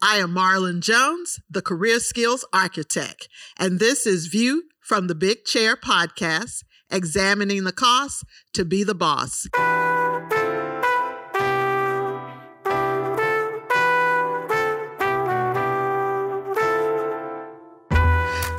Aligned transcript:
I 0.00 0.18
am 0.18 0.32
Marlynn 0.32 0.80
Jones, 0.80 1.40
the 1.50 1.60
Career 1.60 1.98
Skills 1.98 2.44
Architect, 2.52 3.28
and 3.58 3.80
this 3.80 4.06
is 4.06 4.28
View 4.28 4.62
from 4.80 5.08
the 5.08 5.14
Big 5.16 5.44
Chair 5.44 5.74
podcast, 5.74 6.62
examining 6.88 7.64
the 7.64 7.72
cost 7.72 8.24
to 8.52 8.64
be 8.64 8.84
the 8.84 8.94
boss. 8.94 9.48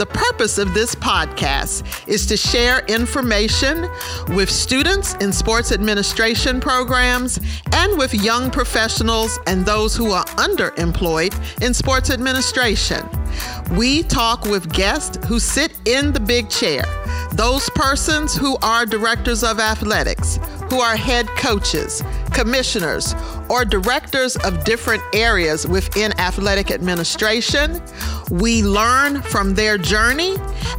Purpose 0.10 0.58
of 0.58 0.74
this 0.74 0.96
podcast 0.96 2.08
is 2.08 2.26
to 2.28 2.38
share 2.38 2.80
information 2.88 3.90
with 4.30 4.50
students 4.50 5.16
in 5.16 5.32
sports 5.32 5.72
administration 5.72 6.60
programs 6.60 7.40
and 7.74 7.98
with 7.98 8.14
young 8.14 8.52
professionals 8.52 9.40
and 9.48 9.66
those 9.66 9.96
who 9.96 10.12
are 10.12 10.26
underemployed 10.38 11.34
in 11.62 11.74
sports 11.74 12.10
administration. 12.10 13.08
We 13.72 14.04
talk 14.04 14.46
with 14.46 14.72
guests 14.72 15.26
who 15.28 15.40
sit 15.40 15.74
in 15.86 16.12
the 16.12 16.20
big 16.20 16.50
chair, 16.50 16.84
those 17.34 17.70
persons 17.72 18.36
who 18.36 18.58
are 18.62 18.86
directors 18.86 19.44
of 19.44 19.60
athletics, 19.60 20.40
who 20.70 20.80
are 20.80 20.96
head 20.96 21.28
coaches, 21.30 22.04
commissioners, 22.34 23.16
or 23.50 23.66
directors 23.66 24.36
of 24.38 24.64
different 24.64 25.02
areas 25.14 25.68
within 25.68 26.18
athletic 26.20 26.72
administration. 26.72 27.82
We 28.30 28.64
learn 28.64 29.22
from 29.22 29.56
their 29.56 29.78
journey 29.78 30.36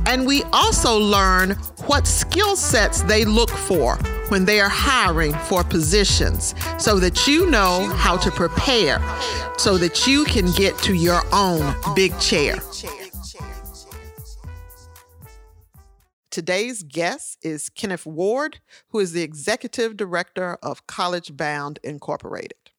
and 0.06 0.26
we 0.26 0.44
also 0.52 0.96
learn 0.96 1.50
what 1.86 2.06
skill 2.06 2.56
sets 2.56 3.02
they 3.02 3.24
look 3.24 3.50
for 3.50 3.96
when 4.28 4.44
they 4.44 4.60
are 4.60 4.68
hiring 4.68 5.32
for 5.32 5.64
positions 5.64 6.54
so 6.78 7.00
that 7.00 7.26
you 7.26 7.50
know 7.50 7.88
how 7.96 8.16
to 8.18 8.30
prepare 8.30 9.02
so 9.58 9.76
that 9.76 10.06
you 10.06 10.24
can 10.24 10.50
get 10.52 10.78
to 10.78 10.94
your 10.94 11.22
own 11.32 11.74
big 11.94 12.16
chair. 12.20 12.56
Today's 16.30 16.84
guest 16.84 17.38
is 17.42 17.68
Kenneth 17.68 18.06
Ward, 18.06 18.60
who 18.90 19.00
is 19.00 19.10
the 19.10 19.22
Executive 19.22 19.96
Director 19.96 20.58
of 20.62 20.86
College 20.86 21.36
Bound 21.36 21.80
Incorporated. 21.82 22.70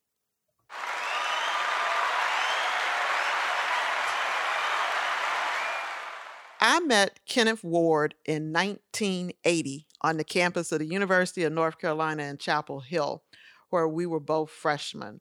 I 6.62 6.80
met 6.80 7.20
Kenneth 7.28 7.62
Ward 7.62 8.16
in 8.24 8.54
1980 8.54 9.86
on 10.00 10.16
the 10.16 10.24
campus 10.24 10.72
of 10.72 10.80
the 10.80 10.86
University 10.86 11.44
of 11.44 11.52
North 11.52 11.78
Carolina 11.78 12.24
in 12.24 12.38
Chapel 12.38 12.80
Hill, 12.80 13.22
where 13.70 13.88
we 13.88 14.06
were 14.06 14.22
both 14.22 14.50
freshmen. 14.50 15.20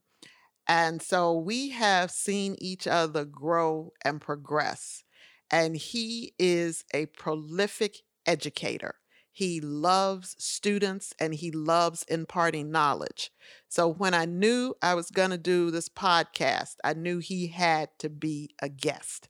And 0.69 1.03
so 1.03 1.37
we 1.37 1.71
have 1.71 2.13
seen 2.13 2.55
each 2.61 2.87
other 2.87 3.25
grow 3.25 3.93
and 4.05 4.21
progress. 4.21 5.03
And 5.51 5.77
he 5.77 6.33
is 6.39 6.85
a 6.95 7.07
prolific 7.07 7.97
educator. 8.27 8.97
He 9.33 9.61
loves 9.61 10.37
students 10.39 11.15
and 11.19 11.35
he 11.35 11.51
loves 11.51 12.03
imparting 12.05 12.71
knowledge. 12.71 13.31
So 13.69 13.89
when 13.89 14.13
I 14.13 14.25
knew 14.25 14.75
I 14.83 14.95
was 14.95 15.11
going 15.11 15.31
to 15.31 15.39
do 15.39 15.71
this 15.71 15.89
podcast, 15.89 16.77
I 16.85 16.95
knew 16.95 17.19
he 17.19 17.47
had 17.47 17.91
to 18.01 18.09
be 18.09 18.51
a 18.61 18.69
guest. 18.69 19.29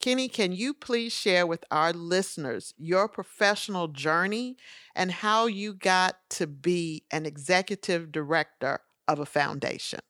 Kenny, 0.00 0.28
can 0.28 0.52
you 0.52 0.72
please 0.72 1.12
share 1.12 1.46
with 1.46 1.62
our 1.70 1.92
listeners 1.92 2.72
your 2.78 3.06
professional 3.06 3.88
journey 3.88 4.56
and 4.96 5.12
how 5.12 5.46
you 5.46 5.74
got 5.74 6.16
to 6.30 6.46
be 6.46 7.04
an 7.10 7.26
executive 7.26 8.10
director 8.10 8.80
of 9.06 9.18
a 9.18 9.26
foundation? 9.26 10.00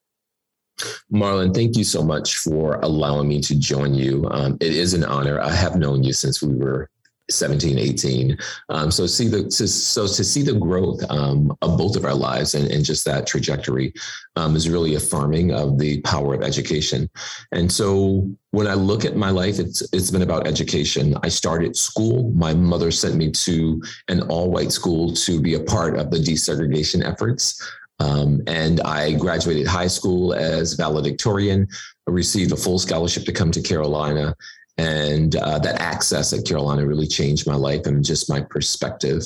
Marlynn, 1.13 1.53
thank 1.53 1.77
you 1.77 1.83
so 1.83 2.03
much 2.03 2.39
for 2.39 2.77
allowing 2.77 3.29
me 3.29 3.41
to 3.41 3.59
join 3.59 3.95
you. 3.95 4.27
Um, 4.31 4.57
it 4.61 4.73
is 4.73 4.95
an 4.95 5.05
honor. 5.05 5.41
I 5.41 5.51
have 5.51 5.77
known 5.77 6.05
you 6.05 6.13
since 6.13 6.41
we 6.41 6.55
were 6.55 6.89
17 7.31 7.79
18 7.79 8.37
um, 8.69 8.91
so 8.91 9.07
see 9.07 9.29
the 9.29 9.45
to, 9.45 9.67
so 9.67 10.07
to 10.07 10.25
see 10.25 10.43
the 10.43 10.55
growth 10.55 11.03
um, 11.11 11.57
of 11.63 11.79
both 11.79 11.97
of 11.97 12.05
our 12.05 12.15
lives 12.15 12.55
and, 12.55 12.71
and 12.71 12.85
just 12.85 13.05
that 13.05 13.27
trajectory 13.27 13.93
um, 14.37 14.57
is 14.57 14.69
really 14.69 14.95
affirming 14.95 15.53
of 15.53 15.79
the 15.79 16.01
power 16.03 16.35
of 16.35 16.43
education. 16.43 17.09
And 17.53 17.71
so 17.71 18.29
when 18.53 18.67
i 18.67 18.75
look 18.75 19.05
at 19.05 19.17
my 19.17 19.31
life 19.31 19.61
it's 19.61 19.81
it's 19.93 20.11
been 20.11 20.23
about 20.23 20.47
education. 20.47 21.17
I 21.23 21.29
started 21.29 21.77
school. 21.77 22.33
My 22.33 22.55
mother 22.55 22.91
sent 22.91 23.15
me 23.17 23.31
to 23.31 23.83
an 24.09 24.23
all-white 24.23 24.73
school 24.73 25.13
to 25.15 25.41
be 25.41 25.55
a 25.55 25.61
part 25.61 25.97
of 25.97 26.11
the 26.11 26.19
desegregation 26.19 27.05
efforts. 27.05 27.63
Um, 28.01 28.41
and 28.47 28.81
I 28.81 29.13
graduated 29.13 29.67
high 29.67 29.87
school 29.87 30.33
as 30.33 30.73
valedictorian, 30.73 31.69
I 32.09 32.11
received 32.11 32.51
a 32.51 32.57
full 32.57 32.79
scholarship 32.79 33.25
to 33.27 33.33
come 33.33 33.51
to 33.53 33.61
Carolina, 33.61 34.35
and 34.79 35.37
uh, 35.37 35.59
that 35.59 35.81
access 35.81 36.33
at 36.33 36.47
Carolina 36.47 36.87
really 36.87 37.07
changed 37.07 37.47
my 37.47 37.55
life 37.55 37.87
and 37.87 38.05
just 38.05 38.31
my 38.31 38.41
perspective. 38.41 39.23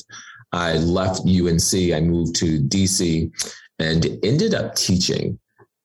I 0.53 0.75
left 0.75 1.27
UNC, 1.27 1.93
I 1.93 2.01
moved 2.01 2.37
to 2.37 2.61
DC 2.61 3.31
and 3.79 4.07
ended 4.23 4.55
up 4.55 4.75
teaching. 4.75 5.39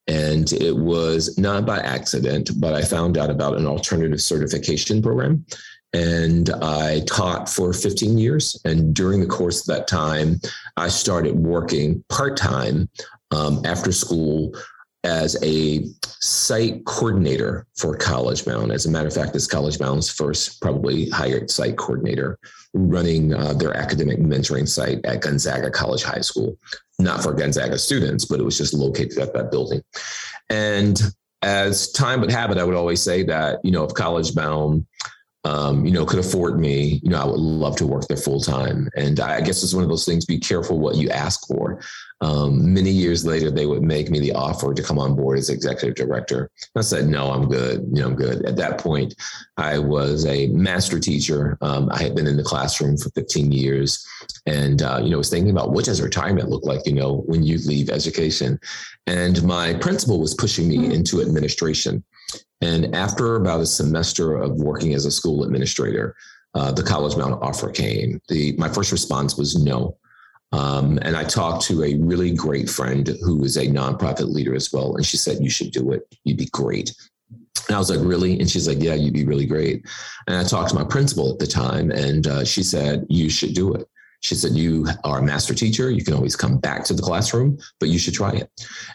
And 0.07 0.51
it 0.53 0.75
was 0.75 1.37
not 1.37 1.65
by 1.67 1.77
accident, 1.79 2.49
but 2.57 2.73
I 2.73 2.83
found 2.83 3.17
out 3.17 3.29
about 3.29 3.57
an 3.57 3.67
alternative 3.67 4.21
certification 4.21 5.01
program. 5.03 5.45
And 5.93 6.49
I 6.61 7.01
taught 7.07 7.47
for 7.47 7.73
15 7.73 8.17
years. 8.17 8.59
And 8.65 8.93
during 8.93 9.19
the 9.19 9.27
course 9.27 9.61
of 9.61 9.75
that 9.75 9.87
time, 9.87 10.39
I 10.77 10.87
started 10.87 11.35
working 11.35 12.03
part 12.09 12.37
time 12.37 12.89
um, 13.31 13.61
after 13.65 13.91
school 13.91 14.55
as 15.03 15.37
a 15.43 15.85
site 16.21 16.83
coordinator 16.85 17.65
for 17.77 17.95
College 17.95 18.45
Bound. 18.45 18.71
As 18.71 18.85
a 18.85 18.91
matter 18.91 19.07
of 19.07 19.13
fact, 19.13 19.33
this 19.33 19.47
College 19.47 19.79
Bound's 19.79 20.09
first 20.09 20.61
probably 20.61 21.09
hired 21.09 21.49
site 21.49 21.77
coordinator 21.77 22.37
running 22.73 23.33
uh, 23.33 23.53
their 23.53 23.75
academic 23.75 24.19
mentoring 24.19 24.67
site 24.67 25.03
at 25.05 25.21
Gonzaga 25.21 25.71
College 25.71 26.03
High 26.03 26.21
School. 26.21 26.57
Not 26.99 27.23
for 27.23 27.33
Gonzaga 27.33 27.77
students, 27.77 28.25
but 28.25 28.39
it 28.39 28.43
was 28.43 28.57
just 28.57 28.73
located 28.73 29.17
at 29.19 29.33
that 29.33 29.51
building. 29.51 29.81
And 30.49 30.99
as 31.41 31.91
time 31.91 32.19
would 32.19 32.31
have 32.31 32.51
it, 32.51 32.57
I 32.57 32.65
would 32.65 32.75
always 32.75 33.01
say 33.01 33.23
that, 33.23 33.59
you 33.63 33.71
know, 33.71 33.85
if 33.85 33.93
College 33.93 34.35
Bound 34.35 34.85
um, 35.45 35.85
you 35.85 35.91
know, 35.91 36.05
could 36.05 36.19
afford 36.19 36.59
me, 36.59 36.99
you 37.01 37.09
know, 37.09 37.21
I 37.21 37.25
would 37.25 37.39
love 37.39 37.75
to 37.77 37.87
work 37.87 38.07
there 38.07 38.17
full 38.17 38.41
time. 38.41 38.89
And 38.95 39.19
I 39.19 39.41
guess 39.41 39.63
it's 39.63 39.73
one 39.73 39.83
of 39.83 39.89
those 39.89 40.05
things, 40.05 40.25
be 40.25 40.39
careful 40.39 40.79
what 40.79 40.97
you 40.97 41.09
ask 41.09 41.47
for. 41.47 41.81
Um, 42.21 42.73
many 42.73 42.91
years 42.91 43.25
later, 43.25 43.49
they 43.49 43.65
would 43.65 43.81
make 43.81 44.09
me 44.09 44.19
the 44.19 44.33
offer 44.33 44.73
to 44.73 44.83
come 44.83 44.99
on 44.99 45.15
board 45.15 45.39
as 45.39 45.49
executive 45.49 45.95
director. 45.95 46.51
I 46.75 46.81
said, 46.81 47.07
no, 47.07 47.31
I'm 47.31 47.47
good. 47.47 47.87
You 47.93 48.01
know, 48.01 48.07
I'm 48.07 48.15
good. 48.15 48.45
At 48.45 48.57
that 48.57 48.77
point, 48.77 49.15
I 49.57 49.79
was 49.79 50.25
a 50.25 50.47
master 50.47 50.99
teacher. 50.99 51.57
Um, 51.61 51.89
I 51.91 52.01
had 52.03 52.15
been 52.15 52.27
in 52.27 52.35
the 52.35 52.43
classroom 52.43 52.97
for 52.97 53.09
15 53.11 53.51
years 53.51 54.05
and, 54.45 54.81
uh, 54.81 54.99
you 55.01 55.11
know, 55.11 55.17
was 55.17 55.29
thinking 55.29 55.51
about 55.51 55.71
what 55.71 55.85
does 55.85 56.01
retirement 56.01 56.49
look 56.49 56.65
like, 56.65 56.85
you 56.85 56.93
know, 56.93 57.23
when 57.27 57.43
you 57.43 57.57
leave 57.59 57.89
education. 57.89 58.59
And 59.07 59.41
my 59.43 59.73
principal 59.75 60.19
was 60.19 60.33
pushing 60.33 60.67
me 60.67 60.93
into 60.93 61.21
administration. 61.21 62.03
And 62.61 62.93
after 62.93 63.37
about 63.37 63.61
a 63.61 63.65
semester 63.65 64.35
of 64.35 64.55
working 64.55 64.93
as 64.93 65.05
a 65.05 65.11
school 65.11 65.43
administrator, 65.43 66.15
uh, 66.53 66.71
the 66.71 66.83
College 66.83 67.15
Bound 67.15 67.35
offer 67.41 67.69
came. 67.69 68.19
The 68.27 68.53
my 68.57 68.67
first 68.67 68.91
response 68.91 69.37
was 69.37 69.63
no. 69.63 69.97
Um, 70.51 70.97
and 71.03 71.15
I 71.15 71.23
talked 71.23 71.63
to 71.65 71.83
a 71.83 71.95
really 71.95 72.31
great 72.31 72.69
friend 72.69 73.07
who 73.23 73.43
is 73.43 73.57
a 73.57 73.67
nonprofit 73.67 74.33
leader 74.33 74.55
as 74.55 74.73
well, 74.73 74.95
and 74.95 75.05
she 75.05 75.17
said, 75.17 75.37
"You 75.41 75.49
should 75.49 75.71
do 75.71 75.91
it. 75.91 76.03
You'd 76.23 76.37
be 76.37 76.47
great." 76.47 76.93
And 77.67 77.75
I 77.75 77.79
was 77.79 77.91
like, 77.91 77.99
"Really?" 78.01 78.39
And 78.39 78.49
she's 78.49 78.67
like, 78.67 78.81
"Yeah, 78.81 78.95
you'd 78.95 79.13
be 79.13 79.25
really 79.25 79.45
great." 79.45 79.85
And 80.27 80.35
I 80.35 80.43
talked 80.43 80.69
to 80.69 80.75
my 80.75 80.83
principal 80.83 81.31
at 81.31 81.39
the 81.39 81.47
time, 81.47 81.91
and 81.91 82.25
uh, 82.25 82.43
she 82.43 82.63
said, 82.63 83.05
"You 83.09 83.29
should 83.29 83.53
do 83.53 83.73
it." 83.73 83.87
She 84.21 84.35
said, 84.35 84.51
You 84.51 84.87
are 85.03 85.19
a 85.19 85.23
master 85.23 85.53
teacher. 85.53 85.89
You 85.89 86.03
can 86.03 86.13
always 86.13 86.35
come 86.35 86.57
back 86.57 86.83
to 86.85 86.93
the 86.93 87.01
classroom, 87.01 87.57
but 87.79 87.89
you 87.89 87.97
should 87.97 88.13
try 88.13 88.31
it. 88.31 88.49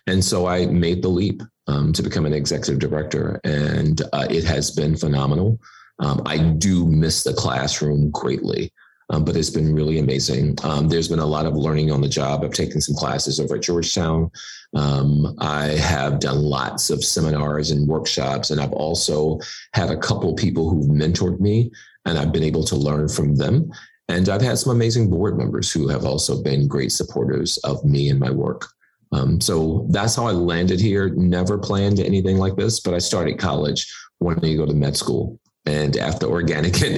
And 0.06 0.22
so 0.22 0.46
I 0.46 0.66
made 0.66 1.02
the 1.02 1.08
leap 1.08 1.42
um, 1.66 1.92
to 1.94 2.02
become 2.02 2.26
an 2.26 2.34
executive 2.34 2.78
director, 2.78 3.40
and 3.44 4.02
uh, 4.12 4.26
it 4.28 4.44
has 4.44 4.70
been 4.70 4.96
phenomenal. 4.96 5.58
Um, 5.98 6.22
I 6.26 6.38
do 6.38 6.86
miss 6.86 7.24
the 7.24 7.32
classroom 7.32 8.10
greatly. 8.10 8.72
Um, 9.10 9.24
but 9.24 9.36
it's 9.36 9.50
been 9.50 9.74
really 9.74 9.98
amazing. 9.98 10.56
Um, 10.64 10.88
there's 10.88 11.08
been 11.08 11.18
a 11.18 11.26
lot 11.26 11.46
of 11.46 11.54
learning 11.54 11.92
on 11.92 12.00
the 12.00 12.08
job. 12.08 12.42
I've 12.42 12.52
taken 12.52 12.80
some 12.80 12.94
classes 12.94 13.38
over 13.38 13.56
at 13.56 13.62
Georgetown. 13.62 14.30
Um, 14.74 15.36
I 15.38 15.66
have 15.66 16.20
done 16.20 16.40
lots 16.40 16.90
of 16.90 17.04
seminars 17.04 17.70
and 17.70 17.86
workshops, 17.86 18.50
and 18.50 18.60
I've 18.60 18.72
also 18.72 19.38
had 19.74 19.90
a 19.90 19.98
couple 19.98 20.34
people 20.34 20.70
who've 20.70 20.88
mentored 20.88 21.38
me, 21.38 21.70
and 22.06 22.18
I've 22.18 22.32
been 22.32 22.42
able 22.42 22.64
to 22.64 22.76
learn 22.76 23.08
from 23.08 23.36
them. 23.36 23.70
And 24.08 24.28
I've 24.28 24.42
had 24.42 24.58
some 24.58 24.74
amazing 24.74 25.10
board 25.10 25.38
members 25.38 25.72
who 25.72 25.88
have 25.88 26.04
also 26.04 26.42
been 26.42 26.68
great 26.68 26.92
supporters 26.92 27.58
of 27.58 27.84
me 27.84 28.10
and 28.10 28.20
my 28.20 28.30
work. 28.30 28.66
Um, 29.12 29.40
so 29.40 29.86
that's 29.90 30.16
how 30.16 30.26
I 30.26 30.32
landed 30.32 30.80
here. 30.80 31.10
Never 31.10 31.56
planned 31.56 32.00
anything 32.00 32.38
like 32.38 32.56
this, 32.56 32.80
but 32.80 32.94
I 32.94 32.98
started 32.98 33.38
college 33.38 33.90
wanting 34.20 34.50
to 34.50 34.56
go 34.56 34.66
to 34.66 34.74
med 34.74 34.96
school. 34.96 35.38
And 35.66 35.96
after 35.96 36.26
organic 36.26 36.82
and 36.82 36.94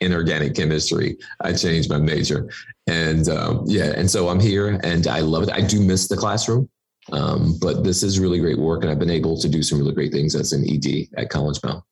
inorganic, 0.00 0.54
chemistry, 0.54 1.16
I 1.40 1.52
changed 1.52 1.90
my 1.90 1.98
major. 1.98 2.50
And 2.86 3.28
um, 3.28 3.64
yeah, 3.66 3.92
and 3.96 4.10
so 4.10 4.28
I'm 4.28 4.40
here 4.40 4.78
and 4.82 5.06
I 5.06 5.20
love 5.20 5.44
it. 5.44 5.50
I 5.50 5.62
do 5.62 5.80
miss 5.80 6.08
the 6.08 6.16
classroom. 6.16 6.68
Um, 7.12 7.58
but 7.60 7.84
this 7.84 8.02
is 8.02 8.18
really 8.18 8.38
great 8.38 8.58
work, 8.58 8.82
and 8.82 8.90
I've 8.90 8.98
been 8.98 9.10
able 9.10 9.38
to 9.38 9.48
do 9.48 9.62
some 9.62 9.78
really 9.78 9.92
great 9.92 10.10
things 10.10 10.34
as 10.34 10.54
an 10.54 10.64
ED 10.66 11.08
at 11.18 11.28
College 11.28 11.60
Bound. 11.60 11.82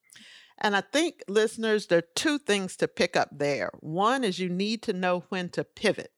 And 0.58 0.76
I 0.76 0.80
think, 0.80 1.22
listeners, 1.28 1.86
there 1.86 1.98
are 1.98 2.08
two 2.14 2.38
things 2.38 2.76
to 2.76 2.88
pick 2.88 3.16
up 3.16 3.28
there. 3.30 3.70
One 3.80 4.24
is 4.24 4.38
you 4.38 4.48
need 4.48 4.80
to 4.84 4.92
know 4.92 5.24
when 5.28 5.48
to 5.50 5.64
pivot. 5.64 6.12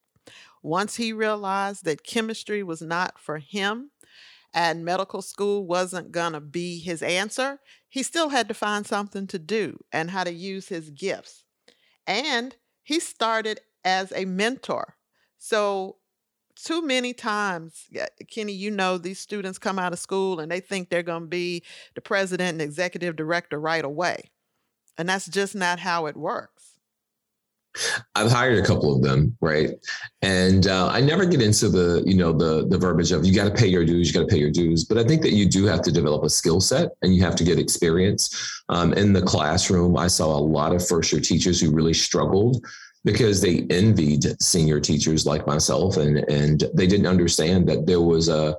Once 0.63 0.97
he 0.97 1.13
realized 1.13 1.85
that 1.85 2.05
chemistry 2.05 2.63
was 2.63 2.81
not 2.81 3.19
for 3.19 3.39
him 3.39 3.91
and 4.55 4.85
medical 4.85 5.21
school 5.21 5.67
wasn't 5.67 6.13
going 6.13 6.33
to 6.33 6.41
be 6.41 6.79
his 6.79 7.03
answer, 7.03 7.59
he 7.89 8.03
still 8.03 8.29
had 8.29 8.47
to 8.49 8.55
find 8.55 8.87
something 8.87 9.27
to 9.27 9.39
do 9.39 9.79
and 9.93 10.11
how 10.11 10.23
to 10.23 10.33
use 10.33 10.69
his 10.69 10.91
gifts. 10.91 11.45
And 12.07 12.55
he 12.85 13.01
started 13.01 13.61
as 13.85 14.13
a 14.13 14.25
mentor. 14.25 14.97
So 15.39 15.97
too 16.55 16.83
many 16.83 17.13
times, 17.13 17.89
Kenny, 18.31 18.53
you 18.53 18.71
know, 18.71 18.97
these 18.97 19.19
students 19.19 19.59
come 19.59 19.79
out 19.79 19.93
of 19.93 19.99
school 19.99 20.39
and 20.39 20.51
they 20.51 20.61
think 20.61 20.89
they're 20.89 21.03
going 21.03 21.25
to 21.25 21.29
be 21.29 21.65
the 21.95 22.01
president 22.01 22.53
and 22.53 22.63
executive 22.63 23.17
director 23.17 23.59
right 23.59 23.85
away. 23.85 24.31
And 24.97 25.09
that's 25.09 25.27
just 25.27 25.57
not 25.57 25.81
how 25.81 26.07
it 26.07 26.17
works. 26.17 26.74
I've 28.15 28.31
hired 28.31 28.59
a 28.59 28.67
couple 28.67 28.95
of 28.95 29.03
them, 29.03 29.37
right? 29.41 29.71
And 30.23 30.67
uh, 30.67 30.89
I 30.89 31.01
never 31.01 31.25
get 31.25 31.43
into 31.43 31.69
the, 31.69 32.03
you 32.07 32.17
know, 32.17 32.33
the 32.33 32.67
the 32.69 32.79
verbiage 32.79 33.13
of 33.13 33.25
you 33.25 33.35
got 33.35 33.45
to 33.45 33.55
pay 33.55 33.67
your 33.67 33.85
dues, 33.85 34.09
you 34.09 34.15
got 34.15 34.29
to 34.29 34.33
pay 34.33 34.41
your 34.41 34.51
dues. 34.51 34.85
But 34.85 34.99
I 34.99 35.05
think 35.05 35.23
that 35.23 35.33
you 35.33 35.47
do 35.47 35.65
have 35.67 35.83
to 35.83 35.93
develop 35.93 36.25
a 36.25 36.31
skill 36.31 36.61
set 36.61 36.91
and 37.03 37.15
you 37.15 37.23
have 37.23 37.37
to 37.37 37.45
get 37.45 37.59
experience. 37.59 38.63
Um, 38.69 38.93
in 38.95 39.13
the 39.13 39.23
classroom, 39.23 39.97
I 39.97 40.07
saw 40.07 40.37
a 40.37 40.39
lot 40.39 40.75
of 40.75 40.87
first 40.87 41.13
year 41.13 41.21
teachers 41.21 41.61
who 41.61 41.73
really 41.73 41.95
struggled 41.95 42.65
because 43.05 43.41
they 43.41 43.67
envied 43.71 44.25
senior 44.43 44.81
teachers 44.81 45.27
like 45.27 45.47
myself 45.47 45.97
and 45.97 46.19
and 46.31 46.65
they 46.75 46.87
didn't 46.87 47.07
understand 47.07 47.69
that 47.69 47.87
there 47.87 48.01
was 48.01 48.29
a 48.29 48.57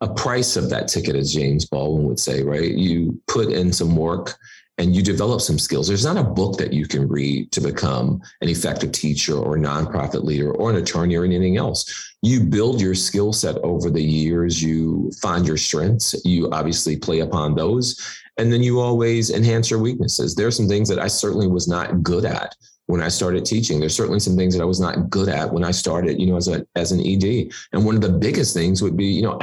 a 0.00 0.12
price 0.14 0.56
of 0.56 0.68
that 0.70 0.88
ticket 0.88 1.14
as 1.14 1.32
James 1.32 1.64
Baldwin 1.66 2.06
would 2.06 2.18
say 2.18 2.42
right 2.42 2.72
you 2.72 3.20
put 3.28 3.52
in 3.52 3.72
some 3.72 3.94
work 3.94 4.36
and 4.78 4.96
you 4.96 5.02
develop 5.02 5.40
some 5.40 5.58
skills. 5.58 5.86
There's 5.86 6.04
not 6.04 6.16
a 6.16 6.24
book 6.24 6.56
that 6.56 6.72
you 6.72 6.86
can 6.86 7.06
read 7.06 7.52
to 7.52 7.60
become 7.60 8.22
an 8.40 8.48
effective 8.48 8.92
teacher 8.92 9.36
or 9.36 9.56
nonprofit 9.56 10.24
leader 10.24 10.52
or 10.52 10.70
an 10.70 10.76
attorney 10.76 11.14
or 11.16 11.24
anything 11.24 11.56
else. 11.56 12.14
You 12.22 12.40
build 12.40 12.80
your 12.80 12.94
skill 12.94 13.32
set 13.32 13.56
over 13.58 13.90
the 13.90 14.02
years. 14.02 14.62
You 14.62 15.10
find 15.20 15.46
your 15.46 15.58
strengths. 15.58 16.14
You 16.24 16.50
obviously 16.50 16.96
play 16.96 17.20
upon 17.20 17.54
those. 17.54 18.00
And 18.38 18.50
then 18.50 18.62
you 18.62 18.80
always 18.80 19.30
enhance 19.30 19.70
your 19.70 19.80
weaknesses. 19.80 20.34
There 20.34 20.46
are 20.46 20.52
some 20.52 20.68
things 20.68 20.88
that 20.88 20.98
I 20.98 21.08
certainly 21.08 21.48
was 21.48 21.68
not 21.68 22.02
good 22.02 22.24
at 22.24 22.56
when 22.86 23.02
I 23.02 23.08
started 23.08 23.44
teaching. 23.44 23.78
There's 23.78 23.94
certainly 23.94 24.20
some 24.20 24.36
things 24.36 24.54
that 24.54 24.62
I 24.62 24.66
was 24.66 24.80
not 24.80 25.10
good 25.10 25.28
at 25.28 25.52
when 25.52 25.64
I 25.64 25.70
started, 25.70 26.18
you 26.18 26.26
know, 26.26 26.36
as 26.36 26.48
a 26.48 26.66
as 26.76 26.92
an 26.92 27.00
ED. 27.00 27.52
And 27.72 27.84
one 27.84 27.94
of 27.94 28.00
the 28.00 28.08
biggest 28.08 28.54
things 28.54 28.82
would 28.82 28.96
be, 28.96 29.06
you 29.06 29.22
know, 29.22 29.38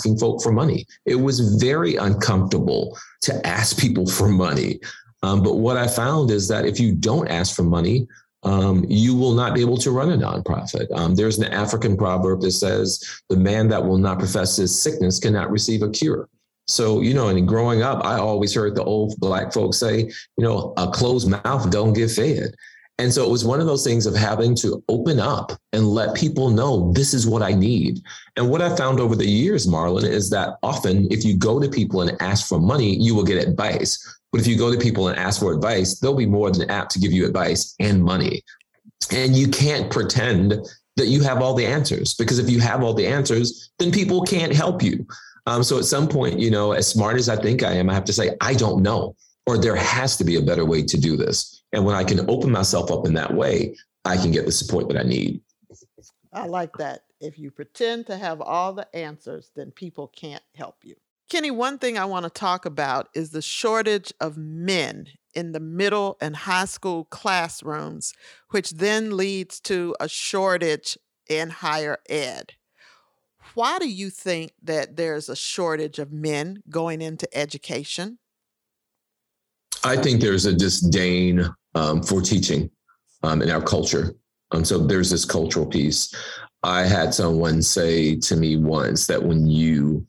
asking 0.00 0.16
folk 0.18 0.42
for 0.42 0.50
money. 0.50 0.86
It 1.04 1.16
was 1.16 1.56
very 1.60 1.96
uncomfortable 1.96 2.98
to 3.22 3.46
ask 3.46 3.78
people 3.78 4.06
for 4.06 4.28
money. 4.28 4.80
Um, 5.22 5.42
but 5.42 5.56
what 5.56 5.76
I 5.76 5.86
found 5.86 6.30
is 6.30 6.48
that 6.48 6.64
if 6.64 6.80
you 6.80 6.94
don't 6.94 7.28
ask 7.28 7.54
for 7.54 7.62
money, 7.62 8.08
um, 8.42 8.86
you 8.88 9.14
will 9.14 9.34
not 9.34 9.54
be 9.54 9.60
able 9.60 9.76
to 9.76 9.90
run 9.90 10.10
a 10.10 10.16
nonprofit. 10.16 10.90
Um, 10.96 11.14
there's 11.14 11.38
an 11.38 11.52
African 11.52 11.98
proverb 11.98 12.40
that 12.40 12.52
says, 12.52 13.04
"The 13.28 13.36
man 13.36 13.68
that 13.68 13.84
will 13.84 13.98
not 13.98 14.18
profess 14.18 14.56
his 14.56 14.80
sickness 14.80 15.18
cannot 15.18 15.50
receive 15.50 15.82
a 15.82 15.90
cure." 15.90 16.26
So, 16.66 17.02
you 17.02 17.12
know, 17.12 17.28
and 17.28 17.46
growing 17.46 17.82
up, 17.82 18.02
I 18.02 18.18
always 18.18 18.54
heard 18.54 18.74
the 18.74 18.84
old 18.84 19.14
black 19.18 19.52
folks 19.52 19.78
say, 19.78 20.04
you 20.36 20.44
know, 20.44 20.72
a 20.78 20.88
closed 20.88 21.28
mouth 21.28 21.68
don't 21.70 21.92
get 21.92 22.10
fed. 22.10 22.54
And 23.00 23.10
so 23.10 23.24
it 23.24 23.30
was 23.30 23.46
one 23.46 23.60
of 23.60 23.66
those 23.66 23.82
things 23.82 24.04
of 24.04 24.14
having 24.14 24.54
to 24.56 24.84
open 24.90 25.18
up 25.18 25.52
and 25.72 25.88
let 25.88 26.14
people 26.14 26.50
know 26.50 26.92
this 26.92 27.14
is 27.14 27.26
what 27.26 27.40
I 27.42 27.52
need. 27.52 28.02
And 28.36 28.50
what 28.50 28.60
I 28.60 28.76
found 28.76 29.00
over 29.00 29.16
the 29.16 29.26
years, 29.26 29.66
Marlynn, 29.66 30.04
is 30.04 30.28
that 30.30 30.58
often 30.62 31.08
if 31.10 31.24
you 31.24 31.34
go 31.34 31.58
to 31.58 31.70
people 31.70 32.02
and 32.02 32.20
ask 32.20 32.46
for 32.46 32.60
money, 32.60 32.94
you 32.96 33.14
will 33.14 33.24
get 33.24 33.42
advice. 33.42 34.20
But 34.30 34.42
if 34.42 34.46
you 34.46 34.58
go 34.58 34.70
to 34.70 34.78
people 34.78 35.08
and 35.08 35.18
ask 35.18 35.40
for 35.40 35.54
advice, 35.54 35.98
they'll 35.98 36.14
be 36.14 36.26
more 36.26 36.50
than 36.50 36.70
apt 36.70 36.90
to 36.90 36.98
give 36.98 37.10
you 37.10 37.24
advice 37.24 37.74
and 37.80 38.04
money. 38.04 38.42
And 39.10 39.34
you 39.34 39.48
can't 39.48 39.90
pretend 39.90 40.52
that 40.96 41.06
you 41.06 41.22
have 41.22 41.40
all 41.40 41.54
the 41.54 41.66
answers 41.66 42.12
because 42.12 42.38
if 42.38 42.50
you 42.50 42.60
have 42.60 42.82
all 42.82 42.92
the 42.92 43.06
answers, 43.06 43.70
then 43.78 43.90
people 43.90 44.24
can't 44.24 44.52
help 44.52 44.82
you. 44.82 45.06
Um, 45.46 45.62
so 45.62 45.78
at 45.78 45.86
some 45.86 46.06
point, 46.06 46.38
you 46.38 46.50
know, 46.50 46.72
as 46.72 46.86
smart 46.86 47.16
as 47.16 47.30
I 47.30 47.36
think 47.36 47.62
I 47.62 47.72
am, 47.72 47.88
I 47.88 47.94
have 47.94 48.04
to 48.04 48.12
say, 48.12 48.36
I 48.42 48.52
don't 48.52 48.82
know, 48.82 49.16
or 49.46 49.56
there 49.56 49.74
has 49.74 50.18
to 50.18 50.24
be 50.24 50.36
a 50.36 50.42
better 50.42 50.66
way 50.66 50.82
to 50.82 51.00
do 51.00 51.16
this. 51.16 51.59
And 51.72 51.84
when 51.84 51.94
I 51.94 52.04
can 52.04 52.28
open 52.28 52.50
myself 52.50 52.90
up 52.90 53.06
in 53.06 53.14
that 53.14 53.34
way, 53.34 53.76
I 54.04 54.16
can 54.16 54.30
get 54.30 54.46
the 54.46 54.52
support 54.52 54.88
that 54.88 54.98
I 54.98 55.02
need. 55.02 55.40
I 56.32 56.46
like 56.46 56.76
that. 56.78 57.02
If 57.20 57.38
you 57.38 57.50
pretend 57.50 58.06
to 58.06 58.16
have 58.16 58.40
all 58.40 58.72
the 58.72 58.94
answers, 58.96 59.50
then 59.54 59.70
people 59.72 60.08
can't 60.08 60.42
help 60.54 60.76
you. 60.82 60.94
Kenny, 61.28 61.50
one 61.50 61.78
thing 61.78 61.96
I 61.96 62.06
want 62.06 62.24
to 62.24 62.30
talk 62.30 62.66
about 62.66 63.08
is 63.14 63.30
the 63.30 63.42
shortage 63.42 64.12
of 64.20 64.36
men 64.36 65.06
in 65.34 65.52
the 65.52 65.60
middle 65.60 66.16
and 66.20 66.34
high 66.34 66.64
school 66.64 67.04
classrooms, 67.04 68.14
which 68.50 68.70
then 68.70 69.16
leads 69.16 69.60
to 69.60 69.94
a 70.00 70.08
shortage 70.08 70.98
in 71.28 71.50
higher 71.50 71.98
ed. 72.08 72.54
Why 73.54 73.78
do 73.78 73.88
you 73.88 74.10
think 74.10 74.52
that 74.62 74.96
there's 74.96 75.28
a 75.28 75.36
shortage 75.36 75.98
of 75.98 76.12
men 76.12 76.62
going 76.68 77.00
into 77.00 77.28
education? 77.36 78.18
I 79.84 79.96
think 79.96 80.20
there's 80.20 80.46
a 80.46 80.52
disdain 80.52 81.48
um, 81.74 82.02
for 82.02 82.20
teaching 82.20 82.70
um, 83.22 83.42
in 83.42 83.50
our 83.50 83.62
culture. 83.62 84.14
Um, 84.52 84.64
so 84.64 84.78
there's 84.78 85.10
this 85.10 85.24
cultural 85.24 85.66
piece. 85.66 86.14
I 86.62 86.82
had 86.82 87.14
someone 87.14 87.62
say 87.62 88.16
to 88.16 88.36
me 88.36 88.56
once 88.56 89.06
that 89.06 89.22
when 89.22 89.46
you 89.46 90.06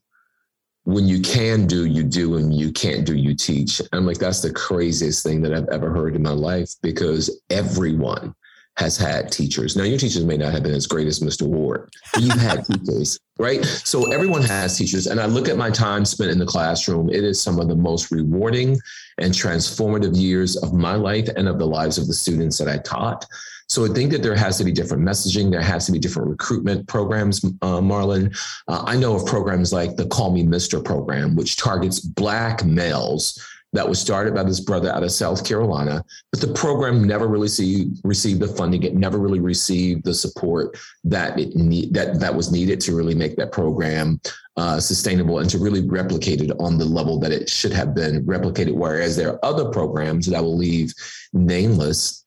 when 0.84 1.08
you 1.08 1.22
can 1.22 1.68
do, 1.68 1.86
you 1.86 2.04
do, 2.04 2.38
and 2.38 2.54
you 2.54 2.72
can't 2.72 3.06
do, 3.06 3.16
you 3.16 3.36
teach. 3.36 3.80
I'm 3.94 4.06
like, 4.06 4.18
that's 4.18 4.42
the 4.42 4.52
craziest 4.52 5.24
thing 5.24 5.42
that 5.44 5.54
I've 5.54 5.70
ever 5.70 5.92
heard 5.92 6.16
in 6.16 6.24
my 6.24 6.32
life 6.32 6.72
because 6.82 7.42
everyone 7.52 8.34
has 8.78 8.98
had 8.98 9.32
teachers. 9.32 9.76
Now, 9.76 9.84
your 9.84 9.98
teachers 9.98 10.24
may 10.24 10.38
not 10.38 10.54
have 10.54 10.64
been 10.64 10.74
as 10.74 10.88
great 10.88 11.08
as 11.08 11.20
Mr. 11.20 11.44
Ward, 11.44 11.90
but 12.14 12.24
you've 12.24 12.40
had 12.40 12.66
teachers, 12.66 13.20
right? 13.38 13.64
So 13.66 14.12
everyone 14.12 14.42
has 14.44 14.78
teachers. 14.78 15.08
And 15.08 15.20
I 15.20 15.26
look 15.26 15.50
at 15.50 15.58
my 15.58 15.70
time 15.70 16.06
spent 16.06 16.32
in 16.32 16.40
the 16.40 16.46
classroom, 16.46 17.10
it 17.10 17.24
is 17.24 17.42
some 17.42 17.60
of 17.60 17.68
the 17.68 17.76
most 17.76 18.12
rewarding 18.12 18.80
and 19.18 19.34
transformative 19.34 20.18
years 20.18 20.58
of 20.58 20.74
my 20.74 20.96
life 20.96 21.30
and 21.36 21.48
of 21.48 21.60
the 21.60 21.68
lives 21.68 21.98
of 21.98 22.08
the 22.08 22.14
students 22.14 22.58
that 22.58 22.70
I 22.70 22.78
taught. 22.78 23.26
So 23.68 23.86
I 23.86 23.88
think 23.88 24.12
that 24.12 24.22
there 24.22 24.36
has 24.36 24.58
to 24.58 24.66
be 24.66 24.74
different 24.74 25.02
messaging. 25.02 25.50
There 25.50 25.62
has 25.62 25.86
to 25.86 25.94
be 25.94 26.00
different 26.00 26.28
recruitment 26.28 26.88
programs, 26.90 27.42
uh, 27.46 27.80
Marlynn. 27.80 28.38
Uh, 28.68 28.84
I 28.86 28.98
know 28.98 29.16
of 29.16 29.26
programs 29.26 29.72
like 29.72 29.96
the 29.96 30.08
Call 30.08 30.32
Me 30.32 30.44
Mister 30.44 30.82
program, 30.82 31.38
which 31.38 31.56
targets 31.56 32.02
Black 32.02 32.66
males 32.66 33.42
that 33.74 33.88
was 33.88 34.00
started 34.00 34.34
by 34.34 34.44
this 34.44 34.60
brother 34.60 34.92
out 34.92 35.04
of 35.04 35.12
South 35.12 35.48
Carolina, 35.48 36.04
but 36.32 36.42
the 36.42 36.54
program 36.54 37.04
never 37.04 37.28
really 37.28 37.48
see, 37.48 37.92
received 38.04 38.42
the 38.42 38.48
funding. 38.48 38.84
It 38.84 38.96
never 38.96 39.18
really 39.18 39.40
received 39.40 40.04
the 40.04 40.14
support 40.14 40.78
that 41.06 41.40
it 41.40 41.56
need, 41.56 41.94
that 41.94 42.20
that 42.20 42.36
was 42.36 42.52
needed 42.52 42.82
to 42.82 42.96
really 42.96 43.16
make 43.16 43.38
that 43.38 43.52
program 43.52 44.20
uh, 44.58 44.80
sustainable 44.80 45.40
and 45.40 45.50
to 45.50 45.58
really 45.58 45.88
replicate 45.88 46.42
it 46.42 46.52
on 46.60 46.78
the 46.78 46.86
level 46.86 47.20
that 47.20 47.32
it 47.32 47.50
should 47.50 47.72
have 47.72 47.96
been 47.96 48.26
replicated. 48.26 48.74
Whereas 48.74 49.16
there 49.16 49.34
are 49.34 49.46
other 49.46 49.70
programs 49.70 50.26
that 50.26 50.38
I 50.38 50.42
will 50.42 50.58
leave 50.58 50.94
nameless 51.32 52.26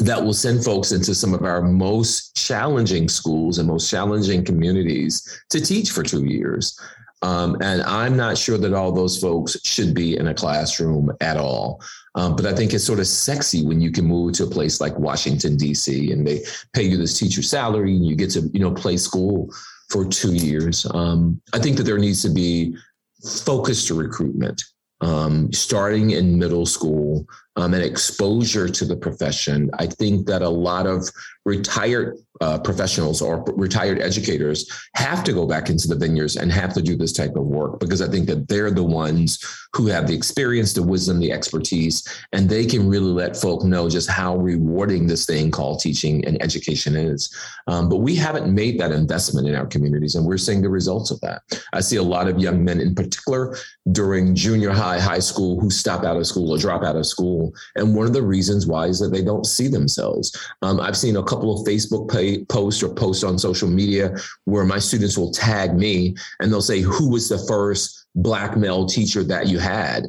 that 0.00 0.22
will 0.22 0.32
send 0.32 0.64
folks 0.64 0.92
into 0.92 1.14
some 1.14 1.34
of 1.34 1.44
our 1.44 1.60
most 1.60 2.34
challenging 2.34 3.08
schools 3.08 3.58
and 3.58 3.68
most 3.68 3.90
challenging 3.90 4.44
communities 4.44 5.42
to 5.50 5.60
teach 5.60 5.90
for 5.90 6.02
two 6.02 6.24
years. 6.24 6.78
Um, 7.22 7.56
and 7.60 7.82
I'm 7.82 8.16
not 8.16 8.38
sure 8.38 8.56
that 8.58 8.72
all 8.72 8.92
those 8.92 9.20
folks 9.20 9.58
should 9.64 9.94
be 9.94 10.16
in 10.16 10.28
a 10.28 10.34
classroom 10.34 11.12
at 11.20 11.36
all. 11.36 11.82
Um, 12.14 12.34
but 12.34 12.46
I 12.46 12.54
think 12.54 12.72
it's 12.72 12.84
sort 12.84 12.98
of 12.98 13.06
sexy 13.06 13.64
when 13.64 13.80
you 13.80 13.92
can 13.92 14.06
move 14.06 14.32
to 14.34 14.44
a 14.44 14.50
place 14.50 14.80
like 14.80 14.98
Washington, 14.98 15.56
D.C., 15.56 16.10
and 16.12 16.26
they 16.26 16.42
pay 16.72 16.82
you 16.82 16.96
this 16.96 17.18
teacher 17.18 17.42
salary 17.42 17.94
and 17.94 18.06
you 18.06 18.16
get 18.16 18.30
to, 18.30 18.48
you 18.52 18.60
know, 18.60 18.72
play 18.72 18.96
school 18.96 19.52
for 19.90 20.06
two 20.06 20.32
years. 20.32 20.86
Um, 20.92 21.40
I 21.52 21.58
think 21.58 21.76
that 21.76 21.82
there 21.82 21.98
needs 21.98 22.22
to 22.22 22.30
be 22.30 22.74
focused 23.44 23.90
recruitment 23.90 24.62
um, 25.00 25.52
starting 25.52 26.10
in 26.10 26.38
middle 26.38 26.66
school 26.66 27.26
um, 27.60 27.74
and 27.74 27.82
exposure 27.82 28.68
to 28.68 28.84
the 28.86 28.96
profession. 28.96 29.70
I 29.78 29.86
think 29.86 30.26
that 30.26 30.40
a 30.40 30.48
lot 30.48 30.86
of 30.86 31.08
retired 31.44 32.18
uh, 32.40 32.58
professionals 32.58 33.20
or 33.20 33.44
retired 33.54 34.00
educators 34.00 34.70
have 34.94 35.22
to 35.24 35.32
go 35.32 35.46
back 35.46 35.68
into 35.68 35.88
the 35.88 35.94
vineyards 35.94 36.36
and 36.36 36.50
have 36.50 36.72
to 36.72 36.80
do 36.80 36.96
this 36.96 37.12
type 37.12 37.36
of 37.36 37.46
work 37.46 37.78
because 37.80 38.00
I 38.00 38.08
think 38.08 38.26
that 38.28 38.48
they're 38.48 38.70
the 38.70 38.82
ones 38.82 39.44
who 39.74 39.86
have 39.88 40.06
the 40.06 40.14
experience, 40.14 40.72
the 40.72 40.82
wisdom, 40.82 41.20
the 41.20 41.32
expertise, 41.32 42.02
and 42.32 42.48
they 42.48 42.64
can 42.64 42.88
really 42.88 43.12
let 43.12 43.36
folk 43.36 43.62
know 43.62 43.90
just 43.90 44.08
how 44.08 44.36
rewarding 44.36 45.06
this 45.06 45.26
thing 45.26 45.50
called 45.50 45.80
teaching 45.80 46.24
and 46.24 46.42
education 46.42 46.96
is. 46.96 47.34
Um, 47.66 47.88
but 47.88 47.98
we 47.98 48.16
haven't 48.16 48.52
made 48.52 48.80
that 48.80 48.90
investment 48.90 49.46
in 49.46 49.54
our 49.54 49.66
communities, 49.66 50.14
and 50.14 50.26
we're 50.26 50.38
seeing 50.38 50.62
the 50.62 50.70
results 50.70 51.10
of 51.10 51.20
that. 51.20 51.42
I 51.72 51.80
see 51.80 51.96
a 51.96 52.02
lot 52.02 52.26
of 52.26 52.38
young 52.38 52.64
men 52.64 52.80
in 52.80 52.94
particular 52.94 53.56
during 53.92 54.34
junior 54.34 54.70
high 54.70 54.98
high 54.98 55.18
school 55.18 55.60
who 55.60 55.70
stop 55.70 56.04
out 56.04 56.16
of 56.16 56.26
school 56.26 56.50
or 56.52 56.58
drop 56.58 56.82
out 56.82 56.96
of 56.96 57.06
school. 57.06 57.49
And 57.76 57.94
one 57.94 58.06
of 58.06 58.12
the 58.12 58.22
reasons 58.22 58.66
why 58.66 58.86
is 58.86 58.98
that 59.00 59.12
they 59.12 59.22
don't 59.22 59.46
see 59.46 59.68
themselves. 59.68 60.36
Um, 60.62 60.80
I've 60.80 60.96
seen 60.96 61.16
a 61.16 61.22
couple 61.22 61.52
of 61.54 61.66
Facebook 61.66 62.10
pay, 62.10 62.44
posts 62.44 62.82
or 62.82 62.94
posts 62.94 63.24
on 63.24 63.38
social 63.38 63.68
media 63.68 64.16
where 64.44 64.64
my 64.64 64.78
students 64.78 65.16
will 65.16 65.32
tag 65.32 65.74
me 65.74 66.14
and 66.40 66.52
they'll 66.52 66.62
say, 66.62 66.80
Who 66.80 67.10
was 67.10 67.28
the 67.28 67.38
first 67.38 68.06
black 68.14 68.56
male 68.56 68.86
teacher 68.86 69.22
that 69.24 69.48
you 69.48 69.58
had? 69.58 70.04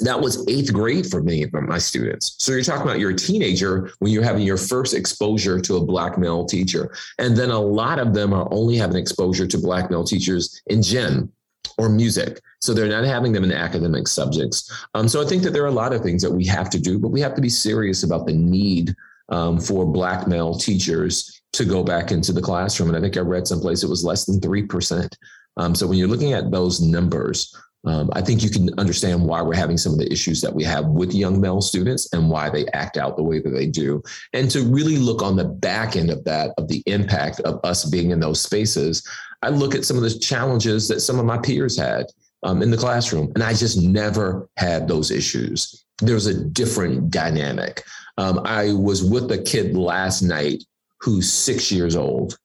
that 0.00 0.20
was 0.20 0.46
eighth 0.48 0.72
grade 0.72 1.06
for 1.06 1.22
many 1.22 1.42
of 1.42 1.52
my 1.52 1.78
students. 1.78 2.36
So 2.38 2.52
you're 2.52 2.62
talking 2.62 2.82
about 2.82 2.98
you're 2.98 3.10
a 3.10 3.16
teenager 3.16 3.90
when 3.98 4.12
you're 4.12 4.24
having 4.24 4.42
your 4.42 4.56
first 4.56 4.94
exposure 4.94 5.60
to 5.60 5.76
a 5.76 5.84
black 5.84 6.18
male 6.18 6.46
teacher. 6.46 6.94
And 7.18 7.36
then 7.36 7.50
a 7.50 7.60
lot 7.60 7.98
of 7.98 8.14
them 8.14 8.32
are 8.32 8.48
only 8.50 8.76
having 8.76 8.96
exposure 8.96 9.46
to 9.46 9.58
black 9.58 9.90
male 9.90 10.04
teachers 10.04 10.62
in 10.66 10.82
gym 10.82 11.30
or 11.78 11.88
music. 11.88 12.40
So 12.60 12.72
they're 12.72 12.88
not 12.88 13.04
having 13.04 13.32
them 13.32 13.44
in 13.44 13.52
academic 13.52 14.08
subjects. 14.08 14.70
Um, 14.94 15.08
so 15.08 15.22
I 15.22 15.26
think 15.26 15.42
that 15.42 15.52
there 15.52 15.64
are 15.64 15.68
a 15.68 15.72
lot 15.72 15.92
of 15.92 16.02
things 16.02 16.22
that 16.22 16.30
we 16.30 16.46
have 16.46 16.70
to 16.70 16.78
do, 16.78 16.98
but 16.98 17.08
we 17.08 17.20
have 17.20 17.34
to 17.34 17.42
be 17.42 17.48
serious 17.48 18.02
about 18.02 18.26
the 18.26 18.32
need 18.32 18.94
um, 19.28 19.58
for 19.58 19.86
black 19.86 20.26
male 20.26 20.54
teachers 20.54 21.42
to 21.52 21.64
go 21.64 21.82
back 21.82 22.10
into 22.10 22.32
the 22.32 22.42
classroom. 22.42 22.88
And 22.88 22.98
I 22.98 23.00
think 23.00 23.16
I 23.16 23.20
read 23.20 23.46
someplace 23.46 23.82
it 23.82 23.90
was 23.90 24.04
less 24.04 24.24
than 24.24 24.40
3%. 24.40 25.08
Um, 25.56 25.74
so 25.74 25.86
when 25.86 25.98
you're 25.98 26.08
looking 26.08 26.32
at 26.32 26.50
those 26.50 26.80
numbers, 26.80 27.54
um, 27.86 28.10
I 28.14 28.22
think 28.22 28.42
you 28.42 28.50
can 28.50 28.70
understand 28.78 29.22
why 29.22 29.42
we're 29.42 29.54
having 29.54 29.76
some 29.76 29.92
of 29.92 29.98
the 29.98 30.10
issues 30.10 30.40
that 30.40 30.54
we 30.54 30.64
have 30.64 30.86
with 30.86 31.14
young 31.14 31.40
male 31.40 31.60
students 31.60 32.12
and 32.12 32.30
why 32.30 32.48
they 32.48 32.66
act 32.68 32.96
out 32.96 33.16
the 33.16 33.22
way 33.22 33.40
that 33.40 33.50
they 33.50 33.66
do. 33.66 34.02
And 34.32 34.50
to 34.50 34.62
really 34.62 34.96
look 34.96 35.22
on 35.22 35.36
the 35.36 35.44
back 35.44 35.96
end 35.96 36.10
of 36.10 36.24
that, 36.24 36.52
of 36.56 36.68
the 36.68 36.82
impact 36.86 37.40
of 37.40 37.60
us 37.62 37.84
being 37.84 38.10
in 38.10 38.20
those 38.20 38.40
spaces, 38.40 39.06
I 39.44 39.48
look 39.48 39.74
at 39.74 39.84
some 39.84 39.96
of 39.96 40.02
the 40.02 40.18
challenges 40.18 40.88
that 40.88 41.00
some 41.00 41.18
of 41.18 41.26
my 41.26 41.38
peers 41.38 41.78
had 41.78 42.06
um, 42.42 42.62
in 42.62 42.70
the 42.70 42.76
classroom, 42.76 43.30
and 43.34 43.42
I 43.42 43.52
just 43.52 43.80
never 43.80 44.48
had 44.56 44.88
those 44.88 45.10
issues. 45.10 45.84
There's 46.00 46.26
a 46.26 46.44
different 46.44 47.10
dynamic. 47.10 47.84
Um, 48.18 48.40
I 48.44 48.72
was 48.72 49.04
with 49.04 49.30
a 49.32 49.38
kid 49.38 49.76
last 49.76 50.22
night 50.22 50.64
who's 51.00 51.32
six 51.32 51.70
years 51.70 51.96
old, 51.96 52.38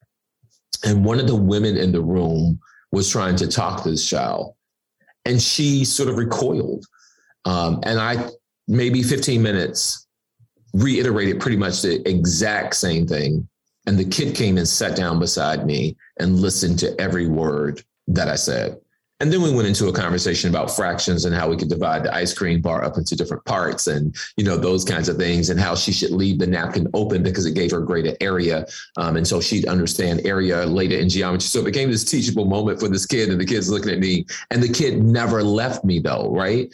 and 0.84 1.04
one 1.04 1.18
of 1.18 1.26
the 1.26 1.36
women 1.36 1.76
in 1.76 1.92
the 1.92 2.02
room 2.02 2.60
was 2.92 3.08
trying 3.08 3.36
to 3.36 3.48
talk 3.48 3.82
to 3.82 3.90
this 3.90 4.08
child 4.08 4.54
and 5.24 5.40
she 5.40 5.84
sort 5.84 6.08
of 6.08 6.16
recoiled. 6.16 6.84
Um, 7.44 7.80
and 7.84 7.98
I, 7.98 8.28
maybe 8.68 9.02
15 9.02 9.42
minutes, 9.42 10.06
reiterated 10.74 11.40
pretty 11.40 11.56
much 11.56 11.82
the 11.82 12.06
exact 12.08 12.76
same 12.76 13.06
thing. 13.06 13.48
And 13.90 13.98
the 13.98 14.04
kid 14.04 14.36
came 14.36 14.56
and 14.56 14.68
sat 14.68 14.94
down 14.94 15.18
beside 15.18 15.66
me 15.66 15.96
and 16.20 16.38
listened 16.38 16.78
to 16.78 16.94
every 17.00 17.26
word 17.26 17.82
that 18.06 18.28
I 18.28 18.36
said. 18.36 18.78
And 19.18 19.32
then 19.32 19.42
we 19.42 19.52
went 19.52 19.66
into 19.66 19.88
a 19.88 19.92
conversation 19.92 20.48
about 20.48 20.70
fractions 20.70 21.24
and 21.24 21.34
how 21.34 21.48
we 21.48 21.56
could 21.56 21.68
divide 21.68 22.04
the 22.04 22.14
ice 22.14 22.32
cream 22.32 22.60
bar 22.60 22.84
up 22.84 22.98
into 22.98 23.16
different 23.16 23.44
parts 23.46 23.88
and, 23.88 24.14
you 24.36 24.44
know, 24.44 24.56
those 24.56 24.84
kinds 24.84 25.08
of 25.08 25.16
things 25.16 25.50
and 25.50 25.58
how 25.58 25.74
she 25.74 25.90
should 25.90 26.12
leave 26.12 26.38
the 26.38 26.46
napkin 26.46 26.86
open 26.94 27.24
because 27.24 27.46
it 27.46 27.56
gave 27.56 27.72
her 27.72 27.80
greater 27.80 28.16
area. 28.20 28.64
Um, 28.96 29.16
and 29.16 29.26
so 29.26 29.40
she'd 29.40 29.66
understand 29.66 30.24
area 30.24 30.64
later 30.66 30.96
in 30.96 31.08
geometry. 31.08 31.48
So 31.48 31.58
it 31.58 31.64
became 31.64 31.90
this 31.90 32.04
teachable 32.04 32.44
moment 32.44 32.78
for 32.78 32.86
this 32.86 33.06
kid 33.06 33.30
and 33.30 33.40
the 33.40 33.44
kid's 33.44 33.70
looking 33.70 33.90
at 33.90 33.98
me 33.98 34.24
and 34.52 34.62
the 34.62 34.72
kid 34.72 35.02
never 35.02 35.42
left 35.42 35.84
me 35.84 35.98
though. 35.98 36.30
Right. 36.30 36.72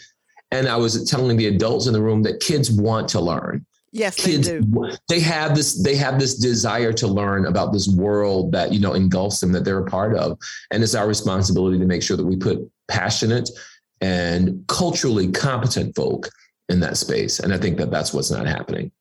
And 0.50 0.68
I 0.68 0.76
was 0.76 1.08
telling 1.08 1.38
the 1.38 1.46
adults 1.46 1.86
in 1.86 1.94
the 1.94 2.02
room 2.02 2.22
that 2.24 2.40
kids 2.40 2.70
want 2.70 3.08
to 3.08 3.20
learn. 3.22 3.64
Yes, 3.96 4.16
kids, 4.16 4.46
they 4.46 4.60
do. 4.60 4.90
They 5.08 5.20
have 5.20 5.54
this. 5.54 5.82
They 5.82 5.96
have 5.96 6.20
this 6.20 6.34
desire 6.34 6.92
to 6.92 7.06
learn 7.06 7.46
about 7.46 7.72
this 7.72 7.88
world 7.88 8.52
that 8.52 8.72
you 8.72 8.78
know 8.78 8.92
engulfs 8.92 9.40
them 9.40 9.52
that 9.52 9.64
they're 9.64 9.78
a 9.78 9.90
part 9.90 10.14
of, 10.14 10.38
and 10.70 10.82
it's 10.82 10.94
our 10.94 11.08
responsibility 11.08 11.78
to 11.78 11.86
make 11.86 12.02
sure 12.02 12.16
that 12.16 12.26
we 12.26 12.36
put 12.36 12.58
passionate 12.88 13.48
and 14.02 14.62
culturally 14.68 15.32
competent 15.32 15.96
folk 15.96 16.28
in 16.68 16.80
that 16.80 16.98
space. 16.98 17.40
And 17.40 17.54
I 17.54 17.58
think 17.58 17.78
that 17.78 17.90
that's 17.90 18.12
what's 18.12 18.30
not 18.30 18.46
happening. 18.46 18.92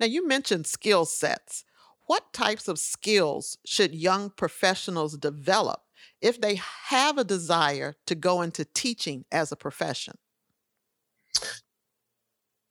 Now, 0.00 0.06
you 0.06 0.26
mentioned 0.26 0.66
skill 0.66 1.04
sets. 1.04 1.64
What 2.06 2.32
types 2.32 2.68
of 2.68 2.78
skills 2.78 3.58
should 3.66 3.94
young 3.94 4.30
professionals 4.30 5.18
develop 5.18 5.82
if 6.22 6.40
they 6.40 6.54
have 6.86 7.18
a 7.18 7.24
desire 7.24 7.96
to 8.06 8.14
go 8.14 8.40
into 8.40 8.64
teaching 8.64 9.26
as 9.30 9.52
a 9.52 9.56
profession? 9.56 10.16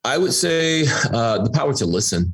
I 0.07 0.17
would 0.17 0.33
say 0.33 0.85
uh, 1.11 1.43
the 1.43 1.49
power 1.49 1.73
to 1.73 1.85
listen. 1.85 2.33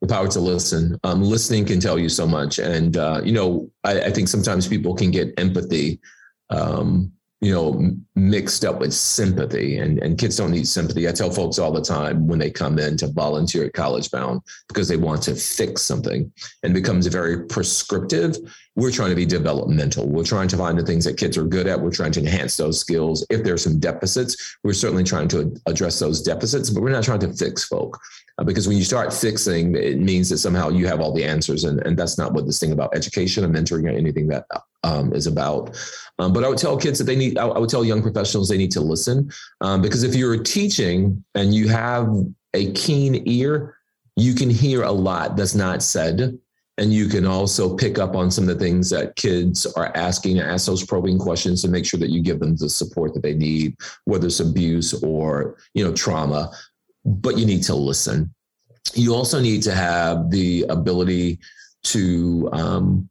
The 0.00 0.08
power 0.08 0.26
to 0.28 0.40
listen. 0.40 0.98
Um, 1.04 1.22
listening 1.22 1.66
can 1.66 1.80
tell 1.80 1.98
you 1.98 2.08
so 2.08 2.26
much, 2.26 2.58
and 2.58 2.96
uh, 2.96 3.20
you 3.22 3.32
know, 3.32 3.70
I, 3.84 4.00
I, 4.02 4.10
think 4.10 4.28
sometimes 4.28 4.66
people 4.66 4.94
can 4.94 5.10
get 5.10 5.34
empathy 5.36 6.00
um, 6.48 7.12
you 7.40 7.52
know, 7.52 7.94
mixed 8.16 8.64
up 8.64 8.80
with 8.80 8.92
sympathy. 8.92 9.78
And, 9.78 10.02
and 10.02 10.18
kids 10.18 10.36
don't 10.36 10.50
need 10.50 10.66
sympathy. 10.66 11.08
I 11.08 11.12
tell 11.12 11.30
folks 11.30 11.58
all 11.58 11.70
the 11.70 11.80
time 11.80 12.26
when 12.26 12.40
they 12.40 12.50
come 12.50 12.78
in 12.80 12.96
to 12.96 13.06
volunteer 13.06 13.66
at 13.66 13.74
College 13.74 14.10
Bound 14.10 14.40
because 14.66 14.88
they 14.88 14.96
want 14.96 15.22
to 15.22 15.36
fix 15.36 15.82
something 15.82 16.32
and 16.64 16.74
becomes 16.74 17.06
very 17.06 17.46
prescriptive. 17.46 18.36
We're 18.74 18.90
trying 18.90 19.10
to 19.10 19.16
be 19.16 19.26
developmental. 19.26 20.08
We're 20.08 20.24
trying 20.24 20.48
to 20.48 20.56
find 20.56 20.76
the 20.76 20.84
things 20.84 21.04
that 21.04 21.16
kids 21.16 21.38
are 21.38 21.44
good 21.44 21.68
at. 21.68 21.80
We're 21.80 21.90
trying 21.90 22.12
to 22.12 22.20
enhance 22.20 22.56
those 22.56 22.80
skills. 22.80 23.24
If 23.30 23.44
there's 23.44 23.62
some 23.62 23.78
deficits, 23.78 24.56
we're 24.64 24.72
certainly 24.72 25.04
trying 25.04 25.28
to 25.28 25.54
address 25.66 26.00
those 26.00 26.22
deficits, 26.22 26.70
but 26.70 26.82
we're 26.82 26.90
not 26.90 27.04
trying 27.04 27.20
to 27.20 27.32
fix 27.32 27.64
folk. 27.64 28.00
Uh, 28.38 28.44
because 28.44 28.66
when 28.66 28.76
you 28.76 28.84
start 28.84 29.12
fixing, 29.12 29.76
it 29.76 29.98
means 29.98 30.28
that 30.30 30.38
somehow 30.38 30.70
you 30.70 30.86
have 30.86 31.00
all 31.00 31.12
the 31.12 31.24
answers. 31.24 31.64
And, 31.64 31.84
and 31.86 31.96
that's 31.96 32.18
not 32.18 32.32
what 32.32 32.46
this 32.46 32.58
thing 32.58 32.72
about 32.72 32.96
education 32.96 33.44
and 33.44 33.54
mentoring 33.54 33.84
or 33.84 33.96
anything 33.96 34.26
that 34.28 34.46
um, 34.82 35.12
is 35.12 35.26
about. 35.26 35.76
Um, 36.18 36.32
but 36.32 36.44
I 36.44 36.48
would 36.48 36.58
tell 36.58 36.76
kids 36.76 36.98
that 36.98 37.04
they 37.04 37.16
need, 37.16 37.38
I, 37.38 37.46
would 37.46 37.70
tell 37.70 37.84
young 37.84 38.02
professionals 38.02 38.48
they 38.48 38.58
need 38.58 38.72
to 38.72 38.80
listen. 38.80 39.30
Um, 39.60 39.82
because 39.82 40.02
if 40.02 40.14
you're 40.14 40.42
teaching 40.42 41.24
and 41.34 41.54
you 41.54 41.68
have 41.68 42.08
a 42.54 42.72
keen 42.72 43.22
ear, 43.26 43.76
you 44.16 44.34
can 44.34 44.50
hear 44.50 44.82
a 44.82 44.92
lot 44.92 45.36
that's 45.36 45.54
not 45.54 45.82
said. 45.82 46.38
And 46.76 46.92
you 46.92 47.08
can 47.08 47.26
also 47.26 47.76
pick 47.76 47.98
up 47.98 48.14
on 48.14 48.30
some 48.30 48.48
of 48.48 48.56
the 48.56 48.64
things 48.64 48.88
that 48.90 49.16
kids 49.16 49.66
are 49.66 49.90
asking 49.96 50.38
ask 50.38 50.66
those 50.66 50.84
probing 50.84 51.18
questions 51.18 51.60
to 51.62 51.68
make 51.68 51.84
sure 51.84 51.98
that 51.98 52.10
you 52.10 52.22
give 52.22 52.38
them 52.38 52.56
the 52.56 52.68
support 52.68 53.14
that 53.14 53.22
they 53.22 53.34
need, 53.34 53.74
whether 54.04 54.26
it's 54.26 54.38
abuse 54.38 54.94
or, 55.02 55.56
you 55.74 55.84
know, 55.84 55.92
trauma. 55.92 56.52
But 57.04 57.36
you 57.36 57.46
need 57.46 57.64
to 57.64 57.74
listen. 57.74 58.32
You 58.94 59.14
also 59.14 59.40
need 59.40 59.62
to 59.64 59.74
have 59.74 60.30
the 60.30 60.66
ability 60.68 61.40
to 61.84 62.48
um, 62.52 63.10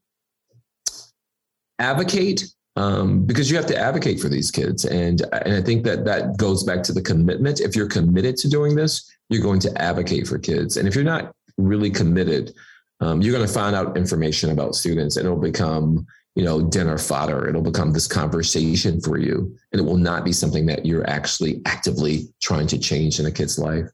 advocate 1.79 2.43
um, 2.77 3.25
because 3.25 3.49
you 3.49 3.57
have 3.57 3.65
to 3.65 3.77
advocate 3.77 4.19
for 4.19 4.29
these 4.29 4.51
kids. 4.51 4.85
And, 4.85 5.21
and 5.33 5.55
I 5.55 5.61
think 5.61 5.83
that 5.85 6.05
that 6.05 6.37
goes 6.37 6.63
back 6.63 6.83
to 6.83 6.93
the 6.93 7.01
commitment. 7.01 7.59
If 7.59 7.75
you're 7.75 7.87
committed 7.87 8.37
to 8.37 8.49
doing 8.49 8.75
this, 8.75 9.11
you're 9.29 9.41
going 9.41 9.59
to 9.61 9.81
advocate 9.81 10.27
for 10.27 10.37
kids. 10.37 10.77
And 10.77 10.87
if 10.87 10.93
you're 10.93 11.03
not 11.03 11.33
really 11.57 11.89
committed, 11.89 12.53
um, 12.99 13.21
you're 13.21 13.33
going 13.33 13.45
to 13.45 13.51
find 13.51 13.75
out 13.75 13.97
information 13.97 14.51
about 14.51 14.75
students 14.75 15.17
and 15.17 15.25
it'll 15.25 15.39
become, 15.39 16.05
you 16.35 16.43
know, 16.43 16.61
dinner 16.61 16.99
fodder. 16.99 17.49
It'll 17.49 17.63
become 17.63 17.93
this 17.93 18.07
conversation 18.07 19.01
for 19.01 19.17
you. 19.17 19.55
And 19.71 19.81
it 19.81 19.83
will 19.83 19.97
not 19.97 20.23
be 20.23 20.31
something 20.31 20.67
that 20.67 20.85
you're 20.85 21.09
actually 21.09 21.61
actively 21.65 22.27
trying 22.41 22.67
to 22.67 22.77
change 22.77 23.19
in 23.19 23.25
a 23.25 23.31
kid's 23.31 23.57
life. 23.57 23.85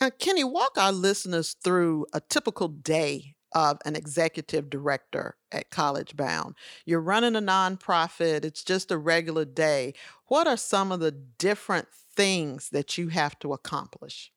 Uh, 0.00 0.10
Kenny, 0.18 0.42
walk 0.44 0.76
our 0.76 0.92
listeners 0.92 1.56
through 1.62 2.06
a 2.12 2.20
typical 2.20 2.68
day 2.68 3.34
of 3.52 3.78
an 3.84 3.96
executive 3.96 4.70
director 4.70 5.36
at 5.52 5.70
College 5.70 6.16
Bound. 6.16 6.54
You're 6.84 7.00
running 7.00 7.36
a 7.36 7.40
nonprofit, 7.40 8.44
it's 8.44 8.64
just 8.64 8.90
a 8.90 8.98
regular 8.98 9.44
day. 9.44 9.94
What 10.26 10.46
are 10.46 10.56
some 10.56 10.92
of 10.92 11.00
the 11.00 11.12
different 11.12 11.88
things 11.92 12.70
that 12.70 12.98
you 12.98 13.08
have 13.08 13.38
to 13.40 13.52
accomplish? 13.52 14.32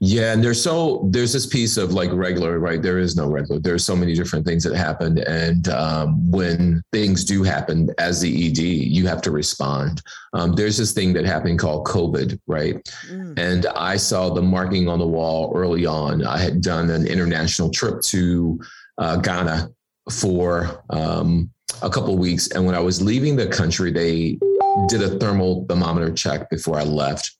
Yeah, 0.00 0.32
and 0.32 0.44
there's 0.44 0.62
so 0.62 1.06
there's 1.10 1.32
this 1.32 1.46
piece 1.46 1.76
of 1.76 1.92
like 1.92 2.10
regular, 2.12 2.58
right? 2.58 2.82
There 2.82 2.98
is 2.98 3.16
no 3.16 3.26
regular. 3.28 3.60
There's 3.60 3.84
so 3.84 3.96
many 3.96 4.14
different 4.14 4.46
things 4.46 4.62
that 4.64 4.76
happen, 4.76 5.18
and 5.20 5.68
um, 5.68 6.30
when 6.30 6.82
things 6.92 7.24
do 7.24 7.42
happen, 7.42 7.88
as 7.98 8.20
the 8.20 8.46
ED, 8.48 8.58
you 8.58 9.06
have 9.06 9.22
to 9.22 9.30
respond. 9.30 10.02
Um, 10.34 10.54
there's 10.54 10.76
this 10.76 10.92
thing 10.92 11.14
that 11.14 11.24
happened 11.24 11.58
called 11.58 11.86
COVID, 11.86 12.38
right? 12.46 12.76
Mm. 13.08 13.38
And 13.38 13.66
I 13.66 13.96
saw 13.96 14.30
the 14.30 14.42
marking 14.42 14.86
on 14.88 14.98
the 14.98 15.06
wall 15.06 15.52
early 15.54 15.86
on. 15.86 16.26
I 16.26 16.38
had 16.38 16.60
done 16.60 16.90
an 16.90 17.06
international 17.06 17.70
trip 17.70 18.02
to 18.02 18.60
uh, 18.98 19.16
Ghana 19.16 19.70
for 20.10 20.84
um, 20.90 21.50
a 21.82 21.88
couple 21.88 22.16
weeks, 22.18 22.48
and 22.50 22.66
when 22.66 22.74
I 22.74 22.80
was 22.80 23.00
leaving 23.00 23.34
the 23.34 23.46
country, 23.46 23.90
they 23.90 24.38
did 24.88 25.02
a 25.02 25.18
thermal 25.18 25.64
thermometer 25.68 26.12
check 26.12 26.50
before 26.50 26.78
I 26.78 26.82
left 26.82 27.34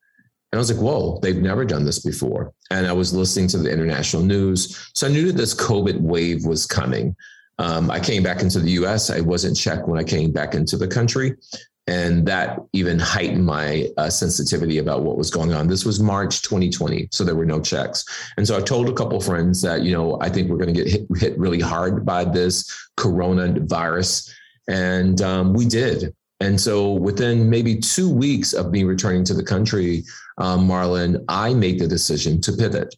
and 0.55 0.61
I 0.61 0.61
was 0.61 0.73
like, 0.73 0.81
whoa, 0.81 1.19
they've 1.19 1.43
never 1.43 1.65
done 1.65 1.85
this 1.85 1.99
before. 1.99 2.53
And 2.71 2.87
I 2.87 2.93
was 2.93 3.13
listening 3.13 3.49
to 3.49 3.59
the 3.59 3.73
international 3.73 4.23
news. 4.23 4.89
So 4.95 5.09
I 5.09 5.11
knew 5.11 5.27
that 5.27 5.37
this 5.37 5.53
COVID 5.53 6.01
wave 6.01 6.47
was 6.47 6.65
coming. 6.65 7.17
Um, 7.59 7.91
I 7.91 7.99
came 7.99 8.23
back 8.23 8.41
into 8.41 8.61
the 8.61 8.71
US. 8.85 9.11
I 9.11 9.19
wasn't 9.19 9.57
checked 9.57 9.89
when 9.89 9.99
I 9.99 10.05
came 10.05 10.31
back 10.31 10.55
into 10.55 10.77
the 10.77 10.87
country. 10.87 11.35
And 11.89 12.25
that 12.29 12.61
even 12.73 13.01
heightened 13.01 13.45
my 13.45 13.89
uh, 13.97 14.09
sensitivity 14.09 14.79
about 14.79 15.03
what 15.03 15.19
was 15.19 15.29
going 15.29 15.53
on. 15.53 15.67
This 15.67 15.85
was 15.85 15.99
March 15.99 16.43
2020, 16.43 17.09
so 17.11 17.25
there 17.25 17.35
were 17.35 17.45
no 17.45 17.61
checks. 17.61 18.05
And 18.37 18.47
so 18.47 18.57
I 18.57 18.61
told 18.61 18.89
a 18.89 18.93
couple 18.93 19.21
friends 19.21 19.61
that, 19.63 19.83
you 19.83 19.91
know, 19.91 20.21
I 20.21 20.29
think 20.29 20.49
we're 20.49 20.59
going 20.59 20.73
to 20.73 20.85
get 20.85 20.89
hit, 20.89 21.07
hit 21.17 21.37
really 21.37 21.59
hard 21.59 22.07
by 22.07 22.25
this 22.25 22.73
coronavirus. 22.97 24.31
And 24.69 25.21
um, 25.21 25.53
we 25.53 25.65
did. 25.65 26.15
And 26.41 26.61
so 26.61 26.93
within 26.93 27.49
maybe 27.49 27.77
two 27.77 28.13
weeks 28.13 28.53
of 28.53 28.71
me 28.71 28.85
returning 28.85 29.25
to 29.25 29.35
the 29.35 29.43
country, 29.43 30.05
um, 30.39 30.69
Marlynn, 30.69 31.25
I 31.29 31.55
made 31.55 31.79
the 31.79 31.87
decision 31.87 32.41
to 32.43 32.53
pivot. 32.53 32.95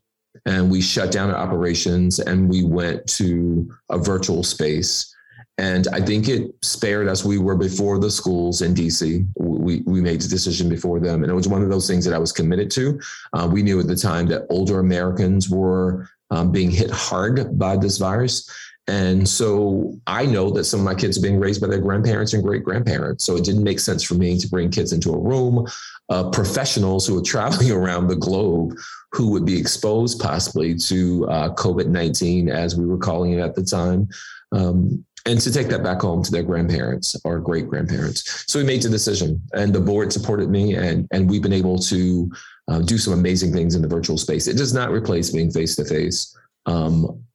And 0.46 0.70
we 0.70 0.80
shut 0.80 1.10
down 1.10 1.30
our 1.30 1.36
operations 1.36 2.18
and 2.18 2.48
we 2.48 2.62
went 2.62 3.06
to 3.08 3.70
a 3.90 3.98
virtual 3.98 4.42
space. 4.42 5.12
And 5.58 5.88
I 5.88 6.00
think 6.00 6.28
it 6.28 6.54
spared 6.62 7.08
us. 7.08 7.24
We 7.24 7.38
were 7.38 7.56
before 7.56 7.98
the 7.98 8.10
schools 8.10 8.60
in 8.60 8.74
DC. 8.74 9.26
We, 9.38 9.82
we 9.86 10.00
made 10.02 10.20
the 10.20 10.28
decision 10.28 10.68
before 10.68 11.00
them. 11.00 11.22
And 11.22 11.32
it 11.32 11.34
was 11.34 11.48
one 11.48 11.62
of 11.62 11.70
those 11.70 11.88
things 11.88 12.04
that 12.04 12.14
I 12.14 12.18
was 12.18 12.32
committed 12.32 12.70
to. 12.72 13.00
Uh, 13.32 13.48
we 13.50 13.62
knew 13.62 13.80
at 13.80 13.86
the 13.86 13.96
time 13.96 14.26
that 14.26 14.46
older 14.50 14.80
Americans 14.80 15.48
were 15.48 16.08
um, 16.30 16.52
being 16.52 16.70
hit 16.70 16.90
hard 16.90 17.58
by 17.58 17.76
this 17.76 17.96
virus. 17.98 18.50
And 18.88 19.28
so 19.28 19.98
I 20.06 20.26
know 20.26 20.50
that 20.50 20.64
some 20.64 20.80
of 20.80 20.84
my 20.84 20.94
kids 20.94 21.18
are 21.18 21.22
being 21.22 21.40
raised 21.40 21.60
by 21.60 21.66
their 21.66 21.80
grandparents 21.80 22.34
and 22.34 22.42
great 22.42 22.62
grandparents. 22.62 23.24
So 23.24 23.36
it 23.36 23.44
didn't 23.44 23.64
make 23.64 23.80
sense 23.80 24.04
for 24.04 24.14
me 24.14 24.38
to 24.38 24.48
bring 24.48 24.70
kids 24.70 24.92
into 24.92 25.12
a 25.12 25.18
room, 25.18 25.66
uh, 26.08 26.30
professionals 26.30 27.06
who 27.06 27.18
are 27.18 27.22
traveling 27.24 27.72
around 27.72 28.06
the 28.06 28.16
globe 28.16 28.74
who 29.12 29.30
would 29.30 29.44
be 29.44 29.58
exposed 29.58 30.20
possibly 30.20 30.74
to 30.74 31.26
uh, 31.28 31.54
COVID 31.54 31.88
19, 31.88 32.48
as 32.48 32.76
we 32.76 32.86
were 32.86 32.98
calling 32.98 33.32
it 33.32 33.40
at 33.40 33.54
the 33.54 33.64
time. 33.64 34.08
Um, 34.52 35.04
and 35.24 35.40
to 35.40 35.52
take 35.52 35.66
that 35.68 35.82
back 35.82 36.02
home 36.02 36.22
to 36.22 36.30
their 36.30 36.44
grandparents 36.44 37.16
or 37.24 37.40
great 37.40 37.68
grandparents. 37.68 38.44
So 38.46 38.60
we 38.60 38.64
made 38.64 38.82
the 38.82 38.88
decision, 38.88 39.42
and 39.54 39.72
the 39.72 39.80
board 39.80 40.12
supported 40.12 40.50
me, 40.50 40.76
and 40.76 41.08
and 41.10 41.28
we've 41.28 41.42
been 41.42 41.52
able 41.52 41.80
to 41.80 42.30
uh, 42.68 42.78
do 42.80 42.96
some 42.96 43.12
amazing 43.12 43.52
things 43.52 43.74
in 43.74 43.82
the 43.82 43.88
virtual 43.88 44.18
space. 44.18 44.46
It 44.46 44.56
does 44.56 44.72
not 44.72 44.92
replace 44.92 45.30
being 45.30 45.50
face 45.50 45.74
to 45.76 45.84
face, 45.84 46.36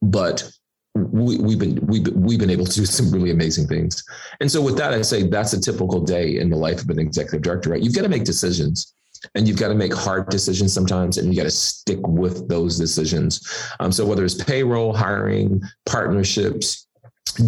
but 0.00 0.50
we, 0.94 1.52
have 1.52 1.58
been 1.58 1.86
we've, 1.86 2.06
we've 2.08 2.38
been 2.38 2.50
able 2.50 2.66
to 2.66 2.74
do 2.74 2.84
some 2.84 3.10
really 3.10 3.30
amazing 3.30 3.66
things. 3.66 4.04
And 4.40 4.50
so 4.50 4.60
with 4.60 4.76
that, 4.76 4.92
I 4.92 5.02
say 5.02 5.22
that's 5.22 5.52
a 5.52 5.60
typical 5.60 6.00
day 6.00 6.38
in 6.38 6.50
the 6.50 6.56
life 6.56 6.82
of 6.82 6.90
an 6.90 6.98
executive 6.98 7.42
director, 7.42 7.70
right? 7.70 7.82
You've 7.82 7.94
got 7.94 8.02
to 8.02 8.08
make 8.08 8.24
decisions 8.24 8.94
and 9.34 9.48
you've 9.48 9.58
got 9.58 9.68
to 9.68 9.74
make 9.74 9.94
hard 9.94 10.28
decisions 10.28 10.72
sometimes 10.72 11.16
and 11.16 11.32
you 11.32 11.36
got 11.36 11.44
to 11.44 11.50
stick 11.50 12.06
with 12.06 12.48
those 12.48 12.78
decisions. 12.78 13.40
Um, 13.80 13.92
so 13.92 14.04
whether 14.04 14.24
it's 14.24 14.34
payroll, 14.34 14.92
hiring, 14.92 15.62
partnerships, 15.86 16.88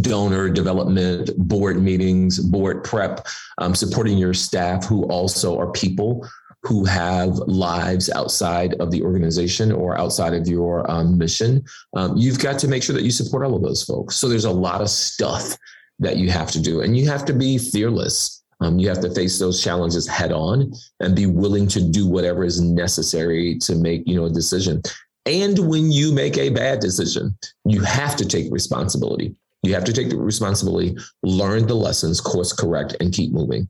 donor 0.00 0.48
development, 0.48 1.30
board 1.36 1.82
meetings, 1.82 2.38
board 2.38 2.84
prep, 2.84 3.26
um, 3.58 3.74
supporting 3.74 4.16
your 4.16 4.32
staff 4.32 4.86
who 4.86 5.04
also 5.04 5.58
are 5.58 5.70
people 5.72 6.26
who 6.64 6.85
have 6.85 7.30
lives 7.47 8.09
outside 8.11 8.75
of 8.80 8.90
the 8.90 9.02
organization 9.02 9.71
or 9.71 9.99
outside 9.99 10.33
of 10.33 10.49
your 10.49 10.90
um, 10.90 11.18
mission, 11.18 11.62
um, 11.94 12.16
you've 12.16 12.38
got 12.38 12.59
to 12.59 12.68
make 12.68 12.83
sure 12.83 12.94
that 12.94 13.04
you 13.04 13.11
support 13.11 13.44
all 13.44 13.54
of 13.54 13.62
those 13.62 13.85
folks. 13.85 14.16
So 14.16 14.28
there's 14.28 14.47
a 14.47 14.50
lot 14.50 14.80
of 14.80 14.88
stuff 14.88 15.56
that 15.99 16.16
you 16.16 16.30
have 16.30 16.50
to 16.52 16.61
do, 16.61 16.80
and 16.80 16.97
you 16.97 17.09
have 17.09 17.25
to 17.26 17.35
be 17.35 17.59
fearless. 17.59 18.42
Um, 18.61 18.78
you 18.78 18.88
have 18.88 19.00
to 19.00 19.14
face 19.14 19.38
those 19.38 19.62
challenges 19.62 20.09
head 20.09 20.33
on 20.33 20.73
and 21.00 21.14
be 21.14 21.26
willing 21.26 21.68
to 21.68 21.83
do 21.83 22.09
whatever 22.09 22.44
is 22.44 22.61
necessary 22.61 23.59
to 23.59 23.75
make 23.75 24.02
you 24.06 24.16
know 24.16 24.25
a 24.25 24.30
decision. 24.30 24.80
And 25.26 25.59
when 25.59 25.92
you 25.92 26.12
make 26.12 26.38
a 26.38 26.50
bad 26.50 26.80
decision, 26.80 27.37
you 27.64 27.83
have 27.83 28.16
to 28.16 28.26
take 28.26 28.52
responsibility. 28.52 29.35
You 29.62 29.75
have 29.75 29.85
to 29.85 29.92
take 29.92 30.11
the 30.11 30.16
responsibility, 30.16 30.97
learn 31.23 31.66
the 31.66 31.75
lessons, 31.75 32.21
course 32.21 32.52
correct, 32.52 32.97
and 33.00 33.12
keep 33.12 33.33
moving. 33.33 33.68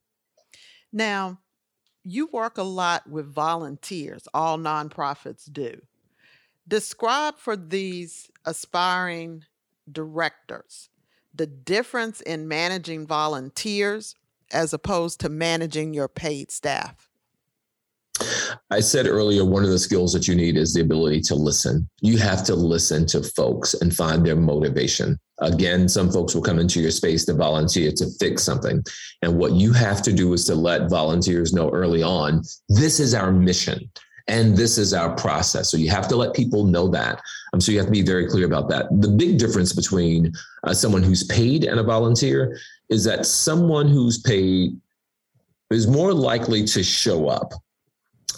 Now, 0.93 1.39
you 2.05 2.29
work 2.33 2.59
a 2.59 2.63
lot 2.63 3.09
with 3.09 3.33
volunteers, 3.33 4.29
all 4.33 4.59
nonprofits 4.59 5.51
do. 5.53 5.81
Describe 6.69 7.39
for 7.39 7.57
these 7.57 8.31
aspiring 8.45 9.45
directors 9.91 10.89
the 11.35 11.47
difference 11.47 12.21
in 12.21 12.47
managing 12.47 13.07
volunteers 13.07 14.15
as 14.53 14.73
opposed 14.73 15.21
to 15.21 15.29
managing 15.29 15.93
your 15.93 16.09
paid 16.09 16.51
staff. 16.51 17.11
I 18.71 18.81
said 18.81 19.07
earlier, 19.07 19.45
one 19.45 19.65
of 19.65 19.71
the 19.71 19.79
skills 19.79 20.13
that 20.13 20.29
you 20.29 20.37
need 20.37 20.57
is 20.57 20.73
the 20.73 20.81
ability 20.81 21.21
to 21.23 21.35
listen. 21.35 21.89
You 22.01 22.19
have 22.19 22.45
to 22.45 22.55
listen 22.55 23.07
to 23.07 23.23
folks 23.23 23.75
and 23.75 23.95
find 23.95 24.25
their 24.25 24.37
motivation. 24.37 25.19
Again, 25.39 25.89
some 25.89 26.11
folks 26.11 26.35
will 26.35 26.43
come 26.43 26.59
into 26.59 26.81
your 26.81 26.93
space 26.93 27.25
to 27.25 27.35
volunteer 27.35 27.91
to 27.93 28.07
fix 28.21 28.45
something. 28.45 28.85
And 29.23 29.37
what 29.37 29.53
you 29.53 29.73
have 29.73 30.01
to 30.03 30.13
do 30.13 30.33
is 30.33 30.45
to 30.47 30.55
let 30.55 30.89
volunteers 30.89 31.53
know 31.53 31.71
early 31.71 32.03
on 32.03 32.43
this 32.69 33.01
is 33.01 33.15
our 33.15 33.33
mission 33.33 33.91
and 34.29 34.57
this 34.57 34.79
is 34.79 34.95
our 34.95 35.15
process. 35.17 35.71
So 35.71 35.77
you 35.77 35.91
have 35.91 36.09
to 36.09 36.17
let 36.17 36.35
people 36.35 36.65
know 36.65 36.89
that. 36.89 37.21
Um, 37.53 37.61
so 37.61 37.73
you 37.73 37.79
have 37.79 37.87
to 37.87 37.93
be 37.93 38.03
very 38.03 38.27
clear 38.27 38.47
about 38.47 38.69
that. 38.71 38.87
The 39.01 39.09
big 39.09 39.39
difference 39.39 39.73
between 39.73 40.33
uh, 40.63 40.73
someone 40.73 41.03
who's 41.03 41.25
paid 41.25 41.65
and 41.65 41.79
a 41.79 41.83
volunteer 41.83 42.59
is 42.89 43.05
that 43.05 43.27
someone 43.27 43.89
who's 43.89 44.21
paid 44.23 44.79
is 45.71 45.87
more 45.87 46.13
likely 46.13 46.65
to 46.65 46.83
show 46.83 47.29
up 47.29 47.53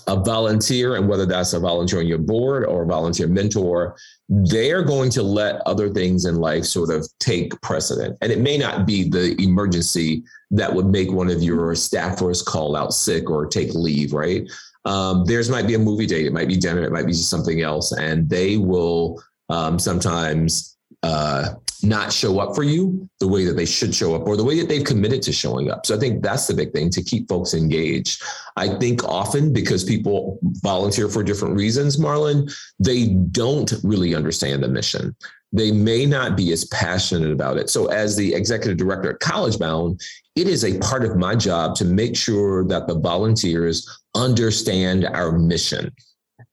a 0.07 0.17
volunteer, 0.17 0.97
and 0.97 1.09
whether 1.09 1.27
that's 1.27 1.53
a 1.53 1.61
volunteer 1.61 1.99
on 1.99 2.07
your 2.07 2.19
board 2.19 2.65
or 2.65 2.83
a 2.83 2.87
volunteer 2.87 3.27
mentor, 3.27 3.97
they're 4.29 4.83
going 4.83 5.11
to 5.11 5.23
let 5.23 5.61
other 5.67 5.91
things 5.91 6.25
in 6.25 6.37
life 6.37 6.65
sort 6.65 6.91
of 6.91 7.09
take 7.19 7.61
precedent. 7.61 8.17
And 8.21 8.31
it 8.31 8.41
may 8.41 8.57
not 8.57 8.87
be 8.87 9.09
the 9.09 9.41
emergency 9.41 10.23
that 10.53 10.73
would 10.73 10.87
make 10.87 11.11
one 11.11 11.29
of 11.31 11.43
your 11.43 11.73
staffers 11.73 12.45
call 12.45 12.77
out 12.77 12.93
sick 12.93 13.31
or 13.31 13.47
take 13.47 13.75
leave, 13.75 14.13
right? 14.13 14.51
Um, 14.85 15.25
theirs 15.25 15.51
might 15.51 15.67
be 15.67 15.75
a 15.75 15.79
movie 15.79 16.07
date, 16.07 16.27
it 16.27 16.33
might 16.33 16.49
be 16.49 16.57
dinner, 16.57 16.83
it 16.83 16.93
might 16.93 17.07
be 17.07 17.13
something 17.13 17.63
else, 17.63 17.91
and 17.93 18.29
they 18.29 18.57
will 18.57 19.21
um, 19.49 19.79
sometimes 19.79 20.77
uh, 21.03 21.55
not 21.83 22.13
show 22.13 22.39
up 22.39 22.55
for 22.55 22.63
you 22.63 23.09
the 23.21 23.29
way 23.29 23.45
that 23.45 23.57
they 23.57 23.67
should 23.67 23.95
show 23.95 24.15
up 24.15 24.27
or 24.27 24.37
the 24.37 24.45
way 24.45 24.59
that 24.59 24.69
they've 24.69 24.85
committed 24.85 25.23
to 25.23 25.33
showing 25.33 25.71
up. 25.71 25.87
So 25.87 25.97
I 25.97 25.99
think 25.99 26.23
that's 26.23 26.47
the 26.47 26.55
big 26.55 26.73
thing 26.73 26.91
to 26.91 27.03
keep 27.03 27.29
folks 27.29 27.55
engaged. 27.55 28.23
I 28.57 28.69
think 28.79 29.05
often 29.05 29.53
because 29.53 29.85
people 29.85 30.39
volunteer 30.63 31.09
for 31.09 31.23
different 31.23 31.57
reasons, 31.57 31.97
Marlynn, 31.97 32.53
they 32.79 33.09
don't 33.09 33.73
really 33.83 34.15
understand 34.15 34.63
the 34.63 34.69
mission. 34.69 35.15
They 35.53 35.71
may 35.71 36.07
not 36.07 36.37
be 36.37 36.53
as 36.53 36.65
passionate 36.67 37.31
about 37.31 37.57
it. 37.57 37.71
So, 37.71 37.87
as 37.87 38.17
the 38.17 38.35
executive 38.35 38.77
director 38.77 39.13
at 39.13 39.21
College 39.21 39.59
Bound, 39.59 40.01
it 40.35 40.49
is 40.49 40.65
a 40.65 40.79
part 40.81 41.05
of 41.05 41.17
my 41.17 41.37
job 41.37 41.77
to 41.77 41.85
make 41.85 42.17
sure 42.17 42.65
that 42.65 42.89
the 42.89 42.99
volunteers 42.99 43.89
understand 44.15 45.07
our 45.07 45.33
mission 45.33 45.93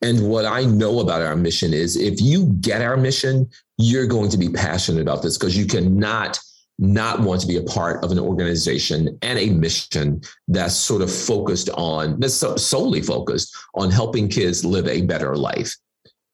and 0.04 0.30
what 0.30 0.46
I 0.46 0.66
know 0.66 1.00
about 1.00 1.22
our 1.22 1.36
mission 1.36 1.74
is 1.74 1.96
if 1.96 2.22
you 2.22 2.48
get 2.60 2.82
our 2.82 2.98
mission, 2.98 3.50
you're 3.84 4.08
going 4.08 4.30
to 4.30 4.38
be 4.38 4.50
passionate 4.50 5.02
about 5.02 5.22
this 5.22 5.38
because 5.38 5.58
you 5.58 5.66
cannot 5.66 6.40
not 6.80 7.20
want 7.20 7.40
to 7.40 7.48
be 7.48 7.58
a 7.58 7.64
part 7.64 8.04
of 8.04 8.12
an 8.12 8.20
organization 8.20 9.18
and 9.22 9.38
a 9.38 9.50
mission 9.50 10.22
that's 10.48 10.76
sort 10.76 11.02
of 11.02 11.14
focused 11.14 11.70
on, 11.76 12.20
that's 12.20 12.44
solely 12.62 13.02
focused 13.02 13.56
on 13.76 13.92
helping 13.92 14.28
kids 14.28 14.66
live 14.66 14.88
a 14.88 15.02
better 15.02 15.36
life. 15.36 15.76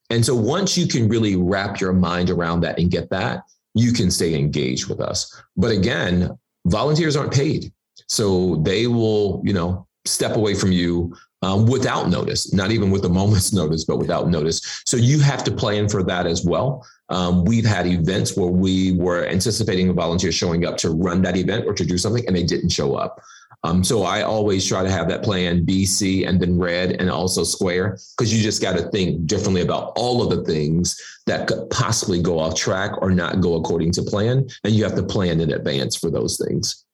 And 0.08 0.24
so 0.24 0.34
once 0.34 0.78
you 0.78 0.86
can 0.88 1.08
really 1.08 1.36
wrap 1.36 1.78
your 1.78 1.92
mind 1.92 2.30
around 2.30 2.60
that 2.60 2.78
and 2.78 2.90
get 2.90 3.10
that, 3.10 3.42
you 3.74 3.92
can 3.92 4.10
stay 4.10 4.34
engaged 4.34 4.88
with 4.88 5.00
us. 5.00 5.42
But 5.56 5.72
again, 5.72 6.36
volunteers 6.66 7.16
aren't 7.16 7.32
paid. 7.32 7.72
So 8.08 8.56
they 8.56 8.86
will, 8.86 9.42
you 9.44 9.52
know, 9.52 9.86
step 10.04 10.36
away 10.36 10.54
from 10.54 10.72
you 10.72 11.14
um, 11.42 11.66
without 11.66 12.08
notice, 12.08 12.52
not 12.52 12.70
even 12.70 12.90
with 12.90 13.04
a 13.04 13.08
moment's 13.20 13.52
notice, 13.52 13.84
but 13.84 13.98
without 13.98 14.28
notice. 14.28 14.82
So 14.86 14.96
you 14.96 15.20
have 15.20 15.44
to 15.44 15.52
plan 15.52 15.88
for 15.88 16.02
that 16.04 16.26
as 16.26 16.44
well. 16.44 16.86
Um, 17.10 17.44
we've 17.44 17.66
had 17.66 17.86
events 17.86 18.36
where 18.36 18.48
we 18.48 18.92
were 18.92 19.26
anticipating 19.26 19.88
a 19.88 19.92
volunteer 19.92 20.32
showing 20.32 20.64
up 20.64 20.76
to 20.78 20.90
run 20.90 21.22
that 21.22 21.36
event 21.36 21.66
or 21.66 21.74
to 21.74 21.84
do 21.84 21.98
something, 21.98 22.26
and 22.26 22.36
they 22.36 22.44
didn't 22.44 22.70
show 22.70 22.94
up. 22.94 23.20
Um, 23.62 23.84
so 23.84 24.04
I 24.04 24.22
always 24.22 24.66
try 24.66 24.82
to 24.82 24.90
have 24.90 25.08
that 25.08 25.22
plan 25.22 25.64
B, 25.64 25.84
C, 25.84 26.24
and 26.24 26.40
then 26.40 26.58
red, 26.58 26.92
and 26.92 27.10
also 27.10 27.44
square, 27.44 27.98
because 28.16 28.32
you 28.32 28.42
just 28.42 28.62
got 28.62 28.76
to 28.76 28.88
think 28.90 29.26
differently 29.26 29.60
about 29.60 29.92
all 29.96 30.22
of 30.22 30.30
the 30.30 30.44
things 30.50 30.96
that 31.26 31.46
could 31.46 31.68
possibly 31.68 32.22
go 32.22 32.38
off 32.38 32.54
track 32.54 32.92
or 33.02 33.10
not 33.10 33.40
go 33.40 33.56
according 33.56 33.92
to 33.92 34.02
plan, 34.02 34.48
and 34.64 34.74
you 34.74 34.84
have 34.84 34.94
to 34.94 35.02
plan 35.02 35.40
in 35.40 35.52
advance 35.52 35.96
for 35.96 36.10
those 36.10 36.40
things. 36.42 36.84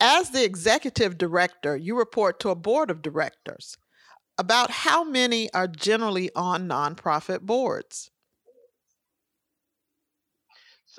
As 0.00 0.30
the 0.30 0.44
executive 0.44 1.18
director, 1.18 1.76
you 1.76 1.96
report 1.96 2.40
to 2.40 2.48
a 2.48 2.56
board 2.56 2.90
of 2.90 3.02
directors. 3.02 3.76
About 4.38 4.70
how 4.70 5.04
many 5.04 5.52
are 5.52 5.68
generally 5.68 6.30
on 6.34 6.66
nonprofit 6.66 7.42
boards? 7.42 8.09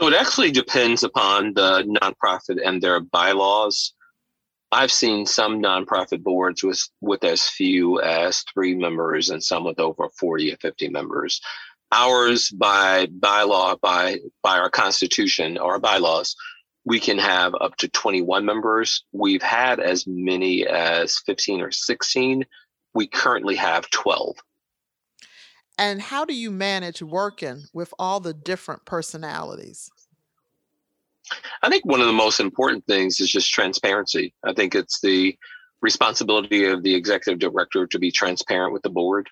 So 0.01 0.07
it 0.07 0.15
actually 0.15 0.49
depends 0.49 1.03
upon 1.03 1.53
the 1.53 1.83
nonprofit 1.83 2.57
and 2.65 2.81
their 2.81 3.01
bylaws. 3.01 3.93
I've 4.71 4.91
seen 4.91 5.27
some 5.27 5.61
nonprofit 5.61 6.23
boards 6.23 6.63
with 6.63 6.81
with 7.01 7.23
as 7.23 7.47
few 7.47 8.01
as 8.01 8.43
three 8.51 8.73
members 8.73 9.29
and 9.29 9.43
some 9.43 9.63
with 9.63 9.79
over 9.79 10.09
40 10.17 10.53
or 10.53 10.57
50 10.57 10.89
members. 10.89 11.39
Ours 11.91 12.49
by 12.49 13.05
bylaw, 13.05 13.79
by 13.79 14.17
by 14.41 14.57
our 14.57 14.71
constitution 14.71 15.59
or 15.59 15.77
bylaws, 15.77 16.35
we 16.83 16.99
can 16.99 17.19
have 17.19 17.53
up 17.61 17.75
to 17.77 17.87
21 17.87 18.43
members. 18.43 19.03
We've 19.11 19.43
had 19.43 19.79
as 19.79 20.07
many 20.07 20.65
as 20.65 21.19
15 21.27 21.61
or 21.61 21.69
16. 21.69 22.43
We 22.95 23.05
currently 23.05 23.57
have 23.57 23.87
12. 23.91 24.35
And 25.81 25.99
how 25.99 26.25
do 26.25 26.35
you 26.35 26.51
manage 26.51 27.01
working 27.01 27.63
with 27.73 27.91
all 27.97 28.19
the 28.19 28.35
different 28.35 28.85
personalities? 28.85 29.89
I 31.63 31.69
think 31.71 31.85
one 31.85 32.01
of 32.01 32.05
the 32.05 32.13
most 32.13 32.39
important 32.39 32.85
things 32.85 33.19
is 33.19 33.31
just 33.31 33.51
transparency. 33.51 34.31
I 34.43 34.53
think 34.53 34.75
it's 34.75 35.01
the 35.01 35.35
responsibility 35.81 36.65
of 36.65 36.83
the 36.83 36.93
executive 36.93 37.39
director 37.39 37.87
to 37.87 37.97
be 37.97 38.11
transparent 38.11 38.73
with 38.73 38.83
the 38.83 38.91
board, 38.91 39.27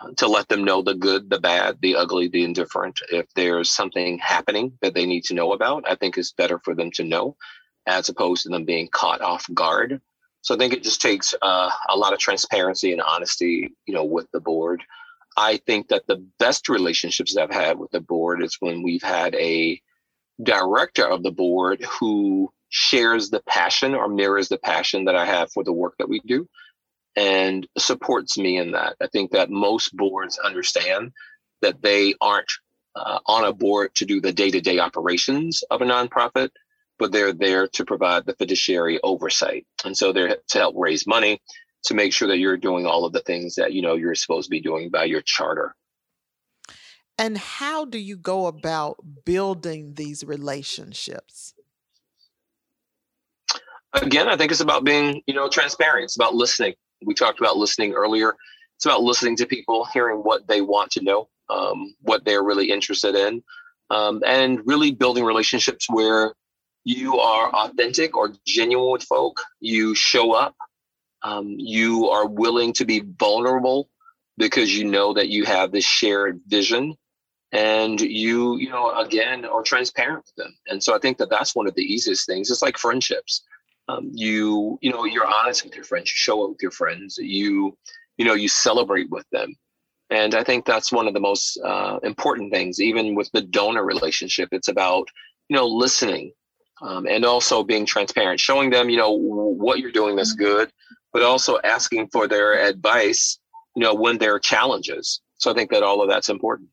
uh, 0.00 0.12
to 0.16 0.26
let 0.26 0.48
them 0.48 0.64
know 0.64 0.80
the 0.80 0.94
good, 0.94 1.28
the 1.28 1.38
bad, 1.38 1.76
the 1.82 1.96
ugly, 1.96 2.28
the 2.28 2.44
indifferent. 2.44 2.98
If 3.10 3.26
there's 3.34 3.70
something 3.70 4.16
happening 4.20 4.78
that 4.80 4.94
they 4.94 5.04
need 5.04 5.24
to 5.24 5.34
know 5.34 5.52
about, 5.52 5.84
I 5.86 5.96
think 5.96 6.16
it's 6.16 6.32
better 6.32 6.58
for 6.60 6.74
them 6.74 6.92
to 6.92 7.04
know 7.04 7.36
as 7.86 8.08
opposed 8.08 8.44
to 8.44 8.48
them 8.48 8.64
being 8.64 8.88
caught 8.88 9.20
off 9.20 9.46
guard. 9.52 10.00
So 10.40 10.54
I 10.54 10.58
think 10.58 10.72
it 10.72 10.82
just 10.82 11.02
takes 11.02 11.34
uh, 11.42 11.68
a 11.90 11.96
lot 11.98 12.14
of 12.14 12.18
transparency 12.20 12.92
and 12.92 13.02
honesty, 13.02 13.74
you 13.84 13.92
know, 13.92 14.04
with 14.04 14.30
the 14.32 14.40
board. 14.40 14.82
I 15.36 15.58
think 15.58 15.88
that 15.88 16.06
the 16.06 16.24
best 16.38 16.68
relationships 16.68 17.36
I've 17.36 17.50
had 17.50 17.78
with 17.78 17.90
the 17.90 18.00
board 18.00 18.42
is 18.42 18.56
when 18.60 18.82
we've 18.82 19.02
had 19.02 19.34
a 19.34 19.80
director 20.42 21.06
of 21.06 21.22
the 21.22 21.30
board 21.30 21.82
who 21.82 22.52
shares 22.68 23.30
the 23.30 23.42
passion 23.46 23.94
or 23.94 24.08
mirrors 24.08 24.48
the 24.48 24.58
passion 24.58 25.04
that 25.04 25.16
I 25.16 25.26
have 25.26 25.52
for 25.52 25.64
the 25.64 25.72
work 25.72 25.94
that 25.98 26.08
we 26.08 26.20
do 26.20 26.48
and 27.16 27.66
supports 27.78 28.36
me 28.36 28.58
in 28.58 28.72
that. 28.72 28.96
I 29.00 29.06
think 29.08 29.32
that 29.32 29.50
most 29.50 29.96
boards 29.96 30.38
understand 30.38 31.12
that 31.62 31.80
they 31.82 32.14
aren't 32.20 32.50
uh, 32.96 33.20
on 33.26 33.44
a 33.44 33.52
board 33.52 33.94
to 33.96 34.04
do 34.04 34.20
the 34.20 34.32
day 34.32 34.50
to 34.50 34.60
day 34.60 34.78
operations 34.78 35.62
of 35.70 35.82
a 35.82 35.84
nonprofit, 35.84 36.50
but 36.98 37.12
they're 37.12 37.32
there 37.32 37.68
to 37.68 37.84
provide 37.84 38.26
the 38.26 38.34
fiduciary 38.34 39.00
oversight. 39.02 39.66
And 39.84 39.96
so 39.96 40.12
they're 40.12 40.36
to 40.48 40.58
help 40.58 40.74
raise 40.76 41.06
money 41.06 41.40
to 41.84 41.94
make 41.94 42.12
sure 42.12 42.28
that 42.28 42.38
you're 42.38 42.56
doing 42.56 42.86
all 42.86 43.04
of 43.04 43.12
the 43.12 43.20
things 43.20 43.54
that 43.56 43.72
you 43.72 43.82
know 43.82 43.94
you're 43.94 44.14
supposed 44.14 44.46
to 44.46 44.50
be 44.50 44.60
doing 44.60 44.90
by 44.90 45.04
your 45.04 45.22
charter. 45.22 45.74
And 47.16 47.38
how 47.38 47.84
do 47.84 47.98
you 47.98 48.16
go 48.16 48.46
about 48.46 48.96
building 49.24 49.94
these 49.94 50.24
relationships? 50.24 51.54
Again, 53.92 54.28
I 54.28 54.36
think 54.36 54.50
it's 54.50 54.60
about 54.60 54.82
being, 54.82 55.22
you 55.26 55.34
know, 55.34 55.48
transparent. 55.48 56.04
It's 56.04 56.16
about 56.16 56.34
listening. 56.34 56.74
We 57.04 57.14
talked 57.14 57.38
about 57.38 57.56
listening 57.56 57.92
earlier. 57.92 58.34
It's 58.76 58.86
about 58.86 59.02
listening 59.02 59.36
to 59.36 59.46
people, 59.46 59.86
hearing 59.92 60.18
what 60.18 60.48
they 60.48 60.60
want 60.60 60.90
to 60.92 61.04
know, 61.04 61.28
um, 61.48 61.94
what 62.00 62.24
they're 62.24 62.42
really 62.42 62.70
interested 62.70 63.14
in, 63.14 63.44
um, 63.90 64.22
and 64.26 64.60
really 64.66 64.90
building 64.90 65.24
relationships 65.24 65.86
where 65.88 66.34
you 66.82 67.20
are 67.20 67.50
authentic 67.50 68.16
or 68.16 68.32
genuine 68.44 68.90
with 68.90 69.04
folk. 69.04 69.40
You 69.60 69.94
show 69.94 70.32
up. 70.32 70.56
Um, 71.24 71.54
you 71.58 72.10
are 72.10 72.26
willing 72.26 72.74
to 72.74 72.84
be 72.84 73.02
vulnerable 73.18 73.88
because 74.36 74.76
you 74.76 74.84
know 74.84 75.14
that 75.14 75.28
you 75.28 75.44
have 75.44 75.72
this 75.72 75.84
shared 75.84 76.40
vision 76.46 76.94
and 77.52 78.00
you 78.00 78.58
you 78.58 78.68
know 78.68 78.90
again 78.98 79.44
are 79.44 79.62
transparent 79.62 80.24
with 80.24 80.34
them. 80.36 80.54
And 80.68 80.82
so 80.82 80.94
i 80.94 80.98
think 80.98 81.18
that 81.18 81.30
that's 81.30 81.54
one 81.54 81.66
of 81.66 81.74
the 81.74 81.82
easiest 81.82 82.26
things. 82.26 82.50
It's 82.50 82.62
like 82.62 82.76
friendships. 82.76 83.42
Um, 83.88 84.10
you 84.12 84.78
you 84.82 84.90
know 84.90 85.04
you're 85.04 85.26
honest 85.26 85.64
with 85.64 85.74
your 85.74 85.84
friends. 85.84 86.10
You 86.10 86.16
show 86.16 86.44
up 86.44 86.50
with 86.50 86.62
your 86.62 86.72
friends. 86.72 87.16
You 87.18 87.76
you 88.18 88.24
know 88.24 88.34
you 88.34 88.48
celebrate 88.48 89.10
with 89.10 89.26
them. 89.30 89.54
And 90.10 90.34
i 90.34 90.44
think 90.44 90.66
that's 90.66 90.92
one 90.92 91.08
of 91.08 91.14
the 91.14 91.20
most 91.20 91.58
uh, 91.64 91.98
important 92.02 92.52
things. 92.52 92.80
Even 92.80 93.14
with 93.14 93.30
the 93.32 93.42
donor 93.42 93.84
relationship 93.84 94.48
it's 94.52 94.68
about 94.68 95.08
you 95.48 95.56
know 95.56 95.66
listening 95.66 96.32
um, 96.82 97.06
and 97.06 97.24
also 97.24 97.62
being 97.62 97.86
transparent 97.86 98.40
showing 98.40 98.70
them 98.70 98.90
you 98.90 98.96
know 98.96 99.12
what 99.12 99.78
you're 99.78 99.92
doing 99.92 100.16
that's 100.16 100.32
good 100.32 100.70
but 101.14 101.22
also 101.22 101.58
asking 101.64 102.08
for 102.08 102.28
their 102.28 102.62
advice 102.68 103.38
you 103.74 103.82
know 103.82 103.94
when 103.94 104.18
there 104.18 104.34
are 104.34 104.40
challenges 104.40 105.22
so 105.38 105.50
i 105.50 105.54
think 105.54 105.70
that 105.70 105.82
all 105.82 106.02
of 106.02 106.08
that's 106.10 106.28
important 106.28 106.68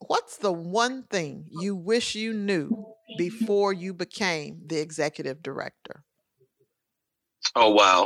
What's 0.00 0.36
the 0.36 0.52
one 0.52 1.04
thing 1.04 1.46
you 1.50 1.74
wish 1.74 2.14
you 2.14 2.32
knew 2.32 2.86
before 3.16 3.72
you 3.72 3.94
became 3.94 4.60
the 4.66 4.78
executive 4.78 5.42
director? 5.42 6.04
Oh, 7.54 7.70
wow. 7.70 8.04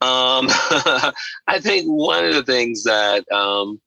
Um, 0.00 0.46
I 1.48 1.58
think 1.60 1.86
one 1.86 2.24
of 2.24 2.34
the 2.34 2.44
things 2.44 2.84
that 2.84 3.30
um, 3.32 3.80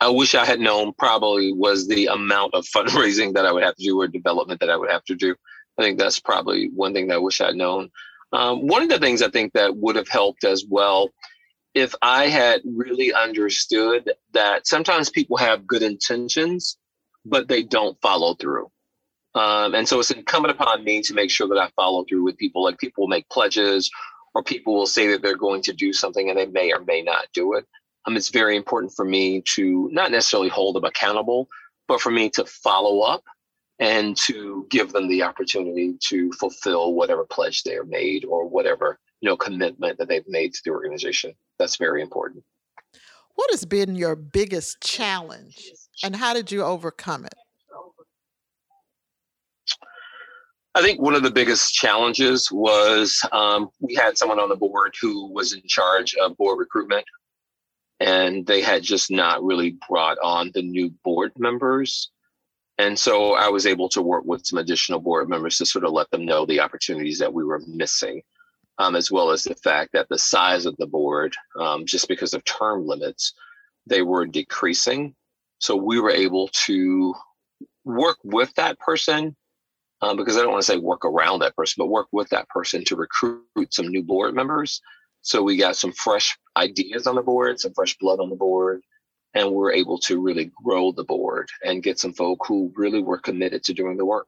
I 0.00 0.10
wish 0.10 0.34
I 0.34 0.44
had 0.44 0.60
known 0.60 0.92
probably 0.92 1.52
was 1.52 1.88
the 1.88 2.06
amount 2.06 2.54
of 2.54 2.64
fundraising 2.74 3.34
that 3.34 3.46
I 3.46 3.52
would 3.52 3.62
have 3.62 3.76
to 3.76 3.82
do 3.82 4.00
or 4.00 4.08
development 4.08 4.60
that 4.60 4.70
I 4.70 4.76
would 4.76 4.90
have 4.90 5.04
to 5.06 5.14
do. 5.14 5.34
I 5.78 5.82
think 5.82 5.98
that's 5.98 6.20
probably 6.20 6.70
one 6.74 6.92
thing 6.92 7.06
that 7.08 7.14
I 7.14 7.18
wish 7.18 7.40
I'd 7.40 7.54
known. 7.54 7.90
Um, 8.32 8.66
one 8.66 8.82
of 8.82 8.88
the 8.88 8.98
things 8.98 9.22
I 9.22 9.30
think 9.30 9.54
that 9.54 9.76
would 9.76 9.96
have 9.96 10.08
helped 10.08 10.44
as 10.44 10.64
well 10.68 11.10
if 11.74 11.94
I 12.02 12.26
had 12.26 12.62
really 12.64 13.12
understood 13.12 14.12
that 14.32 14.66
sometimes 14.66 15.10
people 15.10 15.36
have 15.36 15.66
good 15.66 15.82
intentions, 15.82 16.76
but 17.24 17.48
they 17.48 17.62
don't 17.62 18.00
follow 18.00 18.34
through. 18.34 18.70
Um, 19.34 19.74
and 19.74 19.86
so 19.86 20.00
it's 20.00 20.10
incumbent 20.10 20.58
upon 20.58 20.82
me 20.82 21.02
to 21.02 21.14
make 21.14 21.30
sure 21.30 21.46
that 21.48 21.58
I 21.58 21.70
follow 21.76 22.04
through 22.04 22.24
with 22.24 22.36
people. 22.38 22.64
Like 22.64 22.78
people 22.78 23.02
will 23.04 23.08
make 23.08 23.28
pledges 23.28 23.90
or 24.34 24.42
people 24.42 24.74
will 24.74 24.86
say 24.86 25.08
that 25.08 25.22
they're 25.22 25.36
going 25.36 25.62
to 25.62 25.72
do 25.72 25.92
something 25.92 26.28
and 26.28 26.38
they 26.38 26.46
may 26.46 26.72
or 26.72 26.80
may 26.80 27.02
not 27.02 27.26
do 27.34 27.54
it. 27.54 27.64
Um, 28.06 28.16
it's 28.16 28.30
very 28.30 28.56
important 28.56 28.92
for 28.96 29.04
me 29.04 29.42
to 29.54 29.88
not 29.92 30.10
necessarily 30.10 30.48
hold 30.48 30.76
them 30.76 30.84
accountable, 30.84 31.48
but 31.86 32.00
for 32.00 32.10
me 32.10 32.30
to 32.30 32.44
follow 32.44 33.00
up 33.00 33.22
and 33.78 34.16
to 34.16 34.66
give 34.70 34.92
them 34.92 35.08
the 35.08 35.22
opportunity 35.22 35.94
to 36.00 36.32
fulfill 36.32 36.94
whatever 36.94 37.24
pledge 37.24 37.62
they 37.62 37.76
are 37.76 37.84
made 37.84 38.24
or 38.24 38.48
whatever 38.48 38.98
you 39.20 39.28
know 39.28 39.36
commitment 39.36 39.98
that 39.98 40.08
they've 40.08 40.28
made 40.28 40.52
to 40.54 40.60
the 40.64 40.70
organization. 40.70 41.32
That's 41.58 41.76
very 41.76 42.02
important. 42.02 42.44
What 43.34 43.50
has 43.50 43.64
been 43.64 43.94
your 43.94 44.16
biggest 44.16 44.80
challenge 44.80 45.72
and 46.02 46.14
how 46.16 46.34
did 46.34 46.50
you 46.50 46.62
overcome 46.62 47.24
it? 47.24 47.34
I 50.74 50.82
think 50.82 51.00
one 51.00 51.14
of 51.14 51.22
the 51.22 51.30
biggest 51.30 51.74
challenges 51.74 52.52
was 52.52 53.20
um, 53.32 53.68
we 53.80 53.94
had 53.94 54.16
someone 54.16 54.38
on 54.38 54.48
the 54.48 54.56
board 54.56 54.94
who 55.00 55.32
was 55.32 55.52
in 55.52 55.62
charge 55.66 56.14
of 56.14 56.36
board 56.36 56.58
recruitment, 56.60 57.04
and 57.98 58.46
they 58.46 58.60
had 58.60 58.82
just 58.82 59.10
not 59.10 59.42
really 59.42 59.76
brought 59.88 60.18
on 60.22 60.52
the 60.54 60.62
new 60.62 60.90
board 61.02 61.32
members. 61.36 62.10
And 62.78 62.98
so 62.98 63.34
I 63.34 63.48
was 63.48 63.66
able 63.66 63.88
to 63.90 64.02
work 64.02 64.24
with 64.24 64.46
some 64.46 64.58
additional 64.58 65.00
board 65.00 65.28
members 65.28 65.58
to 65.58 65.66
sort 65.66 65.84
of 65.84 65.92
let 65.92 66.10
them 66.10 66.24
know 66.24 66.46
the 66.46 66.60
opportunities 66.60 67.18
that 67.18 67.32
we 67.32 67.44
were 67.44 67.60
missing 67.66 68.22
um, 68.78 68.94
as 68.94 69.10
well 69.10 69.30
as 69.30 69.42
the 69.42 69.54
fact 69.56 69.92
that 69.92 70.08
the 70.08 70.18
size 70.18 70.64
of 70.64 70.76
the 70.76 70.86
board, 70.86 71.34
um, 71.58 71.84
just 71.84 72.08
because 72.08 72.32
of 72.32 72.44
term 72.44 72.86
limits, 72.86 73.34
they 73.86 74.02
were 74.02 74.24
decreasing. 74.24 75.14
So 75.58 75.74
we 75.74 76.00
were 76.00 76.10
able 76.10 76.48
to 76.66 77.14
work 77.84 78.18
with 78.22 78.54
that 78.54 78.78
person, 78.78 79.34
um, 80.00 80.16
because 80.16 80.36
I 80.36 80.42
don't 80.42 80.52
want 80.52 80.62
to 80.62 80.72
say 80.72 80.78
work 80.78 81.04
around 81.04 81.40
that 81.40 81.56
person, 81.56 81.76
but 81.78 81.88
work 81.88 82.06
with 82.12 82.28
that 82.28 82.48
person 82.48 82.84
to 82.84 82.96
recruit 82.96 83.74
some 83.74 83.88
new 83.88 84.04
board 84.04 84.34
members. 84.34 84.80
So 85.22 85.42
we 85.42 85.56
got 85.56 85.76
some 85.76 85.92
fresh 85.92 86.38
ideas 86.56 87.08
on 87.08 87.16
the 87.16 87.22
board, 87.22 87.58
some 87.58 87.74
fresh 87.74 87.96
blood 87.98 88.20
on 88.20 88.30
the 88.30 88.36
board, 88.36 88.82
and 89.38 89.52
we're 89.52 89.72
able 89.72 89.98
to 89.98 90.20
really 90.20 90.50
grow 90.64 90.90
the 90.90 91.04
board 91.04 91.48
and 91.64 91.82
get 91.82 91.98
some 91.98 92.12
folk 92.12 92.44
who 92.46 92.72
really 92.74 93.00
were 93.00 93.18
committed 93.18 93.62
to 93.62 93.72
doing 93.72 93.96
the 93.96 94.04
work. 94.04 94.26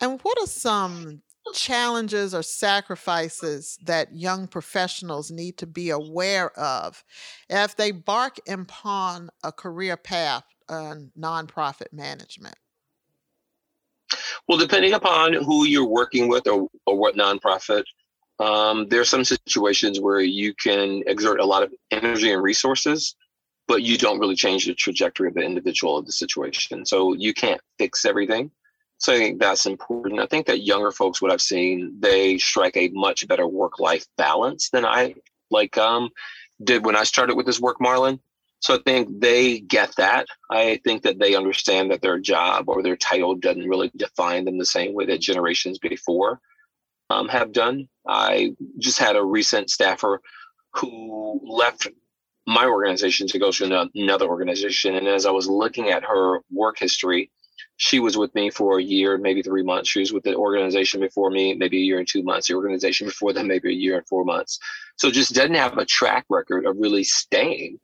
And 0.00 0.20
what 0.22 0.36
are 0.40 0.48
some 0.48 1.22
challenges 1.54 2.34
or 2.34 2.42
sacrifices 2.42 3.78
that 3.84 4.14
young 4.14 4.48
professionals 4.48 5.30
need 5.30 5.56
to 5.58 5.66
be 5.66 5.90
aware 5.90 6.50
of 6.58 7.04
if 7.48 7.76
they 7.76 7.92
bark 7.92 8.38
upon 8.48 9.30
a 9.44 9.52
career 9.52 9.96
path 9.96 10.44
in 10.68 11.12
nonprofit 11.16 11.92
management? 11.92 12.56
Well, 14.48 14.58
depending 14.58 14.94
upon 14.94 15.34
who 15.34 15.66
you're 15.66 15.86
working 15.86 16.28
with 16.28 16.48
or, 16.48 16.68
or 16.84 16.96
what 16.96 17.14
nonprofit, 17.14 17.84
um, 18.40 18.88
there 18.88 19.00
are 19.00 19.04
some 19.04 19.24
situations 19.24 20.00
where 20.00 20.20
you 20.20 20.52
can 20.54 21.02
exert 21.06 21.38
a 21.38 21.44
lot 21.44 21.62
of 21.62 21.72
energy 21.92 22.32
and 22.32 22.42
resources, 22.42 23.14
but 23.68 23.82
you 23.82 23.98
don't 23.98 24.18
really 24.18 24.34
change 24.34 24.64
the 24.64 24.74
trajectory 24.74 25.28
of 25.28 25.34
the 25.34 25.42
individual 25.42 25.96
of 25.96 26.06
the 26.06 26.12
situation. 26.12 26.84
So 26.86 27.12
you 27.12 27.34
can't 27.34 27.60
fix 27.78 28.04
everything. 28.04 28.50
So 28.96 29.12
I 29.12 29.18
think 29.18 29.38
that's 29.38 29.66
important. 29.66 30.20
I 30.20 30.26
think 30.26 30.46
that 30.46 30.64
younger 30.64 30.90
folks, 30.90 31.22
what 31.22 31.30
I've 31.30 31.42
seen, 31.42 31.94
they 32.00 32.38
strike 32.38 32.76
a 32.76 32.88
much 32.88 33.28
better 33.28 33.46
work-life 33.46 34.06
balance 34.16 34.70
than 34.70 34.84
I 34.84 35.14
like 35.50 35.78
um, 35.78 36.08
did 36.64 36.84
when 36.84 36.96
I 36.96 37.04
started 37.04 37.36
with 37.36 37.46
this 37.46 37.60
work, 37.60 37.78
Marlynn. 37.78 38.18
So 38.60 38.74
I 38.74 38.78
think 38.84 39.20
they 39.20 39.60
get 39.60 39.94
that. 39.98 40.26
I 40.50 40.80
think 40.82 41.02
that 41.02 41.20
they 41.20 41.36
understand 41.36 41.92
that 41.92 42.02
their 42.02 42.18
job 42.18 42.68
or 42.68 42.82
their 42.82 42.96
title 42.96 43.36
doesn't 43.36 43.68
really 43.68 43.92
define 43.94 44.44
them 44.46 44.58
the 44.58 44.66
same 44.66 44.94
way 44.94 45.06
that 45.06 45.20
generations 45.20 45.78
before 45.78 46.40
um, 47.08 47.28
have 47.28 47.52
done. 47.52 47.88
I 48.08 48.56
just 48.78 48.98
had 48.98 49.14
a 49.14 49.22
recent 49.22 49.70
staffer 49.70 50.20
who 50.74 51.40
left 51.44 51.86
my 52.48 52.64
organization 52.64 53.26
to 53.26 53.38
go 53.38 53.52
to 53.52 53.90
another 53.94 54.26
organization. 54.26 54.94
And 54.94 55.06
as 55.06 55.26
I 55.26 55.30
was 55.30 55.46
looking 55.46 55.90
at 55.90 56.02
her 56.02 56.40
work 56.50 56.78
history, 56.78 57.30
she 57.76 58.00
was 58.00 58.16
with 58.16 58.34
me 58.34 58.48
for 58.48 58.78
a 58.78 58.82
year, 58.82 59.18
maybe 59.18 59.42
three 59.42 59.62
months. 59.62 59.90
She 59.90 60.00
was 60.00 60.14
with 60.14 60.24
the 60.24 60.34
organization 60.34 60.98
before 61.00 61.30
me, 61.30 61.52
maybe 61.52 61.76
a 61.76 61.84
year 61.84 61.98
and 61.98 62.08
two 62.08 62.22
months. 62.22 62.48
The 62.48 62.54
organization 62.54 63.06
before 63.06 63.34
them, 63.34 63.48
maybe 63.48 63.68
a 63.68 63.76
year 63.76 63.98
and 63.98 64.08
four 64.08 64.24
months. 64.24 64.58
So 64.96 65.10
just 65.10 65.34
doesn't 65.34 65.54
have 65.56 65.76
a 65.76 65.84
track 65.84 66.24
record 66.30 66.64
of 66.64 66.78
really 66.78 67.04
staying 67.04 67.78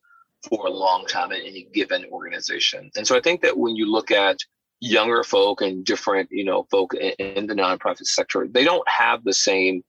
for 0.48 0.66
a 0.66 0.70
long 0.70 1.04
time 1.08 1.30
in 1.32 1.42
any 1.42 1.68
given 1.74 2.06
organization. 2.06 2.90
And 2.96 3.06
so 3.06 3.14
I 3.18 3.20
think 3.20 3.42
that 3.42 3.58
when 3.58 3.76
you 3.76 3.92
look 3.92 4.10
at 4.10 4.38
younger 4.80 5.22
folk 5.24 5.60
and 5.60 5.84
different, 5.84 6.30
you 6.32 6.44
know, 6.44 6.66
folk 6.70 6.94
in, 6.94 7.12
in 7.18 7.46
the 7.46 7.54
nonprofit 7.54 8.06
sector, 8.06 8.48
they 8.50 8.64
don't 8.64 8.88
have 8.88 9.24
the 9.24 9.34
same 9.34 9.84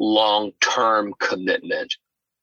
long-term 0.00 1.12
commitment 1.20 1.94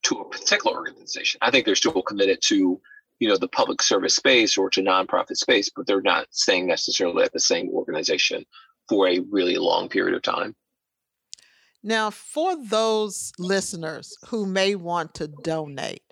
to 0.03 0.15
a 0.15 0.29
particular 0.29 0.75
organization. 0.75 1.39
I 1.41 1.51
think 1.51 1.65
they're 1.65 1.75
still 1.75 2.01
committed 2.01 2.39
to, 2.43 2.79
you 3.19 3.27
know, 3.27 3.37
the 3.37 3.47
public 3.47 3.81
service 3.81 4.15
space 4.15 4.57
or 4.57 4.69
to 4.71 4.81
nonprofit 4.81 5.37
space, 5.37 5.69
but 5.75 5.85
they're 5.87 6.01
not 6.01 6.27
staying 6.31 6.67
necessarily 6.67 7.23
at 7.23 7.33
the 7.33 7.39
same 7.39 7.69
organization 7.69 8.45
for 8.89 9.07
a 9.07 9.19
really 9.29 9.57
long 9.57 9.89
period 9.89 10.15
of 10.15 10.21
time. 10.21 10.55
Now, 11.83 12.09
for 12.11 12.55
those 12.63 13.31
listeners 13.39 14.15
who 14.27 14.45
may 14.45 14.75
want 14.75 15.15
to 15.15 15.27
donate, 15.27 16.03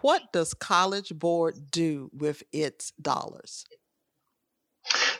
what 0.00 0.32
does 0.32 0.52
College 0.54 1.12
Board 1.14 1.70
do 1.70 2.10
with 2.12 2.42
its 2.52 2.92
dollars? 3.00 3.64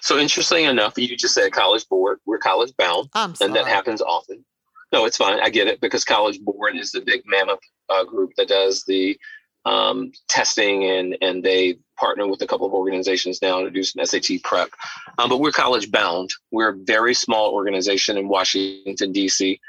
So 0.00 0.18
interesting 0.18 0.64
enough, 0.64 0.96
you 0.96 1.16
just 1.16 1.34
said 1.34 1.52
College 1.52 1.88
Board. 1.88 2.18
We're 2.24 2.38
college 2.38 2.72
bound, 2.76 3.08
I'm 3.14 3.34
and 3.40 3.54
that 3.56 3.66
happens 3.66 4.00
often. 4.00 4.44
No, 4.96 5.04
it's 5.04 5.18
fine. 5.18 5.38
I 5.40 5.50
get 5.50 5.66
it 5.66 5.82
because 5.82 6.06
College 6.06 6.40
Board 6.40 6.74
is 6.74 6.90
the 6.90 7.02
big 7.02 7.20
mammoth 7.26 7.60
uh, 7.90 8.02
group 8.04 8.32
that 8.38 8.48
does 8.48 8.82
the 8.84 9.18
um, 9.66 10.10
testing, 10.26 10.84
and 10.84 11.18
and 11.20 11.42
they 11.42 11.76
partner 12.00 12.26
with 12.26 12.40
a 12.40 12.46
couple 12.46 12.66
of 12.66 12.72
organizations 12.72 13.42
now 13.42 13.60
to 13.60 13.70
do 13.70 13.82
some 13.82 14.02
SAT 14.06 14.42
prep. 14.42 14.70
Um, 15.18 15.28
but 15.28 15.40
we're 15.40 15.50
college 15.50 15.90
bound. 15.90 16.30
We're 16.50 16.70
a 16.70 16.76
very 16.78 17.12
small 17.12 17.52
organization 17.52 18.16
in 18.16 18.26
Washington 18.26 19.12
D.C. 19.12 19.60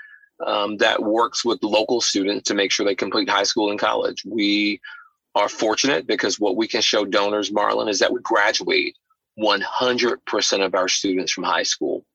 Um, 0.46 0.78
that 0.78 1.04
works 1.04 1.44
with 1.44 1.62
local 1.62 2.00
students 2.00 2.48
to 2.48 2.54
make 2.54 2.72
sure 2.72 2.86
they 2.86 2.96
complete 2.96 3.30
high 3.30 3.44
school 3.44 3.70
and 3.70 3.78
college. 3.78 4.24
We 4.26 4.80
are 5.36 5.50
fortunate 5.50 6.08
because 6.08 6.40
what 6.40 6.56
we 6.56 6.70
can 6.70 6.80
show 6.80 7.04
donors, 7.04 7.52
Marlynn, 7.52 7.90
is 7.90 8.00
that 8.00 8.14
we 8.14 8.22
graduate 8.22 8.96
100% 9.38 10.66
of 10.66 10.74
our 10.74 10.88
students 10.88 11.34
from 11.34 11.44
high 11.44 11.64
school. 11.64 12.06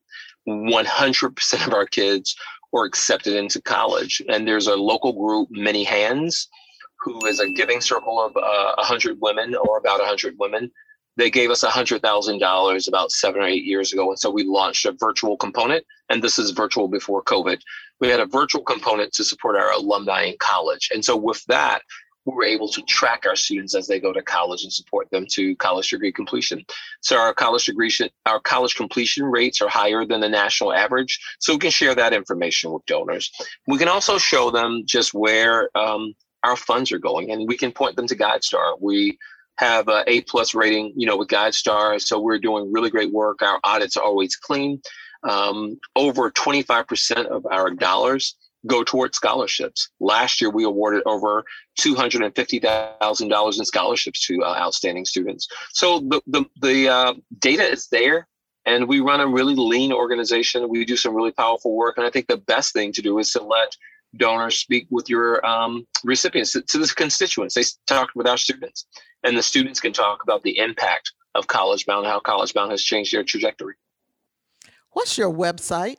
100% 0.47 1.67
of 1.67 1.73
our 1.73 1.85
kids 1.85 2.35
are 2.73 2.85
accepted 2.85 3.35
into 3.35 3.61
college. 3.61 4.21
And 4.29 4.47
there's 4.47 4.67
a 4.67 4.75
local 4.75 5.13
group, 5.13 5.49
Many 5.51 5.83
Hands, 5.83 6.47
who 6.99 7.25
is 7.27 7.39
a 7.39 7.49
giving 7.49 7.81
circle 7.81 8.21
of 8.21 8.35
uh, 8.35 8.73
100 8.77 9.17
women 9.21 9.55
or 9.55 9.77
about 9.77 9.99
100 9.99 10.35
women. 10.39 10.71
They 11.15 11.29
gave 11.29 11.51
us 11.51 11.63
$100,000 11.63 12.87
about 12.87 13.11
seven 13.11 13.41
or 13.41 13.45
eight 13.45 13.65
years 13.65 13.93
ago. 13.93 14.09
And 14.09 14.17
so 14.17 14.31
we 14.31 14.45
launched 14.45 14.85
a 14.85 14.95
virtual 14.99 15.37
component. 15.37 15.85
And 16.09 16.23
this 16.23 16.39
is 16.39 16.51
virtual 16.51 16.87
before 16.87 17.23
COVID. 17.23 17.59
We 17.99 18.09
had 18.09 18.19
a 18.19 18.25
virtual 18.25 18.63
component 18.63 19.13
to 19.13 19.23
support 19.23 19.55
our 19.55 19.71
alumni 19.71 20.23
in 20.23 20.35
college. 20.39 20.89
And 20.91 21.05
so 21.05 21.15
with 21.15 21.43
that, 21.45 21.81
were 22.25 22.43
able 22.43 22.67
to 22.69 22.81
track 22.83 23.25
our 23.27 23.35
students 23.35 23.75
as 23.75 23.87
they 23.87 23.99
go 23.99 24.13
to 24.13 24.21
college 24.21 24.63
and 24.63 24.71
support 24.71 25.09
them 25.11 25.25
to 25.31 25.55
college 25.57 25.89
degree 25.89 26.11
completion. 26.11 26.63
So 27.01 27.17
our 27.17 27.33
college 27.33 27.65
degree, 27.65 27.91
our 28.25 28.39
college 28.39 28.75
completion 28.75 29.25
rates 29.25 29.61
are 29.61 29.69
higher 29.69 30.05
than 30.05 30.21
the 30.21 30.29
national 30.29 30.73
average. 30.73 31.19
So 31.39 31.53
we 31.53 31.59
can 31.59 31.71
share 31.71 31.95
that 31.95 32.13
information 32.13 32.71
with 32.71 32.85
donors. 32.85 33.31
We 33.67 33.77
can 33.77 33.89
also 33.89 34.17
show 34.17 34.51
them 34.51 34.83
just 34.85 35.13
where 35.13 35.69
um, 35.77 36.13
our 36.43 36.55
funds 36.55 36.91
are 36.91 36.99
going, 36.99 37.31
and 37.31 37.47
we 37.47 37.57
can 37.57 37.71
point 37.71 37.95
them 37.95 38.07
to 38.07 38.15
GuideStar. 38.15 38.77
We 38.79 39.17
have 39.57 39.87
a 39.87 40.03
A 40.07 40.21
plus 40.21 40.55
rating, 40.55 40.93
you 40.95 41.05
know, 41.05 41.17
with 41.17 41.27
GuideStar. 41.27 42.01
So 42.01 42.19
we're 42.19 42.39
doing 42.39 42.71
really 42.71 42.89
great 42.89 43.11
work. 43.11 43.41
Our 43.41 43.59
audits 43.63 43.97
are 43.97 44.03
always 44.03 44.35
clean. 44.35 44.81
Um, 45.23 45.79
over 45.95 46.31
25% 46.31 47.27
of 47.27 47.45
our 47.49 47.69
dollars 47.69 48.35
go 48.67 48.83
toward 48.83 49.15
scholarships. 49.15 49.89
Last 49.99 50.41
year, 50.41 50.49
we 50.49 50.63
awarded 50.63 51.03
over 51.05 51.43
$250,000 51.79 53.59
in 53.59 53.65
scholarships 53.65 54.25
to 54.27 54.43
uh, 54.43 54.55
outstanding 54.57 55.05
students. 55.05 55.47
So 55.71 55.99
the, 55.99 56.21
the, 56.27 56.45
the 56.61 56.89
uh, 56.89 57.13
data 57.39 57.63
is 57.63 57.87
there, 57.87 58.27
and 58.65 58.87
we 58.87 59.01
run 59.01 59.19
a 59.19 59.27
really 59.27 59.55
lean 59.55 59.91
organization. 59.91 60.69
We 60.69 60.85
do 60.85 60.95
some 60.95 61.13
really 61.13 61.31
powerful 61.31 61.75
work. 61.75 61.97
And 61.97 62.05
I 62.05 62.09
think 62.09 62.27
the 62.27 62.37
best 62.37 62.73
thing 62.73 62.93
to 62.93 63.01
do 63.01 63.19
is 63.19 63.31
to 63.31 63.43
let 63.43 63.75
donors 64.15 64.57
speak 64.57 64.87
with 64.89 65.09
your 65.09 65.45
um, 65.45 65.85
recipients, 66.03 66.53
to, 66.53 66.61
to 66.61 66.77
the 66.77 66.87
constituents. 66.95 67.55
They 67.55 67.63
talk 67.87 68.09
with 68.15 68.27
our 68.27 68.37
students, 68.37 68.85
and 69.23 69.37
the 69.37 69.43
students 69.43 69.79
can 69.79 69.91
talk 69.91 70.23
about 70.23 70.43
the 70.43 70.57
impact 70.57 71.11
of 71.35 71.47
College 71.47 71.85
Bound, 71.85 72.05
how 72.05 72.19
College 72.19 72.53
Bound 72.53 72.71
has 72.71 72.83
changed 72.83 73.13
their 73.13 73.23
trajectory. 73.23 73.73
What's 74.91 75.17
your 75.17 75.33
website? 75.33 75.97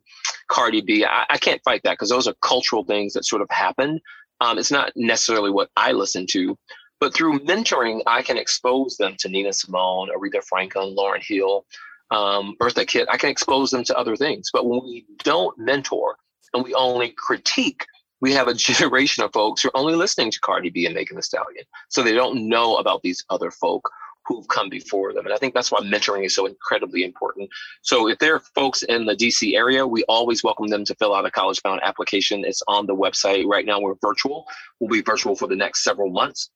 Cardi 0.50 0.82
B. 0.82 1.04
I, 1.04 1.26
I 1.30 1.38
can't 1.38 1.62
fight 1.64 1.82
that 1.84 1.94
because 1.94 2.10
those 2.10 2.28
are 2.28 2.36
cultural 2.42 2.84
things 2.84 3.14
that 3.14 3.26
sort 3.26 3.42
of 3.42 3.50
happen. 3.50 4.00
Um, 4.40 4.60
it's 4.60 4.72
not 4.72 4.92
necessarily 4.96 5.50
what 5.50 5.70
I 5.76 5.94
listen 5.94 6.28
to, 6.32 6.58
but 7.00 7.14
through 7.14 7.40
mentoring, 7.40 8.02
I 8.06 8.22
can 8.22 8.38
expose 8.38 8.98
them 8.98 9.16
to 9.20 9.30
Nina 9.30 9.54
Simone, 9.54 10.10
Aretha 10.10 10.44
Franklin, 10.44 10.96
Lauryn 10.96 11.24
Hill, 11.24 11.66
um, 12.12 12.56
Eartha 12.62 12.88
Kitt. 12.88 13.08
I 13.10 13.18
can 13.18 13.30
expose 13.30 13.72
them 13.72 13.84
to 13.86 13.98
other 13.98 14.16
things. 14.16 14.50
But 14.52 14.68
when 14.68 14.82
we 14.84 15.06
don't 15.24 15.58
mentor 15.58 16.18
and 16.54 16.64
we 16.64 16.74
only 16.74 17.14
critique, 17.18 17.86
we 18.22 18.34
have 18.34 18.48
a 18.48 18.54
generation 18.70 19.24
of 19.24 19.34
folks 19.34 19.62
who 19.62 19.70
are 19.70 19.78
only 19.78 19.96
listening 19.96 20.32
to 20.32 20.40
Cardi 20.40 20.70
B 20.70 20.86
and 20.86 20.96
Megan 20.96 21.18
Thee 21.18 21.22
Stallion. 21.22 21.66
So 21.90 22.04
they 22.04 22.14
don't 22.14 22.48
know 22.48 22.78
about 22.78 23.02
these 23.02 23.24
other 23.30 23.52
folk 23.52 23.90
who've 24.28 24.48
come 24.48 24.70
before 24.70 25.14
them. 25.14 25.26
And 25.26 25.34
I 25.34 25.38
think 25.38 25.54
that's 25.54 25.72
why 25.72 25.80
mentoring 25.80 26.26
is 26.26 26.36
so 26.36 26.46
incredibly 26.46 27.04
important. 27.04 27.50
So 27.82 28.10
if 28.10 28.20
there 28.20 28.36
are 28.36 28.42
folks 28.56 28.84
in 28.84 29.06
the 29.06 29.16
DC 29.16 29.56
area, 29.56 29.88
we 29.88 30.04
always 30.04 30.44
welcome 30.44 30.68
them 30.68 30.84
to 30.86 30.96
fill 30.96 31.16
out 31.16 31.26
a 31.26 31.32
college 31.32 31.62
bound 31.64 31.82
application. 31.84 32.44
It's 32.46 32.62
on 32.68 32.86
the 32.86 32.96
website. 32.96 33.46
Right 33.46 33.66
now 33.66 33.80
we're 33.80 33.96
virtual. 34.02 34.46
We'll 34.80 34.90
be 34.90 35.02
virtual 35.02 35.36
for 35.36 35.48
the 35.48 35.56
next 35.56 35.84
several 35.84 36.12
months. 36.12 36.50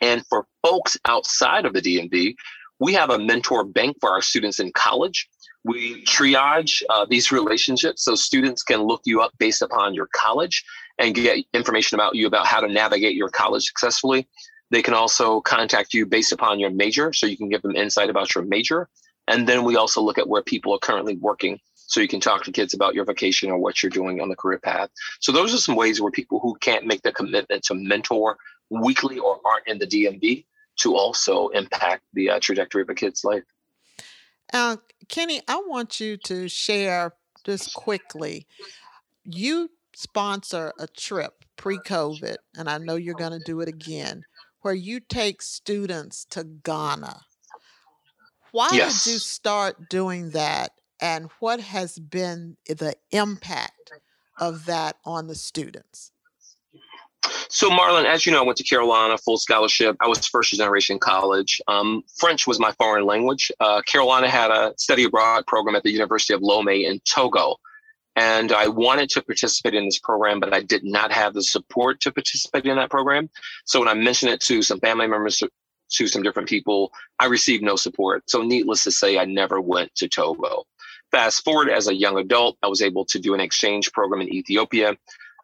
And 0.00 0.24
for 0.28 0.46
folks 0.64 0.96
outside 1.06 1.66
of 1.66 1.74
the 1.74 1.82
DMV, 1.82 2.34
we 2.78 2.94
have 2.94 3.10
a 3.10 3.18
mentor 3.18 3.64
bank 3.64 3.96
for 4.00 4.10
our 4.10 4.22
students 4.22 4.58
in 4.58 4.72
college. 4.72 5.28
We 5.64 6.02
triage 6.04 6.82
uh, 6.88 7.06
these 7.08 7.30
relationships 7.30 8.04
so 8.04 8.14
students 8.14 8.62
can 8.62 8.82
look 8.82 9.02
you 9.04 9.20
up 9.20 9.32
based 9.38 9.60
upon 9.60 9.92
your 9.92 10.08
college 10.14 10.64
and 10.98 11.14
get 11.14 11.44
information 11.52 11.96
about 11.96 12.14
you 12.14 12.26
about 12.26 12.46
how 12.46 12.60
to 12.60 12.68
navigate 12.68 13.14
your 13.14 13.28
college 13.28 13.64
successfully. 13.64 14.26
They 14.70 14.82
can 14.82 14.94
also 14.94 15.40
contact 15.40 15.94
you 15.94 16.06
based 16.06 16.32
upon 16.32 16.60
your 16.60 16.70
major, 16.70 17.12
so 17.12 17.26
you 17.26 17.36
can 17.36 17.48
give 17.48 17.62
them 17.62 17.74
insight 17.74 18.10
about 18.10 18.34
your 18.34 18.44
major. 18.44 18.88
And 19.26 19.48
then 19.48 19.64
we 19.64 19.76
also 19.76 20.00
look 20.00 20.18
at 20.18 20.28
where 20.28 20.42
people 20.42 20.74
are 20.74 20.78
currently 20.78 21.16
working, 21.16 21.60
so 21.74 22.00
you 22.00 22.08
can 22.08 22.20
talk 22.20 22.44
to 22.44 22.52
kids 22.52 22.72
about 22.74 22.94
your 22.94 23.04
vocation 23.04 23.50
or 23.50 23.58
what 23.58 23.82
you're 23.82 23.90
doing 23.90 24.20
on 24.20 24.28
the 24.28 24.36
career 24.36 24.58
path. 24.58 24.90
So 25.20 25.32
those 25.32 25.52
are 25.54 25.58
some 25.58 25.76
ways 25.76 26.00
where 26.00 26.12
people 26.12 26.38
who 26.40 26.56
can't 26.60 26.86
make 26.86 27.02
the 27.02 27.12
commitment 27.12 27.64
to 27.64 27.74
mentor 27.74 28.36
weekly 28.70 29.18
or 29.18 29.40
aren't 29.44 29.66
in 29.66 29.78
the 29.78 29.86
DMV 29.86 30.44
to 30.80 30.96
also 30.96 31.48
impact 31.48 32.02
the 32.14 32.30
uh, 32.30 32.38
trajectory 32.40 32.82
of 32.82 32.88
a 32.88 32.94
kid's 32.94 33.24
life. 33.24 33.42
Uh, 34.52 34.76
Kenny, 35.08 35.42
I 35.48 35.62
want 35.66 36.00
you 36.00 36.16
to 36.18 36.48
share 36.48 37.12
just 37.44 37.74
quickly. 37.74 38.46
You 39.24 39.70
sponsor 39.94 40.72
a 40.78 40.86
trip 40.86 41.44
pre 41.56 41.78
COVID, 41.78 42.36
and 42.56 42.68
I 42.68 42.78
know 42.78 42.96
you're 42.96 43.14
going 43.14 43.38
to 43.38 43.44
do 43.44 43.60
it 43.60 43.68
again, 43.68 44.22
where 44.62 44.74
you 44.74 45.00
take 45.00 45.42
students 45.42 46.24
to 46.26 46.44
Ghana. 46.44 47.22
Why 48.52 48.70
Yes. 48.72 49.04
did 49.04 49.12
you 49.12 49.18
start 49.18 49.88
doing 49.88 50.30
that, 50.30 50.72
and 51.00 51.30
what 51.38 51.60
has 51.60 51.98
been 51.98 52.56
the 52.66 52.96
impact 53.10 53.92
of 54.38 54.66
that 54.66 54.96
on 55.04 55.28
the 55.28 55.34
students? 55.34 56.12
So, 57.48 57.68
Marlynn, 57.68 58.06
as 58.06 58.24
you 58.26 58.32
know, 58.32 58.40
I 58.40 58.44
went 58.44 58.56
to 58.58 58.64
Carolina, 58.64 59.18
full 59.18 59.36
scholarship. 59.36 59.96
I 60.00 60.08
was 60.08 60.26
first 60.26 60.52
generation 60.52 60.98
college. 60.98 61.60
Um, 61.68 62.02
French 62.16 62.46
was 62.46 62.58
my 62.58 62.72
foreign 62.72 63.04
language. 63.04 63.52
Uh, 63.60 63.82
Carolina 63.82 64.28
had 64.28 64.50
a 64.50 64.72
study 64.78 65.04
abroad 65.04 65.46
program 65.46 65.74
at 65.76 65.82
the 65.82 65.90
University 65.90 66.32
of 66.32 66.40
Lomé 66.40 66.88
in 66.88 67.00
Togo. 67.00 67.56
And 68.16 68.52
I 68.52 68.68
wanted 68.68 69.08
to 69.10 69.22
participate 69.22 69.74
in 69.74 69.84
this 69.84 69.98
program, 69.98 70.40
but 70.40 70.52
I 70.52 70.62
did 70.62 70.84
not 70.84 71.12
have 71.12 71.32
the 71.32 71.42
support 71.42 72.00
to 72.00 72.12
participate 72.12 72.66
in 72.66 72.76
that 72.76 72.90
program. 72.90 73.30
So 73.64 73.78
when 73.78 73.88
I 73.88 73.94
mentioned 73.94 74.32
it 74.32 74.40
to 74.42 74.62
some 74.62 74.80
family 74.80 75.06
members, 75.06 75.42
to 75.92 76.06
some 76.06 76.22
different 76.22 76.48
people, 76.48 76.92
I 77.18 77.26
received 77.26 77.62
no 77.62 77.76
support. 77.76 78.28
So 78.28 78.42
needless 78.42 78.84
to 78.84 78.90
say, 78.90 79.18
I 79.18 79.24
never 79.24 79.60
went 79.60 79.94
to 79.96 80.08
Togo. 80.08 80.64
Fast 81.10 81.44
forward 81.44 81.68
as 81.68 81.88
a 81.88 81.94
young 81.94 82.18
adult, 82.18 82.56
I 82.62 82.68
was 82.68 82.82
able 82.82 83.04
to 83.06 83.18
do 83.18 83.34
an 83.34 83.40
exchange 83.40 83.92
program 83.92 84.20
in 84.20 84.32
Ethiopia. 84.32 84.96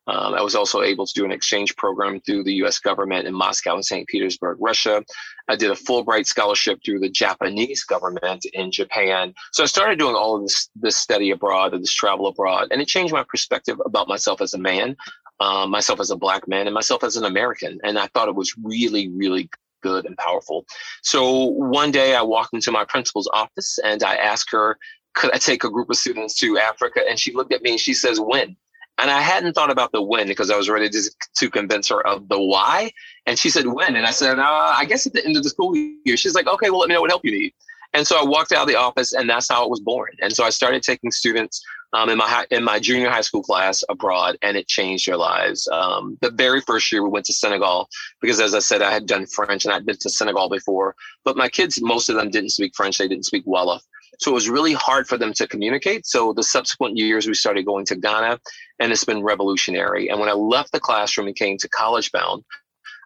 Um, 0.07 0.35
I 0.35 0.43
was 0.43 0.55
also 0.55 0.83
able 0.83 1.07
to 1.07 1.13
do 1.13 1.25
an 1.25 1.33
exchange 1.33 1.75
program 1.77 2.21
through 2.21 2.45
the 2.45 2.55
US 2.65 2.79
government 2.79 3.27
in 3.27 3.35
Moscow 3.35 3.75
and 3.75 3.85
St. 3.85 4.07
Petersburg, 4.07 4.59
Russia. 4.61 5.05
I 5.49 5.57
did 5.57 5.71
a 5.71 5.75
Fulbright 5.75 6.27
scholarship 6.27 6.81
through 6.85 7.01
the 7.01 7.09
Japanese 7.09 7.85
government 7.85 8.45
in 8.53 8.71
Japan. 8.71 9.35
So 9.53 9.63
I 9.63 9.67
started 9.67 9.99
doing 9.99 10.15
all 10.15 10.37
of 10.37 10.43
this, 10.43 10.69
this 10.77 10.97
study 10.97 11.31
abroad 11.31 11.75
and 11.75 11.83
this 11.83 11.95
travel 11.95 12.27
abroad, 12.27 12.69
and 12.71 12.81
it 12.81 12.89
changed 12.89 13.13
my 13.13 13.25
perspective 13.25 13.81
about 13.85 14.09
myself 14.09 14.41
as 14.41 14.55
a 14.55 14.59
man, 14.59 14.97
um, 15.41 15.71
myself 15.71 16.01
as 16.01 16.11
a 16.11 16.17
black 16.17 16.47
man, 16.47 16.67
and 16.67 16.75
myself 16.75 17.03
as 17.03 17.17
an 17.17 17.25
American. 17.25 17.79
And 17.83 17.99
I 17.99 18.07
thought 18.09 18.29
it 18.29 18.35
was 18.35 18.55
really, 18.63 19.09
really 19.09 19.51
good 19.83 20.07
and 20.07 20.17
powerful. 20.17 20.67
So 21.03 21.45
one 21.45 21.91
day 21.91 22.17
I 22.17 22.23
walked 22.23 22.55
into 22.55 22.73
my 22.73 22.85
principal's 22.85 23.29
office 23.33 23.79
and 23.85 24.03
I 24.03 24.17
asked 24.17 24.51
her, 24.51 24.79
could 25.15 25.33
I 25.35 25.39
take 25.39 25.65
a 25.65 25.71
group 25.71 25.91
of 25.91 25.97
students 25.97 26.35
to 26.37 26.59
Africa? 26.59 27.01
And 27.09 27.19
she 27.19 27.33
looked 27.33 27.53
at 27.53 27.63
me 27.63 27.71
and 27.73 27.81
she 27.81 27.95
says, 27.95 28.21
when? 28.21 28.57
And 28.99 29.11
I 29.11 29.21
hadn't 29.21 29.53
thought 29.53 29.71
about 29.71 29.93
the 29.93 30.03
when 30.03 30.27
because 30.27 30.51
I 30.51 30.57
was 30.57 30.69
ready 30.69 30.89
to, 30.89 31.11
to 31.37 31.51
convince 31.51 31.89
her 31.89 32.07
of 32.07 32.29
the 32.29 32.41
why. 32.41 32.93
And 33.27 33.39
she 33.39 33.51
said, 33.51 33.67
when? 33.67 33.95
And 33.95 34.07
I 34.07 34.11
said, 34.11 34.39
uh, 34.39 34.75
I 34.77 34.87
guess 34.87 35.07
at 35.07 35.13
the 35.13 35.25
end 35.25 35.37
of 35.37 35.43
the 35.43 35.51
school 35.51 35.77
year. 35.77 36.17
She's 36.17 36.35
like, 36.35 36.47
okay, 36.47 36.71
well, 36.71 36.81
let 36.81 36.89
me 36.89 36.95
know 36.95 37.03
what 37.03 37.11
help 37.11 37.25
you 37.25 37.33
need. 37.33 37.53
And 37.93 38.07
so 38.07 38.19
I 38.19 38.25
walked 38.25 38.53
out 38.53 38.63
of 38.63 38.69
the 38.69 38.77
office 38.77 39.13
and 39.13 39.29
that's 39.29 39.49
how 39.49 39.65
it 39.65 39.71
was 39.71 39.81
born. 39.81 40.11
And 40.21 40.33
so 40.33 40.45
I 40.45 40.51
started 40.51 40.83
taking 40.83 41.11
students 41.11 41.63
um, 41.93 42.11
in 42.11 42.19
my 42.19 42.29
high, 42.29 42.47
in 42.51 42.65
my 42.65 42.79
junior 42.79 43.09
high 43.09 43.23
school 43.23 43.43
class 43.43 43.83
abroad, 43.89 44.37
and 44.43 44.57
it 44.57 44.69
changed 44.69 45.09
their 45.09 45.17
lives. 45.17 45.69
Um, 45.69 46.19
the 46.21 46.31
very 46.31 46.61
first 46.61 46.91
year 46.93 47.03
we 47.03 47.09
went 47.09 47.25
to 47.27 47.33
Senegal 47.33 47.89
because, 48.21 48.41
as 48.41 48.55
I 48.55 48.59
said, 48.59 48.83
I 48.83 48.93
had 48.93 49.07
done 49.07 49.27
French 49.27 49.65
and 49.65 49.73
I'd 49.73 49.87
been 49.87 49.97
to 50.01 50.11
Senegal 50.11 50.49
before. 50.49 50.95
But 51.25 51.37
my 51.37 51.49
kids, 51.49 51.81
most 51.81 52.09
of 52.09 52.17
them 52.17 52.31
didn't 52.31 52.51
speak 52.51 52.75
French; 52.75 52.99
they 52.99 53.09
didn't 53.09 53.25
speak 53.25 53.47
Wolof. 53.47 53.81
So 54.19 54.31
it 54.31 54.35
was 54.35 54.49
really 54.49 54.73
hard 54.73 55.07
for 55.07 55.19
them 55.19 55.33
to 55.35 55.47
communicate. 55.47 56.07
So 56.07 56.33
the 56.33 56.43
subsequent 56.43 56.97
years, 56.97 57.27
we 57.27 57.35
started 57.35 57.67
going 57.67 57.87
to 57.87 57.97
Ghana, 57.97 58.41
and 58.79 58.93
it's 58.93 59.05
been 59.05 59.23
revolutionary. 59.23 60.09
And 60.09 60.19
when 60.21 60.29
I 60.29 60.33
left 60.33 60.73
the 60.73 60.81
classroom 60.81 61.27
and 61.27 61.37
came 61.37 61.59
to 61.59 61.69
college 61.69 62.13
bound, 62.13 62.45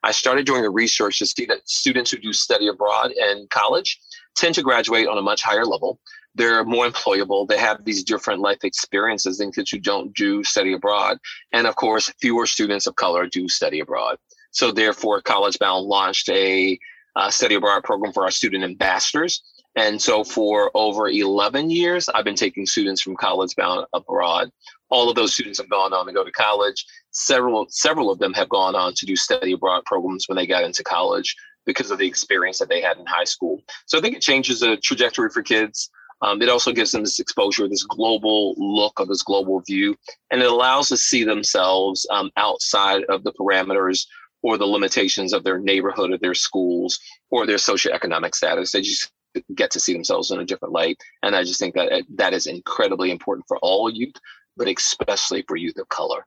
I 0.02 0.12
started 0.12 0.46
doing 0.46 0.64
a 0.64 0.70
research 0.70 1.18
to 1.18 1.26
see 1.26 1.44
that 1.46 1.68
students 1.68 2.10
who 2.10 2.18
do 2.18 2.32
study 2.32 2.68
abroad 2.68 3.12
in 3.12 3.46
college 3.50 4.00
tend 4.34 4.54
to 4.54 4.62
graduate 4.62 5.06
on 5.06 5.18
a 5.18 5.22
much 5.22 5.42
higher 5.42 5.66
level. 5.66 6.00
They're 6.34 6.64
more 6.64 6.88
employable. 6.88 7.46
They 7.46 7.58
have 7.58 7.84
these 7.84 8.04
different 8.04 8.40
life 8.40 8.64
experiences 8.64 9.38
than 9.38 9.52
kids 9.52 9.70
who 9.70 9.78
don't 9.78 10.14
do 10.14 10.42
study 10.44 10.72
abroad. 10.72 11.18
And 11.52 11.66
of 11.66 11.76
course, 11.76 12.12
fewer 12.20 12.46
students 12.46 12.86
of 12.86 12.94
color 12.94 13.26
do 13.26 13.48
study 13.48 13.80
abroad. 13.80 14.16
So 14.52 14.72
therefore, 14.72 15.20
College 15.20 15.58
Bound 15.58 15.86
launched 15.86 16.28
a 16.30 16.78
uh, 17.16 17.30
study 17.30 17.56
abroad 17.56 17.84
program 17.84 18.12
for 18.12 18.24
our 18.24 18.30
student 18.30 18.64
ambassadors 18.64 19.42
and 19.76 20.02
so 20.02 20.24
for 20.24 20.70
over 20.74 21.08
11 21.08 21.70
years, 21.70 22.08
I've 22.08 22.24
been 22.24 22.34
taking 22.34 22.66
students 22.66 23.00
from 23.00 23.16
college 23.16 23.54
bound 23.56 23.86
abroad. 23.92 24.50
All 24.88 25.08
of 25.08 25.14
those 25.14 25.32
students 25.32 25.60
have 25.60 25.70
gone 25.70 25.92
on 25.92 26.06
to 26.06 26.12
go 26.12 26.24
to 26.24 26.32
college. 26.32 26.84
Several, 27.12 27.66
several 27.68 28.10
of 28.10 28.18
them 28.18 28.32
have 28.34 28.48
gone 28.48 28.74
on 28.74 28.94
to 28.94 29.06
do 29.06 29.14
study 29.14 29.52
abroad 29.52 29.84
programs 29.84 30.28
when 30.28 30.36
they 30.36 30.46
got 30.46 30.64
into 30.64 30.82
college 30.82 31.36
because 31.66 31.90
of 31.90 31.98
the 31.98 32.06
experience 32.06 32.58
that 32.58 32.68
they 32.68 32.80
had 32.80 32.98
in 32.98 33.06
high 33.06 33.24
school. 33.24 33.62
So 33.86 33.96
I 33.96 34.00
think 34.00 34.16
it 34.16 34.22
changes 34.22 34.60
the 34.60 34.76
trajectory 34.76 35.30
for 35.30 35.42
kids. 35.42 35.88
Um, 36.22 36.42
it 36.42 36.48
also 36.48 36.72
gives 36.72 36.90
them 36.90 37.02
this 37.02 37.20
exposure, 37.20 37.68
this 37.68 37.84
global 37.84 38.54
look 38.58 38.98
of 38.98 39.08
this 39.08 39.22
global 39.22 39.60
view, 39.60 39.96
and 40.30 40.42
it 40.42 40.50
allows 40.50 40.88
to 40.88 40.96
see 40.96 41.24
themselves 41.24 42.06
um, 42.10 42.30
outside 42.36 43.04
of 43.04 43.24
the 43.24 43.32
parameters 43.32 44.06
or 44.42 44.58
the 44.58 44.66
limitations 44.66 45.32
of 45.32 45.44
their 45.44 45.58
neighborhood 45.58 46.10
or 46.10 46.18
their 46.18 46.34
schools 46.34 46.98
or 47.30 47.46
their 47.46 47.56
socioeconomic 47.56 48.34
status. 48.34 48.72
They 48.72 48.82
just 48.82 49.10
get 49.54 49.70
to 49.72 49.80
see 49.80 49.92
themselves 49.92 50.30
in 50.30 50.40
a 50.40 50.44
different 50.44 50.72
light. 50.72 50.98
And 51.22 51.34
I 51.34 51.42
just 51.42 51.60
think 51.60 51.74
that 51.74 52.04
that 52.14 52.32
is 52.32 52.46
incredibly 52.46 53.10
important 53.10 53.46
for 53.48 53.58
all 53.58 53.90
youth, 53.90 54.14
but 54.56 54.68
especially 54.68 55.42
for 55.46 55.56
youth 55.56 55.78
of 55.78 55.88
color. 55.88 56.26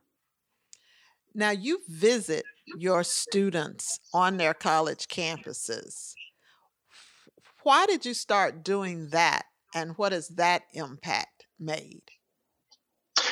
Now, 1.34 1.50
you 1.50 1.80
visit 1.88 2.44
your 2.78 3.02
students 3.02 3.98
on 4.12 4.36
their 4.36 4.54
college 4.54 5.08
campuses. 5.08 6.14
Why 7.64 7.86
did 7.86 8.06
you 8.06 8.14
start 8.14 8.62
doing 8.62 9.08
that? 9.08 9.46
And 9.74 9.98
what 9.98 10.12
has 10.12 10.28
that 10.28 10.62
impact 10.72 11.46
made? 11.58 12.02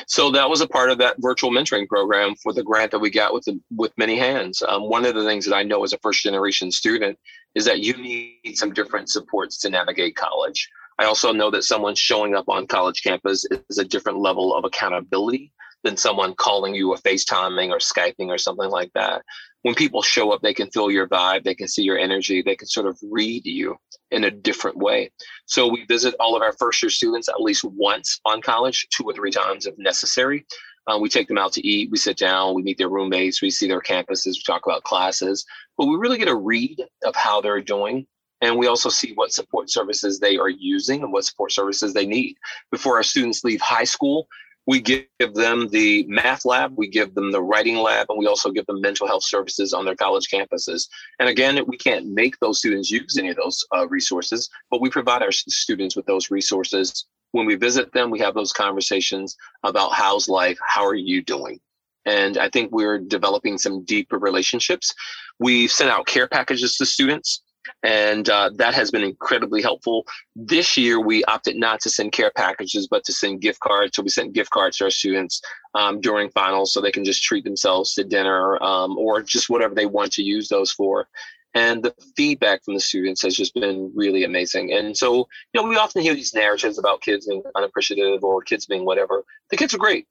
So 0.07 0.31
that 0.31 0.51
was 0.51 0.61
a 0.61 0.67
part 0.67 0.91
of 0.91 0.99
that 0.99 1.17
virtual 1.21 1.51
mentoring 1.51 1.87
program 1.87 2.35
for 2.43 2.53
the 2.53 2.63
grant 2.63 2.91
that 2.91 2.99
we 2.99 3.11
got 3.11 3.35
with 3.35 3.45
the, 3.45 3.61
with 3.77 3.93
many 3.97 4.19
hands. 4.19 4.63
Um, 4.67 4.89
one 4.89 5.05
of 5.05 5.15
the 5.15 5.25
things 5.25 5.45
that 5.47 5.55
I 5.55 5.63
know 5.63 5.85
as 5.85 5.93
a 5.93 5.99
first 5.99 6.23
generation 6.23 6.73
student 6.73 7.19
is 7.55 7.65
that 7.65 7.81
you 7.81 7.97
need 7.97 8.55
some 8.55 8.73
different 8.73 9.09
supports 9.09 9.59
to 9.59 9.71
navigate 9.71 10.17
college. 10.17 10.69
I 10.99 11.05
also 11.05 11.33
know 11.33 11.51
that 11.51 11.65
someone 11.65 11.95
showing 11.95 12.35
up 12.35 12.49
on 12.49 12.67
college 12.67 13.03
campus 13.03 13.45
is 13.69 13.79
a 13.79 13.85
different 13.85 14.19
level 14.19 14.55
of 14.55 14.65
accountability 14.65 15.53
than 15.83 15.97
someone 15.97 16.35
calling 16.35 16.75
you 16.75 16.91
or 16.91 16.97
FaceTiming 16.97 17.71
or 17.71 17.79
Skyping 17.79 18.29
or 18.29 18.39
something 18.39 18.71
like 18.71 18.91
that. 18.95 19.23
When 19.63 19.75
people 19.75 20.03
show 20.03 20.33
up, 20.33 20.41
they 20.43 20.55
can 20.55 20.71
feel 20.71 20.91
your 20.91 21.09
vibe, 21.09 21.45
they 21.45 21.55
can 21.55 21.69
see 21.69 21.83
your 21.83 21.99
energy, 21.99 22.43
they 22.43 22.57
can 22.57 22.69
sort 22.69 22.87
of 22.87 22.99
read 23.11 23.47
you 23.47 23.77
in 24.11 24.25
a 24.25 24.31
different 24.31 24.77
way. 24.77 25.11
So 25.47 25.69
we 25.69 25.85
visit 25.87 26.15
all 26.21 26.37
of 26.37 26.43
our 26.43 26.53
first 26.53 26.83
year 26.83 26.91
students 26.91 27.29
at 27.29 27.41
least 27.41 27.65
once 27.65 28.21
on 28.25 28.43
college, 28.43 28.87
two 28.91 29.05
or 29.05 29.13
three 29.13 29.31
times 29.31 29.67
if 29.67 29.75
necessary. 29.79 30.47
Um, 30.87 31.01
we 31.01 31.09
take 31.09 31.29
them 31.29 31.39
out 31.39 31.53
to 31.53 31.67
eat, 31.67 31.91
we 31.91 31.99
sit 31.99 32.17
down, 32.17 32.55
we 32.55 32.63
meet 32.63 32.79
their 32.79 32.89
roommates, 32.89 33.41
we 33.41 33.51
see 33.51 33.69
their 33.69 33.81
campuses, 33.81 34.35
we 34.35 34.43
talk 34.45 34.67
about 34.67 34.83
classes, 34.83 35.45
but 35.79 35.87
we 35.87 35.97
really 35.97 36.19
get 36.19 36.29
a 36.29 36.35
read 36.35 36.85
of 37.05 37.15
how 37.15 37.41
they're 37.41 37.61
doing. 37.61 38.07
And 38.41 38.59
we 38.59 38.67
also 38.67 38.89
see 38.89 39.13
what 39.15 39.33
support 39.33 39.71
services 39.71 40.19
they 40.19 40.37
are 40.37 40.49
using 40.49 41.03
and 41.03 41.13
what 41.13 41.25
support 41.25 41.53
services 41.53 41.95
they 41.95 42.07
need. 42.07 42.37
Before 42.73 42.97
our 42.97 43.05
students 43.05 43.45
leave 43.45 43.61
high 43.61 43.85
school, 43.85 44.27
we 44.67 44.81
give 44.81 45.07
them 45.35 45.69
the 45.69 46.05
math 46.09 46.45
lab, 46.45 46.73
we 46.77 46.89
give 46.89 47.15
them 47.15 47.33
the 47.33 47.43
writing 47.43 47.77
lab, 47.77 48.07
and 48.09 48.19
we 48.19 48.27
also 48.27 48.51
give 48.51 48.67
them 48.67 48.81
mental 48.81 49.07
health 49.07 49.25
services 49.25 49.73
on 49.73 49.85
their 49.85 49.97
college 49.97 50.29
campuses. 50.29 50.89
And 51.19 51.29
again, 51.29 51.61
we 51.67 51.77
can't 51.77 52.07
make 52.07 52.39
those 52.39 52.59
students 52.59 52.91
use 52.91 53.17
any 53.17 53.31
of 53.31 53.37
those 53.37 53.65
uh, 53.75 53.89
resources, 53.89 54.49
but 54.71 54.81
we 54.81 54.91
provide 54.91 55.23
our 55.23 55.33
students 55.33 55.97
with 55.97 56.07
those 56.07 56.31
resources. 56.31 57.07
When 57.33 57.47
we 57.47 57.57
visit 57.57 57.93
them, 57.93 58.11
we 58.11 58.21
have 58.21 58.35
those 58.35 58.53
conversations 58.53 59.37
about 59.63 59.93
how's 59.93 60.29
life, 60.29 60.59
how 60.67 60.87
are 60.87 60.95
you 60.95 61.23
doing? 61.23 61.61
And 62.05 62.39
I 62.39 62.49
think 62.49 62.73
we're 62.73 62.99
developing 62.99 63.59
some 63.59 63.85
deeper 63.85 64.19
relationships. 64.19 64.93
We've 65.39 65.71
sent 65.71 65.91
out 65.91 66.07
care 66.07 66.29
packages 66.29 66.77
to 66.77 66.87
students 66.87 67.43
and 67.83 68.29
uh, 68.29 68.51
that 68.57 68.75
has 68.75 68.91
been 68.91 69.03
incredibly 69.03 69.63
helpful. 69.63 70.07
This 70.35 70.77
year, 70.77 71.01
we 71.01 71.25
opted 71.25 71.57
not 71.57 71.81
to 71.81 71.91
send 71.91 72.13
care 72.13 72.33
packages, 72.35 72.87
but 72.89 73.05
to 73.05 73.13
send 73.13 73.41
gift 73.41 73.61
cards. 73.61 73.97
So 73.97 74.03
we 74.03 74.09
sent 74.09 74.33
gift 74.33 74.51
cards 74.51 74.79
to 74.79 74.85
our 74.85 74.91
students 74.91 75.41
um, 75.75 76.01
during 76.01 76.31
finals, 76.31 76.73
so 76.73 76.81
they 76.81 76.93
can 76.93 77.05
just 77.05 77.23
treat 77.23 77.45
themselves 77.45 77.95
to 77.95 78.05
dinner 78.05 78.63
um, 78.63 78.97
or 78.99 79.23
just 79.23 79.49
whatever 79.49 79.75
they 79.75 79.87
want 79.87 80.13
to 80.13 80.23
use 80.23 80.49
those 80.49 80.73
for. 80.73 81.09
And 81.55 81.83
the 81.83 81.95
feedback 82.17 82.65
from 82.65 82.75
the 82.75 82.81
students 82.81 83.23
has 83.23 83.37
just 83.37 83.55
been 83.55 83.93
really 83.95 84.25
amazing. 84.25 84.73
And 84.73 84.97
so, 84.97 85.29
you 85.53 85.61
know, 85.61 85.69
we 85.69 85.77
often 85.77 86.03
hear 86.03 86.15
these 86.15 86.35
narratives 86.35 86.79
about 86.79 87.03
kids 87.03 87.27
being 87.27 87.43
unappreciative 87.55 88.25
or 88.25 88.43
kids 88.43 88.65
being 88.65 88.87
whatever. 88.87 89.25
The 89.51 89.59
kids 89.59 89.75
are 89.75 89.79
great. 89.79 90.07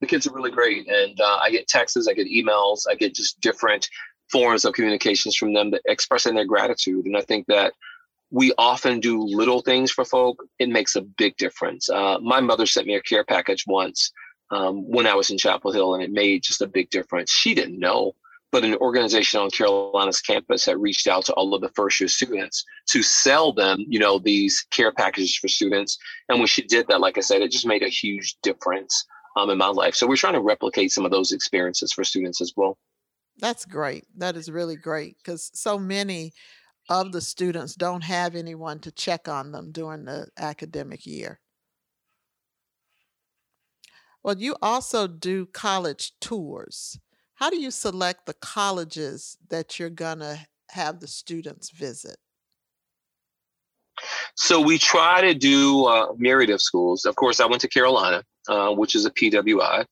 The 0.00 0.08
kids 0.08 0.26
are 0.26 0.34
really 0.34 0.50
great. 0.50 0.88
And 0.88 1.20
uh, 1.20 1.38
I 1.40 1.50
get 1.50 1.68
texts, 1.68 2.08
I 2.08 2.14
get 2.14 2.26
emails, 2.26 2.82
I 2.90 2.96
get 2.96 3.14
just 3.14 3.40
different 3.40 3.88
forms 4.32 4.64
of 4.64 4.72
communications 4.72 5.36
from 5.36 5.52
them 5.52 5.70
that 5.70 5.82
expressing 5.84 6.34
their 6.34 6.46
gratitude. 6.46 7.06
And 7.06 7.16
I 7.16 7.20
think 7.20 7.46
that 7.46 7.74
we 8.32 8.52
often 8.56 8.98
do 8.98 9.22
little 9.22 9.60
things 9.60 9.92
for 9.92 10.04
folk. 10.04 10.42
It 10.58 10.70
makes 10.70 10.96
a 10.96 11.02
big 11.02 11.36
difference. 11.36 11.88
Uh, 11.88 12.18
my 12.20 12.40
mother 12.40 12.66
sent 12.66 12.86
me 12.86 12.96
a 12.96 13.02
care 13.02 13.24
package 13.24 13.64
once 13.66 14.10
um, 14.50 14.88
when 14.90 15.06
I 15.06 15.14
was 15.14 15.30
in 15.30 15.38
Chapel 15.38 15.70
Hill, 15.70 15.94
and 15.94 16.02
it 16.02 16.10
made 16.10 16.42
just 16.42 16.62
a 16.62 16.66
big 16.66 16.88
difference. 16.90 17.30
She 17.30 17.54
didn't 17.54 17.78
know, 17.78 18.14
but 18.52 18.64
an 18.64 18.76
organization 18.76 19.40
on 19.40 19.50
Carolina's 19.50 20.20
campus 20.20 20.66
had 20.66 20.80
reached 20.80 21.08
out 21.08 21.24
to 21.24 21.32
all 21.32 21.54
of 21.54 21.62
the 21.62 21.70
first 21.70 21.98
year 21.98 22.08
students 22.08 22.64
to 22.90 23.02
sell 23.02 23.52
them, 23.52 23.78
you 23.88 23.98
know, 23.98 24.18
these 24.18 24.66
care 24.70 24.92
packages 24.92 25.34
for 25.34 25.48
students. 25.48 25.98
And 26.28 26.38
when 26.38 26.46
she 26.46 26.62
did 26.62 26.86
that, 26.88 27.00
like 27.00 27.16
I 27.16 27.22
said, 27.22 27.40
it 27.40 27.50
just 27.50 27.66
made 27.66 27.82
a 27.82 27.88
huge 27.88 28.36
difference 28.42 29.06
um, 29.36 29.48
in 29.48 29.56
my 29.56 29.68
life. 29.68 29.94
So 29.94 30.06
we're 30.06 30.16
trying 30.16 30.34
to 30.34 30.40
replicate 30.40 30.92
some 30.92 31.06
of 31.06 31.10
those 31.10 31.32
experiences 31.32 31.92
for 31.92 32.04
students 32.04 32.42
as 32.42 32.52
well. 32.54 32.76
That's 33.38 33.64
great. 33.64 34.04
That 34.18 34.36
is 34.36 34.50
really 34.50 34.76
great 34.76 35.16
because 35.16 35.50
so 35.54 35.78
many 35.78 36.34
of 36.90 37.12
the 37.12 37.22
students 37.22 37.74
don't 37.74 38.04
have 38.04 38.34
anyone 38.34 38.80
to 38.80 38.92
check 38.92 39.28
on 39.28 39.52
them 39.52 39.72
during 39.72 40.04
the 40.04 40.28
academic 40.36 41.06
year. 41.06 41.40
Well, 44.22 44.36
you 44.36 44.56
also 44.60 45.06
do 45.06 45.46
college 45.46 46.12
tours. 46.20 46.98
How 47.42 47.50
do 47.50 47.56
you 47.56 47.72
select 47.72 48.24
the 48.26 48.34
colleges 48.34 49.36
that 49.50 49.76
you're 49.76 49.90
going 49.90 50.20
to 50.20 50.38
have 50.70 51.00
the 51.00 51.08
students 51.08 51.70
visit? 51.70 52.16
So 54.36 54.60
we 54.60 54.78
try 54.78 55.20
to 55.22 55.34
do 55.34 55.88
a 55.88 56.14
myriad 56.16 56.50
of 56.50 56.62
schools. 56.62 57.04
Of 57.04 57.16
course, 57.16 57.40
I 57.40 57.46
went 57.46 57.60
to 57.62 57.68
Carolina, 57.68 58.22
uh, 58.48 58.70
which 58.70 58.94
is 58.94 59.06
a 59.06 59.10
PWI, 59.10 59.84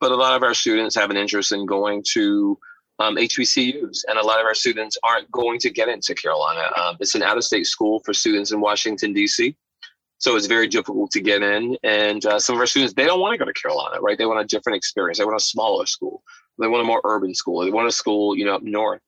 but 0.00 0.10
a 0.10 0.16
lot 0.16 0.34
of 0.34 0.42
our 0.42 0.52
students 0.52 0.96
have 0.96 1.10
an 1.10 1.16
interest 1.16 1.52
in 1.52 1.64
going 1.64 2.02
to 2.14 2.58
um, 2.98 3.14
HBCUs, 3.14 3.98
and 4.08 4.18
a 4.18 4.26
lot 4.26 4.40
of 4.40 4.46
our 4.46 4.54
students 4.56 4.98
aren't 5.04 5.30
going 5.30 5.60
to 5.60 5.70
get 5.70 5.88
into 5.88 6.12
Carolina. 6.12 6.68
Um, 6.76 6.96
it's 6.98 7.14
an 7.14 7.22
out-of-state 7.22 7.66
school 7.66 8.02
for 8.04 8.14
students 8.14 8.50
in 8.50 8.60
Washington 8.60 9.12
D.C., 9.12 9.54
so 10.18 10.34
it's 10.34 10.46
very 10.46 10.66
difficult 10.66 11.10
to 11.12 11.20
get 11.20 11.42
in. 11.42 11.76
And 11.84 12.24
uh, 12.24 12.40
some 12.40 12.56
of 12.56 12.60
our 12.60 12.66
students 12.66 12.94
they 12.94 13.04
don't 13.04 13.20
want 13.20 13.34
to 13.34 13.38
go 13.38 13.44
to 13.44 13.52
Carolina, 13.52 14.00
right? 14.00 14.16
They 14.18 14.26
want 14.26 14.40
a 14.40 14.44
different 14.44 14.76
experience. 14.76 15.18
They 15.18 15.24
want 15.24 15.36
a 15.36 15.44
smaller 15.44 15.86
school. 15.86 16.22
They 16.58 16.68
want 16.68 16.82
a 16.82 16.86
more 16.86 17.00
urban 17.04 17.34
school. 17.34 17.64
They 17.64 17.70
want 17.70 17.88
a 17.88 17.92
school, 17.92 18.36
you 18.36 18.44
know, 18.44 18.54
up 18.54 18.62
north. 18.62 19.00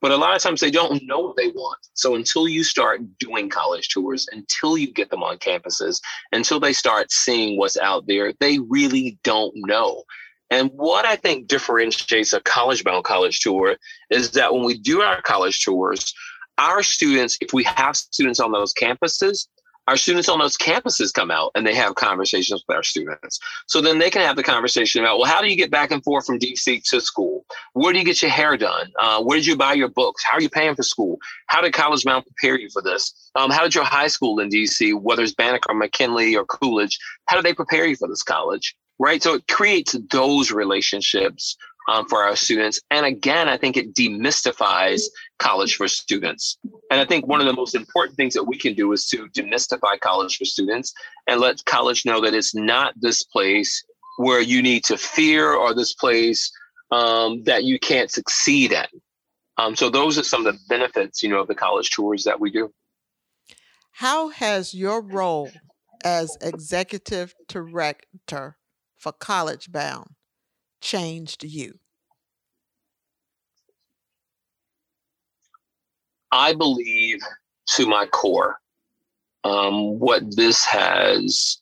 But 0.00 0.12
a 0.12 0.16
lot 0.16 0.36
of 0.36 0.42
times 0.42 0.60
they 0.60 0.70
don't 0.70 1.02
know 1.04 1.18
what 1.18 1.36
they 1.36 1.48
want. 1.48 1.78
So 1.94 2.14
until 2.14 2.46
you 2.46 2.62
start 2.62 3.00
doing 3.18 3.48
college 3.48 3.88
tours, 3.88 4.28
until 4.30 4.78
you 4.78 4.92
get 4.92 5.10
them 5.10 5.24
on 5.24 5.38
campuses, 5.38 6.00
until 6.32 6.60
they 6.60 6.72
start 6.72 7.10
seeing 7.10 7.58
what's 7.58 7.76
out 7.76 8.06
there, 8.06 8.32
they 8.38 8.60
really 8.60 9.18
don't 9.24 9.52
know. 9.56 10.04
And 10.50 10.70
what 10.72 11.04
I 11.04 11.16
think 11.16 11.48
differentiates 11.48 12.32
a 12.32 12.40
college 12.40 12.84
bound 12.84 13.04
college 13.04 13.40
tour 13.40 13.76
is 14.10 14.30
that 14.32 14.52
when 14.52 14.64
we 14.64 14.78
do 14.78 15.02
our 15.02 15.20
college 15.22 15.64
tours, 15.64 16.14
our 16.58 16.82
students, 16.82 17.36
if 17.40 17.52
we 17.52 17.64
have 17.64 17.96
students 17.96 18.40
on 18.40 18.52
those 18.52 18.72
campuses, 18.72 19.46
our 19.88 19.96
students 19.96 20.28
on 20.28 20.38
those 20.38 20.58
campuses 20.58 21.14
come 21.14 21.30
out 21.30 21.50
and 21.54 21.66
they 21.66 21.74
have 21.74 21.94
conversations 21.94 22.62
with 22.68 22.76
our 22.76 22.82
students. 22.82 23.40
So 23.66 23.80
then 23.80 23.98
they 23.98 24.10
can 24.10 24.20
have 24.20 24.36
the 24.36 24.42
conversation 24.42 25.02
about, 25.02 25.18
well, 25.18 25.26
how 25.26 25.40
do 25.40 25.48
you 25.48 25.56
get 25.56 25.70
back 25.70 25.90
and 25.90 26.04
forth 26.04 26.26
from 26.26 26.38
DC 26.38 26.84
to 26.90 27.00
school? 27.00 27.46
Where 27.72 27.94
do 27.94 27.98
you 27.98 28.04
get 28.04 28.20
your 28.20 28.30
hair 28.30 28.58
done? 28.58 28.92
Uh, 29.00 29.22
where 29.22 29.38
did 29.38 29.46
you 29.46 29.56
buy 29.56 29.72
your 29.72 29.88
books? 29.88 30.22
How 30.22 30.36
are 30.36 30.42
you 30.42 30.50
paying 30.50 30.74
for 30.74 30.82
school? 30.82 31.18
How 31.46 31.62
did 31.62 31.72
College 31.72 32.04
Bound 32.04 32.26
prepare 32.26 32.58
you 32.58 32.68
for 32.68 32.82
this? 32.82 33.30
Um, 33.34 33.50
how 33.50 33.62
did 33.62 33.74
your 33.74 33.84
high 33.84 34.08
school 34.08 34.40
in 34.40 34.50
DC, 34.50 34.94
whether 35.00 35.22
it's 35.22 35.34
Banneker, 35.34 35.70
or 35.72 35.74
McKinley, 35.74 36.36
or 36.36 36.44
Coolidge, 36.44 36.98
how 37.24 37.36
did 37.36 37.46
they 37.46 37.54
prepare 37.54 37.86
you 37.86 37.96
for 37.96 38.08
this 38.08 38.22
college? 38.22 38.76
Right. 38.98 39.22
So 39.22 39.34
it 39.34 39.48
creates 39.48 39.96
those 40.10 40.50
relationships 40.50 41.56
um, 41.88 42.06
for 42.08 42.22
our 42.22 42.36
students. 42.36 42.80
And 42.90 43.06
again, 43.06 43.48
I 43.48 43.56
think 43.56 43.76
it 43.76 43.94
demystifies 43.94 45.02
college 45.38 45.76
for 45.76 45.88
students. 45.88 46.58
And 46.90 47.00
I 47.00 47.04
think 47.04 47.26
one 47.26 47.40
of 47.40 47.46
the 47.46 47.52
most 47.52 47.74
important 47.74 48.16
things 48.16 48.34
that 48.34 48.44
we 48.44 48.58
can 48.58 48.74
do 48.74 48.92
is 48.92 49.06
to 49.08 49.28
demystify 49.28 49.98
college 50.00 50.36
for 50.36 50.44
students 50.44 50.92
and 51.26 51.40
let 51.40 51.64
college 51.64 52.04
know 52.04 52.20
that 52.20 52.34
it's 52.34 52.54
not 52.54 52.94
this 52.96 53.22
place 53.22 53.84
where 54.18 54.40
you 54.40 54.62
need 54.62 54.84
to 54.84 54.96
fear 54.96 55.52
or 55.52 55.74
this 55.74 55.94
place 55.94 56.50
um, 56.90 57.44
that 57.44 57.64
you 57.64 57.78
can't 57.78 58.10
succeed 58.10 58.72
at. 58.72 58.90
Um, 59.58 59.74
so 59.74 59.90
those 59.90 60.18
are 60.18 60.24
some 60.24 60.46
of 60.46 60.52
the 60.52 60.60
benefits, 60.68 61.22
you 61.22 61.28
know, 61.28 61.40
of 61.40 61.48
the 61.48 61.54
college 61.54 61.90
tours 61.90 62.24
that 62.24 62.40
we 62.40 62.50
do. 62.50 62.72
How 63.92 64.28
has 64.28 64.74
your 64.74 65.02
role 65.02 65.50
as 66.04 66.36
executive 66.40 67.34
director 67.48 68.56
for 68.96 69.12
College 69.12 69.72
Bound 69.72 70.10
changed 70.80 71.42
you? 71.42 71.80
I 76.30 76.54
believe 76.54 77.20
to 77.70 77.86
my 77.86 78.06
core 78.06 78.58
um, 79.44 79.98
what 79.98 80.36
this 80.36 80.64
has 80.64 81.58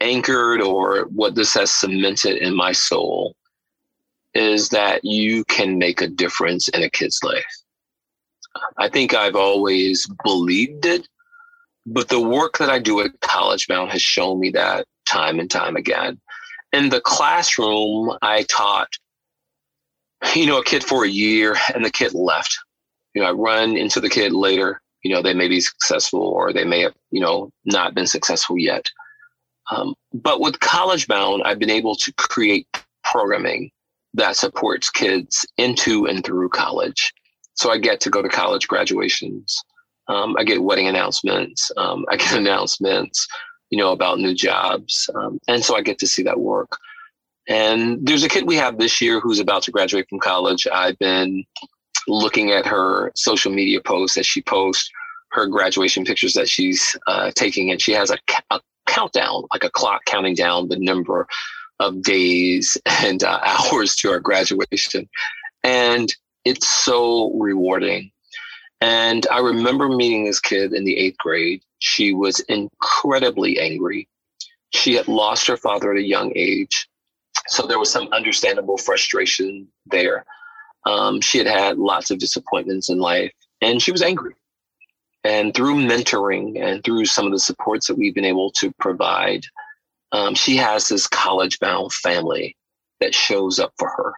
anchored 0.00 0.62
or 0.62 1.02
what 1.06 1.34
this 1.34 1.54
has 1.54 1.70
cemented 1.70 2.38
in 2.38 2.54
my 2.54 2.72
soul 2.72 3.34
is 4.34 4.68
that 4.70 5.04
you 5.04 5.44
can 5.44 5.78
make 5.78 6.00
a 6.00 6.06
difference 6.06 6.68
in 6.68 6.82
a 6.82 6.90
kid's 6.90 7.20
life. 7.22 7.44
I 8.78 8.88
think 8.88 9.14
I've 9.14 9.36
always 9.36 10.06
believed 10.24 10.86
it, 10.86 11.06
but 11.86 12.08
the 12.08 12.20
work 12.20 12.58
that 12.58 12.70
I 12.70 12.78
do 12.78 13.00
at 13.00 13.20
College 13.20 13.66
Bound 13.66 13.90
has 13.90 14.02
shown 14.02 14.40
me 14.40 14.50
that 14.50 14.86
time 15.06 15.38
and 15.38 15.50
time 15.50 15.76
again 15.76 16.20
in 16.72 16.88
the 16.88 17.00
classroom, 17.00 18.16
I 18.22 18.44
taught, 18.44 18.88
you 20.34 20.46
know, 20.46 20.58
a 20.58 20.64
kid 20.64 20.84
for 20.84 21.04
a 21.04 21.08
year 21.08 21.56
and 21.74 21.84
the 21.84 21.90
kid 21.90 22.14
left. 22.14 22.58
You 23.14 23.22
know, 23.22 23.28
I 23.28 23.32
run 23.32 23.76
into 23.76 24.00
the 24.00 24.10
kid 24.10 24.32
later. 24.32 24.80
You 25.02 25.14
know, 25.14 25.22
they 25.22 25.34
may 25.34 25.48
be 25.48 25.60
successful 25.60 26.20
or 26.20 26.52
they 26.52 26.64
may 26.64 26.80
have, 26.80 26.94
you 27.10 27.20
know, 27.20 27.50
not 27.64 27.94
been 27.94 28.06
successful 28.06 28.58
yet. 28.58 28.86
Um, 29.70 29.94
but 30.12 30.40
with 30.40 30.60
College 30.60 31.06
Bound, 31.06 31.42
I've 31.44 31.58
been 31.58 31.70
able 31.70 31.94
to 31.96 32.12
create 32.14 32.66
programming 33.04 33.70
that 34.14 34.36
supports 34.36 34.90
kids 34.90 35.46
into 35.56 36.06
and 36.06 36.24
through 36.24 36.48
college. 36.50 37.12
So 37.54 37.70
I 37.70 37.78
get 37.78 38.00
to 38.00 38.10
go 38.10 38.20
to 38.20 38.28
college 38.28 38.68
graduations. 38.68 39.62
Um, 40.08 40.34
I 40.38 40.44
get 40.44 40.62
wedding 40.62 40.88
announcements. 40.88 41.70
Um, 41.76 42.04
I 42.10 42.16
get 42.16 42.32
announcements 42.36 43.26
you 43.70 43.78
know, 43.78 43.92
about 43.92 44.18
new 44.18 44.34
jobs. 44.34 45.08
Um, 45.14 45.38
and 45.48 45.64
so 45.64 45.76
I 45.76 45.80
get 45.80 45.98
to 46.00 46.06
see 46.06 46.24
that 46.24 46.40
work. 46.40 46.76
And 47.48 48.06
there's 48.06 48.24
a 48.24 48.28
kid 48.28 48.46
we 48.46 48.56
have 48.56 48.78
this 48.78 49.00
year 49.00 49.20
who's 49.20 49.40
about 49.40 49.62
to 49.62 49.70
graduate 49.70 50.06
from 50.10 50.18
college. 50.18 50.66
I've 50.66 50.98
been 50.98 51.44
looking 52.08 52.50
at 52.50 52.66
her 52.66 53.12
social 53.14 53.52
media 53.52 53.80
posts 53.80 54.16
as 54.16 54.26
she 54.26 54.42
posts 54.42 54.90
her 55.32 55.46
graduation 55.46 56.04
pictures 56.04 56.34
that 56.34 56.48
she's 56.48 56.96
uh, 57.06 57.30
taking, 57.34 57.70
and 57.70 57.80
she 57.80 57.92
has 57.92 58.10
a, 58.10 58.18
a, 58.50 58.60
countdown, 58.86 59.44
like 59.52 59.62
a 59.62 59.70
clock 59.70 60.04
counting 60.04 60.34
down 60.34 60.68
the 60.68 60.78
number 60.78 61.26
of 61.78 62.02
days 62.02 62.76
and 62.86 63.22
uh, 63.22 63.40
hours 63.44 63.94
to 63.94 64.10
our 64.10 64.18
graduation. 64.18 65.08
And 65.62 66.12
it's 66.44 66.68
so 66.68 67.32
rewarding. 67.34 68.10
And 68.80 69.26
I 69.30 69.38
remember 69.40 69.88
meeting 69.88 70.24
this 70.24 70.40
kid 70.40 70.72
in 70.72 70.84
the 70.84 70.96
eighth 70.96 71.18
grade, 71.18 71.62
she 71.78 72.14
was 72.14 72.40
incredibly 72.40 73.60
angry. 73.60 74.08
She 74.70 74.94
had 74.94 75.06
lost 75.06 75.46
her 75.46 75.56
father 75.56 75.92
at 75.92 75.98
a 75.98 76.06
young 76.06 76.32
age. 76.34 76.88
So 77.48 77.66
there 77.66 77.78
was 77.78 77.90
some 77.90 78.08
understandable 78.12 78.78
frustration 78.78 79.68
there. 79.86 80.24
Um, 80.86 81.20
she 81.20 81.38
had 81.38 81.46
had 81.46 81.78
lots 81.78 82.10
of 82.10 82.18
disappointments 82.18 82.88
in 82.88 82.98
life 82.98 83.32
and 83.60 83.82
she 83.82 83.92
was 83.92 84.02
angry. 84.02 84.34
And 85.24 85.54
through 85.54 85.86
mentoring 85.86 86.60
and 86.62 86.82
through 86.82 87.04
some 87.04 87.26
of 87.26 87.32
the 87.32 87.38
supports 87.38 87.86
that 87.86 87.98
we've 87.98 88.14
been 88.14 88.24
able 88.24 88.50
to 88.52 88.72
provide, 88.80 89.44
um, 90.12 90.34
she 90.34 90.56
has 90.56 90.88
this 90.88 91.06
college 91.06 91.58
bound 91.60 91.92
family 91.92 92.56
that 93.00 93.14
shows 93.14 93.58
up 93.58 93.72
for 93.78 93.88
her. 93.88 94.14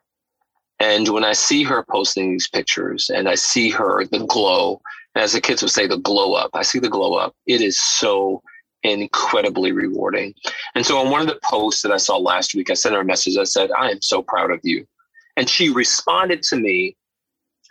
And 0.79 1.09
when 1.09 1.25
I 1.25 1.33
see 1.33 1.63
her 1.65 1.85
posting 1.89 2.33
these 2.33 2.49
pictures 2.49 3.11
and 3.13 3.29
I 3.29 3.35
see 3.35 3.71
her, 3.71 4.05
the 4.07 4.27
glow, 4.27 4.81
as 5.15 5.33
the 5.33 5.41
kids 5.41 5.63
would 5.63 5.71
say, 5.71 5.87
the 5.87 5.99
glow 5.99 6.35
up. 6.35 6.51
I 6.55 6.63
see 6.63 6.79
the 6.79 6.89
glow 6.89 7.15
up. 7.15 7.35
It 7.47 7.61
is 7.61 7.81
so 7.81 8.43
incredibly 8.83 9.73
rewarding. 9.73 10.35
And 10.75 10.85
so 10.85 10.99
on 10.99 11.11
one 11.11 11.21
of 11.21 11.29
the 11.29 11.39
posts 11.45 11.83
that 11.83 11.93
I 11.93 11.99
saw 11.99 12.17
last 12.17 12.55
week, 12.55 12.71
I 12.71 12.75
sent 12.75 12.95
her 12.95 13.03
a 13.03 13.05
message. 13.05 13.37
I 13.37 13.45
said, 13.45 13.71
I 13.79 13.91
am 13.91 14.03
so 14.03 14.23
proud 14.23 14.51
of 14.51 14.61
you. 14.65 14.87
And 15.37 15.49
she 15.49 15.71
responded 15.71 16.43
to 16.45 16.57
me, 16.57 16.97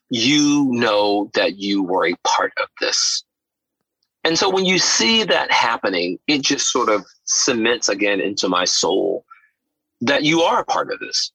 You 0.10 0.68
know 0.72 1.30
that 1.34 1.58
you 1.58 1.84
were 1.84 2.08
a 2.08 2.16
part 2.26 2.54
of 2.62 2.68
this. 2.80 3.24
And 4.24 4.38
so 4.38 4.50
when 4.50 4.66
you 4.66 4.78
see 4.78 5.24
that 5.24 5.52
happening, 5.52 6.20
it 6.28 6.42
just 6.42 6.72
sort 6.72 6.90
of 6.90 7.06
cements 7.26 7.90
again 7.90 8.20
into 8.20 8.48
my 8.48 8.66
soul 8.66 9.26
that 10.02 10.24
you 10.24 10.42
are 10.42 10.62
a 10.62 10.66
part 10.66 10.92
of 10.92 11.00
this. 11.00 11.32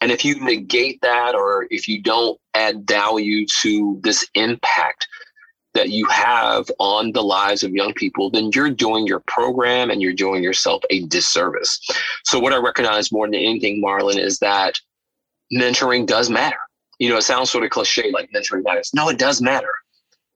And 0.00 0.10
if 0.10 0.24
you 0.24 0.40
negate 0.42 1.00
that 1.02 1.34
or 1.34 1.66
if 1.70 1.86
you 1.86 2.00
don't 2.00 2.38
add 2.54 2.86
value 2.86 3.46
to 3.60 4.00
this 4.02 4.26
impact 4.34 5.06
that 5.74 5.90
you 5.90 6.06
have 6.06 6.70
on 6.78 7.12
the 7.12 7.22
lives 7.22 7.62
of 7.62 7.72
young 7.72 7.92
people, 7.94 8.30
then 8.30 8.50
you're 8.54 8.70
doing 8.70 9.06
your 9.06 9.20
program 9.26 9.90
and 9.90 10.02
you're 10.02 10.12
doing 10.12 10.42
yourself 10.42 10.82
a 10.90 11.06
disservice. 11.06 11.78
So, 12.24 12.40
what 12.40 12.52
I 12.52 12.56
recognize 12.56 13.12
more 13.12 13.26
than 13.26 13.34
anything, 13.34 13.82
Marlynn, 13.82 14.18
is 14.18 14.38
that 14.38 14.80
mentoring 15.52 16.06
does 16.06 16.30
matter. 16.30 16.58
You 16.98 17.08
know, 17.08 17.16
it 17.16 17.22
sounds 17.22 17.50
sort 17.50 17.64
of 17.64 17.70
cliche 17.70 18.10
like 18.12 18.30
mentoring 18.34 18.64
matters. 18.64 18.90
No, 18.94 19.08
it 19.08 19.18
does 19.18 19.40
matter. 19.40 19.72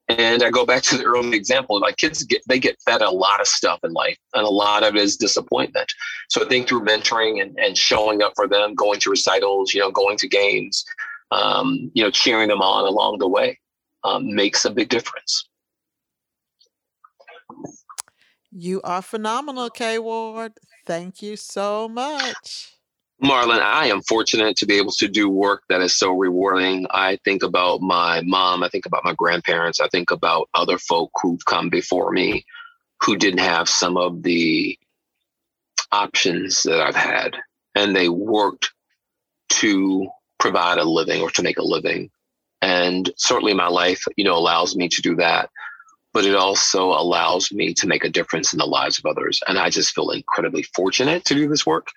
And 0.08 0.42
I 0.42 0.50
go 0.50 0.66
back 0.66 0.82
to 0.84 0.98
the 0.98 1.04
early 1.04 1.36
example, 1.36 1.80
like 1.80 1.96
kids 1.96 2.22
get 2.24 2.42
they 2.46 2.58
get 2.58 2.76
fed 2.84 3.00
a 3.00 3.10
lot 3.10 3.40
of 3.40 3.46
stuff 3.46 3.80
in 3.82 3.92
life, 3.92 4.18
and 4.34 4.44
a 4.44 4.50
lot 4.50 4.82
of 4.82 4.96
it 4.96 5.00
is 5.00 5.16
disappointment. 5.16 5.90
So 6.28 6.44
I 6.44 6.48
think 6.48 6.68
through 6.68 6.84
mentoring 6.84 7.40
and, 7.40 7.58
and 7.58 7.76
showing 7.76 8.22
up 8.22 8.32
for 8.36 8.46
them, 8.46 8.74
going 8.74 9.00
to 9.00 9.10
recitals, 9.10 9.72
you 9.72 9.80
know, 9.80 9.90
going 9.90 10.18
to 10.18 10.28
games, 10.28 10.84
um, 11.30 11.90
you 11.94 12.02
know, 12.02 12.10
cheering 12.10 12.48
them 12.48 12.60
on 12.60 12.86
along 12.86 13.18
the 13.18 13.28
way 13.28 13.58
um, 14.04 14.34
makes 14.34 14.66
a 14.66 14.70
big 14.70 14.90
difference. 14.90 15.48
You 18.52 18.82
are 18.82 19.02
phenomenal, 19.02 19.70
K 19.70 19.98
Ward. 19.98 20.52
Thank 20.86 21.22
you 21.22 21.36
so 21.36 21.88
much. 21.88 22.73
Marlynn, 23.22 23.60
I 23.60 23.86
am 23.86 24.02
fortunate 24.02 24.56
to 24.56 24.66
be 24.66 24.76
able 24.76 24.92
to 24.92 25.08
do 25.08 25.28
work 25.28 25.62
that 25.68 25.80
is 25.80 25.96
so 25.96 26.10
rewarding. 26.10 26.86
I 26.90 27.18
think 27.24 27.42
about 27.42 27.80
my 27.80 28.20
mom, 28.22 28.62
I 28.62 28.68
think 28.68 28.86
about 28.86 29.04
my 29.04 29.14
grandparents, 29.14 29.80
I 29.80 29.88
think 29.88 30.10
about 30.10 30.48
other 30.52 30.78
folk 30.78 31.10
who've 31.22 31.44
come 31.44 31.70
before 31.70 32.10
me 32.10 32.44
who 33.02 33.16
didn't 33.16 33.40
have 33.40 33.68
some 33.68 33.96
of 33.96 34.22
the 34.22 34.78
options 35.92 36.62
that 36.64 36.80
I've 36.80 36.96
had. 36.96 37.36
And 37.74 37.94
they 37.94 38.08
worked 38.08 38.72
to 39.50 40.08
provide 40.38 40.78
a 40.78 40.84
living 40.84 41.20
or 41.20 41.30
to 41.30 41.42
make 41.42 41.58
a 41.58 41.64
living. 41.64 42.10
And 42.62 43.10
certainly 43.16 43.54
my 43.54 43.68
life, 43.68 44.04
you 44.16 44.24
know, 44.24 44.36
allows 44.36 44.74
me 44.74 44.88
to 44.88 45.02
do 45.02 45.16
that. 45.16 45.50
But 46.12 46.24
it 46.24 46.34
also 46.34 46.90
allows 46.90 47.52
me 47.52 47.74
to 47.74 47.86
make 47.86 48.04
a 48.04 48.10
difference 48.10 48.52
in 48.52 48.58
the 48.58 48.66
lives 48.66 48.98
of 48.98 49.06
others. 49.06 49.40
And 49.46 49.58
I 49.58 49.70
just 49.70 49.94
feel 49.94 50.10
incredibly 50.10 50.62
fortunate 50.62 51.24
to 51.26 51.34
do 51.34 51.48
this 51.48 51.66
work. 51.66 51.88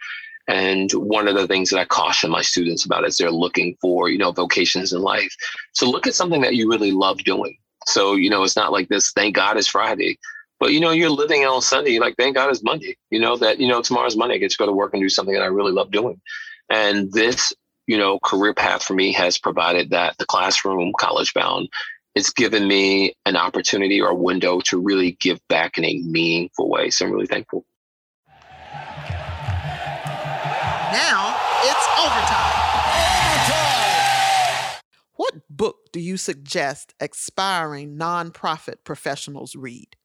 And 0.47 0.91
one 0.93 1.27
of 1.27 1.35
the 1.35 1.47
things 1.47 1.69
that 1.69 1.79
I 1.79 1.85
caution 1.85 2.31
my 2.31 2.41
students 2.41 2.85
about 2.85 3.05
is 3.05 3.17
they're 3.17 3.31
looking 3.31 3.75
for, 3.81 4.09
you 4.09 4.17
know, 4.17 4.31
vocations 4.31 4.93
in 4.93 5.01
life. 5.01 5.33
So 5.73 5.89
look 5.89 6.07
at 6.07 6.15
something 6.15 6.41
that 6.41 6.55
you 6.55 6.69
really 6.69 6.91
love 6.91 7.19
doing. 7.19 7.57
So, 7.85 8.15
you 8.15 8.29
know, 8.29 8.43
it's 8.43 8.55
not 8.55 8.71
like 8.71 8.87
this, 8.89 9.11
thank 9.11 9.35
God 9.35 9.57
it's 9.57 9.67
Friday. 9.67 10.17
But 10.59 10.71
you 10.71 10.79
know, 10.79 10.91
you're 10.91 11.09
living 11.09 11.45
on 11.45 11.61
Sunday, 11.61 11.99
like 11.99 12.15
thank 12.17 12.35
God 12.35 12.49
it's 12.49 12.63
Monday. 12.63 12.97
You 13.11 13.19
know, 13.19 13.37
that, 13.37 13.59
you 13.59 13.67
know, 13.67 13.81
tomorrow's 13.81 14.17
Monday. 14.17 14.35
I 14.35 14.39
get 14.39 14.51
to 14.51 14.57
go 14.57 14.65
to 14.65 14.71
work 14.71 14.93
and 14.93 15.01
do 15.01 15.09
something 15.09 15.35
that 15.35 15.43
I 15.43 15.47
really 15.47 15.71
love 15.71 15.91
doing. 15.91 16.19
And 16.69 17.11
this, 17.13 17.53
you 17.85 17.97
know, 17.97 18.19
career 18.19 18.53
path 18.53 18.83
for 18.83 18.93
me 18.93 19.13
has 19.13 19.37
provided 19.37 19.91
that 19.91 20.17
the 20.17 20.25
classroom, 20.25 20.91
college 20.99 21.33
bound, 21.33 21.69
it's 22.15 22.31
given 22.31 22.67
me 22.67 23.13
an 23.25 23.35
opportunity 23.35 24.01
or 24.01 24.09
a 24.09 24.15
window 24.15 24.59
to 24.61 24.79
really 24.79 25.11
give 25.19 25.39
back 25.47 25.77
in 25.77 25.85
a 25.85 25.99
meaningful 25.99 26.69
way. 26.69 26.89
So 26.89 27.05
I'm 27.05 27.11
really 27.11 27.27
thankful. 27.27 27.63
Now 30.97 31.37
it's 31.61 31.87
overtime. 31.99 32.57
What 35.13 35.33
book 35.47 35.91
do 35.93 35.99
you 35.99 36.17
suggest 36.17 36.95
expiring 36.99 37.97
nonprofit 37.97 38.77
professionals 38.83 39.55
read? 39.55 39.95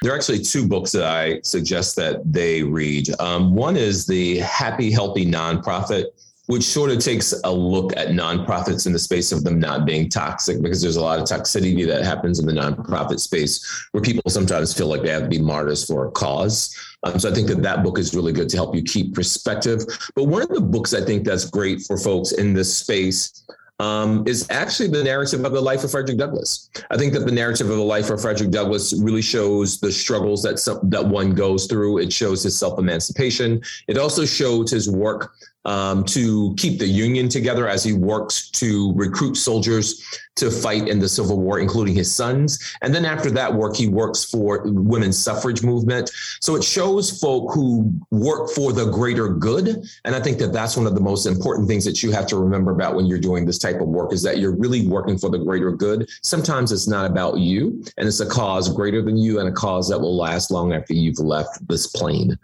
There 0.00 0.10
are 0.10 0.16
actually 0.16 0.38
two 0.38 0.66
books 0.66 0.92
that 0.92 1.04
I 1.04 1.42
suggest 1.42 1.96
that 1.96 2.20
they 2.24 2.62
read. 2.62 3.10
Um, 3.20 3.54
one 3.54 3.76
is 3.76 4.06
The 4.06 4.38
Happy, 4.38 4.90
Healthy 4.90 5.26
Nonprofit 5.26 6.06
which 6.52 6.64
sort 6.64 6.90
of 6.90 6.98
takes 6.98 7.32
a 7.44 7.50
look 7.50 7.96
at 7.96 8.08
nonprofits 8.08 8.86
in 8.86 8.92
the 8.92 8.98
space 8.98 9.32
of 9.32 9.42
them 9.42 9.58
not 9.58 9.86
being 9.86 10.06
toxic 10.06 10.60
because 10.60 10.82
there's 10.82 10.96
a 10.96 11.00
lot 11.00 11.18
of 11.18 11.24
toxicity 11.24 11.86
that 11.86 12.04
happens 12.04 12.38
in 12.38 12.44
the 12.44 12.52
nonprofit 12.52 13.18
space 13.18 13.88
where 13.92 14.02
people 14.02 14.30
sometimes 14.30 14.76
feel 14.76 14.86
like 14.86 15.00
they 15.00 15.08
have 15.08 15.22
to 15.22 15.28
be 15.28 15.40
martyrs 15.40 15.86
for 15.86 16.06
a 16.06 16.10
cause. 16.10 16.76
Um, 17.04 17.18
so 17.18 17.30
I 17.30 17.34
think 17.34 17.48
that 17.48 17.62
that 17.62 17.82
book 17.82 17.98
is 17.98 18.14
really 18.14 18.34
good 18.34 18.50
to 18.50 18.56
help 18.58 18.74
you 18.74 18.82
keep 18.82 19.14
perspective. 19.14 19.80
But 20.14 20.24
one 20.24 20.42
of 20.42 20.50
the 20.50 20.60
books 20.60 20.92
I 20.92 21.00
think 21.00 21.24
that's 21.24 21.46
great 21.46 21.80
for 21.80 21.96
folks 21.96 22.32
in 22.32 22.52
this 22.52 22.76
space 22.76 23.46
um, 23.80 24.22
is 24.28 24.46
actually 24.50 24.90
the 24.90 25.02
narrative 25.02 25.44
of 25.44 25.52
the 25.52 25.60
life 25.60 25.82
of 25.84 25.90
Frederick 25.90 26.18
Douglass. 26.18 26.68
I 26.90 26.98
think 26.98 27.14
that 27.14 27.24
the 27.24 27.32
narrative 27.32 27.70
of 27.70 27.76
the 27.76 27.82
life 27.82 28.10
of 28.10 28.20
Frederick 28.20 28.50
Douglass 28.50 28.92
really 28.92 29.22
shows 29.22 29.80
the 29.80 29.90
struggles 29.90 30.42
that 30.42 30.58
some, 30.58 30.78
that 30.90 31.04
one 31.04 31.34
goes 31.34 31.66
through. 31.66 31.98
It 31.98 32.12
shows 32.12 32.42
his 32.42 32.58
self 32.58 32.78
emancipation. 32.78 33.62
It 33.88 33.96
also 33.96 34.26
shows 34.26 34.70
his 34.70 34.90
work 34.90 35.32
um, 35.64 36.04
to 36.04 36.54
keep 36.56 36.78
the 36.78 36.86
Union 36.86 37.28
together 37.28 37.68
as 37.68 37.84
he 37.84 37.92
works 37.92 38.50
to 38.50 38.92
recruit 38.94 39.36
soldiers 39.36 40.02
to 40.36 40.50
fight 40.50 40.88
in 40.88 40.98
the 40.98 41.08
Civil 41.08 41.38
War, 41.38 41.60
including 41.60 41.94
his 41.94 42.14
sons. 42.14 42.58
And 42.80 42.94
then 42.94 43.04
after 43.04 43.30
that 43.32 43.52
work, 43.52 43.76
he 43.76 43.86
works 43.86 44.24
for 44.24 44.62
women's 44.64 45.22
suffrage 45.22 45.62
movement. 45.62 46.10
So 46.40 46.56
it 46.56 46.64
shows 46.64 47.20
folk 47.20 47.52
who 47.52 47.92
work 48.10 48.50
for 48.50 48.72
the 48.72 48.86
greater 48.86 49.28
good. 49.28 49.84
And 50.04 50.14
I 50.14 50.20
think 50.20 50.38
that 50.38 50.52
that's 50.52 50.76
one 50.76 50.86
of 50.86 50.94
the 50.94 51.00
most 51.00 51.26
important 51.26 51.68
things 51.68 51.84
that 51.84 52.02
you 52.02 52.12
have 52.12 52.26
to 52.28 52.36
remember 52.36 52.72
about 52.72 52.94
when 52.94 53.06
you're 53.06 53.18
doing 53.18 53.44
this 53.44 53.58
type 53.58 53.80
of 53.80 53.88
work 53.88 54.12
is 54.12 54.22
that 54.22 54.38
you're 54.38 54.56
really 54.56 54.86
working 54.86 55.18
for 55.18 55.28
the 55.28 55.38
greater 55.38 55.70
good. 55.70 56.08
Sometimes 56.22 56.72
it's 56.72 56.88
not 56.88 57.10
about 57.10 57.38
you, 57.38 57.82
and 57.98 58.08
it's 58.08 58.20
a 58.20 58.26
cause 58.26 58.74
greater 58.74 59.02
than 59.02 59.18
you 59.18 59.38
and 59.38 59.48
a 59.48 59.52
cause 59.52 59.88
that 59.90 59.98
will 59.98 60.16
last 60.16 60.50
long 60.50 60.72
after 60.72 60.94
you've 60.94 61.18
left 61.18 61.66
this 61.68 61.86
plane. 61.86 62.38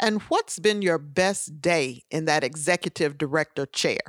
And 0.00 0.22
what's 0.22 0.58
been 0.58 0.82
your 0.82 0.98
best 0.98 1.60
day 1.60 2.02
in 2.10 2.24
that 2.26 2.44
executive 2.44 3.18
director 3.18 3.66
chair? 3.66 4.00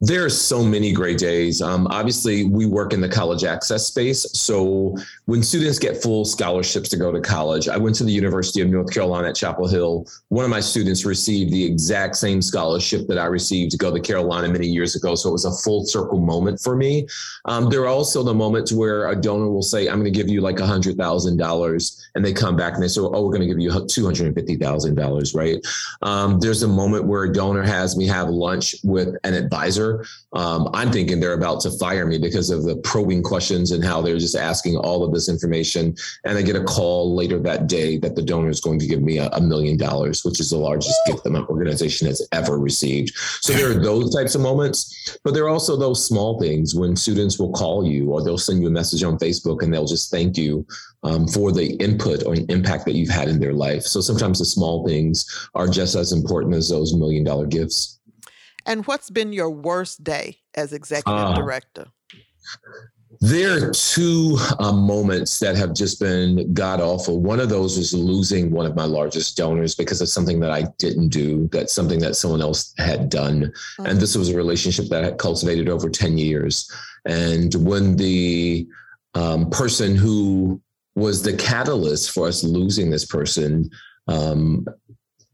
There 0.00 0.24
are 0.24 0.30
so 0.30 0.62
many 0.62 0.92
great 0.92 1.18
days. 1.18 1.62
Um, 1.62 1.86
obviously, 1.88 2.44
we 2.44 2.66
work 2.66 2.92
in 2.92 3.00
the 3.00 3.08
college 3.08 3.44
access 3.44 3.86
space. 3.86 4.26
So 4.38 4.96
when 5.26 5.42
students 5.42 5.78
get 5.78 6.02
full 6.02 6.24
scholarships 6.24 6.88
to 6.90 6.96
go 6.96 7.12
to 7.12 7.20
college, 7.20 7.68
I 7.68 7.76
went 7.76 7.96
to 7.96 8.04
the 8.04 8.12
University 8.12 8.60
of 8.60 8.68
North 8.68 8.92
Carolina 8.92 9.28
at 9.28 9.36
Chapel 9.36 9.68
Hill. 9.68 10.06
One 10.28 10.44
of 10.44 10.50
my 10.50 10.60
students 10.60 11.04
received 11.04 11.52
the 11.52 11.64
exact 11.64 12.16
same 12.16 12.42
scholarship 12.42 13.06
that 13.08 13.18
I 13.18 13.26
received 13.26 13.72
to 13.72 13.76
go 13.76 13.92
to 13.92 14.00
Carolina 14.00 14.48
many 14.48 14.66
years 14.66 14.96
ago. 14.96 15.14
So 15.14 15.30
it 15.30 15.32
was 15.32 15.44
a 15.44 15.52
full 15.52 15.84
circle 15.84 16.20
moment 16.20 16.60
for 16.60 16.76
me. 16.76 17.06
Um, 17.44 17.68
there 17.68 17.82
are 17.82 17.88
also 17.88 18.22
the 18.22 18.34
moments 18.34 18.72
where 18.72 19.10
a 19.10 19.16
donor 19.16 19.50
will 19.50 19.62
say, 19.62 19.88
I'm 19.88 20.00
going 20.00 20.12
to 20.12 20.18
give 20.18 20.28
you 20.28 20.40
like 20.40 20.56
$100,000. 20.56 22.08
And 22.14 22.24
they 22.24 22.32
come 22.32 22.56
back 22.56 22.74
and 22.74 22.82
they 22.82 22.88
say, 22.88 23.00
Oh, 23.00 23.24
we're 23.24 23.32
going 23.32 23.40
to 23.40 23.46
give 23.46 23.58
you 23.58 23.70
$250,000, 23.70 25.34
right? 25.34 25.56
Um, 26.02 26.40
there's 26.40 26.62
a 26.62 26.68
moment 26.68 27.04
where 27.04 27.24
a 27.24 27.32
donor 27.32 27.62
has 27.62 27.96
me 27.96 28.06
have 28.06 28.28
lunch 28.28 28.74
with 28.82 29.14
an 29.24 29.34
advisor. 29.34 29.65
Um, 30.32 30.68
I'm 30.74 30.92
thinking 30.92 31.20
they're 31.20 31.32
about 31.32 31.60
to 31.62 31.70
fire 31.78 32.06
me 32.06 32.18
because 32.18 32.50
of 32.50 32.64
the 32.64 32.76
probing 32.76 33.22
questions 33.22 33.72
and 33.72 33.84
how 33.84 34.00
they're 34.00 34.18
just 34.18 34.36
asking 34.36 34.76
all 34.76 35.02
of 35.02 35.12
this 35.12 35.28
information. 35.28 35.94
And 36.24 36.38
I 36.38 36.42
get 36.42 36.56
a 36.56 36.64
call 36.64 37.14
later 37.14 37.38
that 37.40 37.66
day 37.66 37.98
that 37.98 38.14
the 38.14 38.22
donor 38.22 38.48
is 38.48 38.60
going 38.60 38.78
to 38.78 38.86
give 38.86 39.02
me 39.02 39.18
a, 39.18 39.28
a 39.28 39.40
million 39.40 39.76
dollars, 39.76 40.24
which 40.24 40.40
is 40.40 40.50
the 40.50 40.56
largest 40.56 40.96
gift 41.06 41.24
that 41.24 41.30
my 41.30 41.40
organization 41.40 42.06
has 42.06 42.26
ever 42.32 42.58
received. 42.58 43.14
So 43.16 43.52
there 43.52 43.70
are 43.70 43.82
those 43.82 44.14
types 44.14 44.34
of 44.34 44.40
moments, 44.40 45.18
but 45.24 45.34
there 45.34 45.44
are 45.44 45.48
also 45.48 45.76
those 45.76 46.06
small 46.06 46.38
things 46.40 46.74
when 46.74 46.96
students 46.96 47.38
will 47.38 47.52
call 47.52 47.86
you 47.86 48.10
or 48.10 48.22
they'll 48.22 48.38
send 48.38 48.62
you 48.62 48.68
a 48.68 48.70
message 48.70 49.02
on 49.02 49.18
Facebook 49.18 49.62
and 49.62 49.72
they'll 49.72 49.86
just 49.86 50.10
thank 50.10 50.36
you 50.36 50.66
um, 51.02 51.28
for 51.28 51.52
the 51.52 51.74
input 51.76 52.24
or 52.24 52.34
impact 52.48 52.84
that 52.84 52.94
you've 52.94 53.08
had 53.08 53.28
in 53.28 53.38
their 53.38 53.52
life. 53.52 53.82
So 53.82 54.00
sometimes 54.00 54.38
the 54.38 54.44
small 54.44 54.86
things 54.86 55.48
are 55.54 55.68
just 55.68 55.94
as 55.94 56.12
important 56.12 56.54
as 56.54 56.68
those 56.68 56.94
million 56.94 57.24
dollar 57.24 57.46
gifts. 57.46 57.95
And 58.66 58.86
what's 58.86 59.10
been 59.10 59.32
your 59.32 59.50
worst 59.50 60.02
day 60.02 60.38
as 60.54 60.72
executive 60.72 61.12
uh, 61.14 61.34
director? 61.34 61.86
There 63.20 63.68
are 63.68 63.70
two 63.70 64.36
uh, 64.58 64.72
moments 64.72 65.38
that 65.38 65.56
have 65.56 65.72
just 65.72 66.00
been 66.00 66.52
god 66.52 66.80
awful. 66.80 67.20
One 67.20 67.40
of 67.40 67.48
those 67.48 67.78
was 67.78 67.94
losing 67.94 68.50
one 68.50 68.66
of 68.66 68.76
my 68.76 68.84
largest 68.84 69.36
donors 69.36 69.74
because 69.74 70.00
of 70.00 70.08
something 70.08 70.40
that 70.40 70.50
I 70.50 70.64
didn't 70.78 71.08
do, 71.08 71.48
that's 71.52 71.72
something 71.72 72.00
that 72.00 72.16
someone 72.16 72.42
else 72.42 72.74
had 72.78 73.08
done. 73.08 73.40
Mm-hmm. 73.44 73.86
And 73.86 74.00
this 74.00 74.16
was 74.16 74.28
a 74.28 74.36
relationship 74.36 74.86
that 74.86 75.02
I 75.02 75.06
had 75.06 75.18
cultivated 75.18 75.68
over 75.68 75.88
10 75.88 76.18
years. 76.18 76.70
And 77.06 77.54
when 77.54 77.96
the 77.96 78.66
um, 79.14 79.48
person 79.50 79.96
who 79.96 80.60
was 80.94 81.22
the 81.22 81.36
catalyst 81.36 82.10
for 82.10 82.26
us 82.26 82.42
losing 82.42 82.90
this 82.90 83.06
person 83.06 83.70
um, 84.08 84.66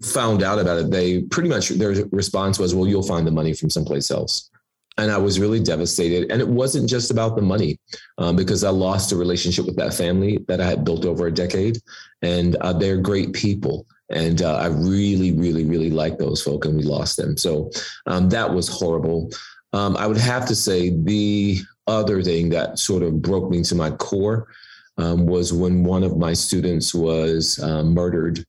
found 0.05 0.43
out 0.43 0.59
about 0.59 0.79
it, 0.79 0.91
they 0.91 1.23
pretty 1.23 1.49
much 1.49 1.71
their 1.71 1.95
response 2.11 2.59
was, 2.59 2.75
"Well, 2.75 2.89
you'll 2.89 3.03
find 3.03 3.27
the 3.27 3.31
money 3.31 3.53
from 3.55 3.71
someplace 3.71 4.11
else." 4.11 4.51
And 4.99 5.11
I 5.11 5.17
was 5.17 5.41
really 5.41 5.61
devastated. 5.61 6.31
And 6.31 6.43
it 6.43 6.49
wasn't 6.49 6.89
just 6.89 7.11
about 7.11 7.35
the 7.35 7.41
money, 7.43 7.79
um, 8.19 8.37
because 8.37 8.63
I 8.63 8.69
lost 8.69 9.11
a 9.11 9.17
relationship 9.17 9.65
with 9.65 9.77
that 9.77 9.95
family 9.95 10.45
that 10.49 10.61
I 10.61 10.67
had 10.67 10.85
built 10.85 11.07
over 11.07 11.27
a 11.27 11.33
decade, 11.33 11.79
and 12.21 12.57
uh, 12.57 12.73
they're 12.75 12.99
great 12.99 13.33
people. 13.33 13.87
And 14.11 14.43
uh, 14.43 14.57
I 14.57 14.67
really, 14.67 15.33
really, 15.33 15.65
really 15.65 15.91
like 15.91 16.19
those 16.19 16.43
folk, 16.43 16.67
and 16.67 16.77
we 16.77 16.83
lost 16.83 17.17
them. 17.17 17.39
So 17.39 17.71
um, 18.07 18.29
that 18.29 18.53
was 18.53 18.69
horrible. 18.69 19.31
Um, 19.73 19.97
I 19.97 20.07
would 20.07 20.19
have 20.19 20.47
to 20.49 20.55
say 20.55 20.91
the 20.91 21.61
other 21.87 22.23
thing 22.23 22.51
that 22.51 22.79
sort 22.79 23.03
of 23.03 23.23
broke 23.23 23.51
me 23.51 23.63
to 23.63 23.75
my 23.75 23.91
core 23.91 24.49
um, 24.99 25.27
was 25.27 25.53
when 25.53 25.85
one 25.85 26.05
of 26.05 26.17
my 26.17 26.33
students 26.33 26.95
was 26.95 27.59
uh, 27.61 27.83
murdered 27.83 28.45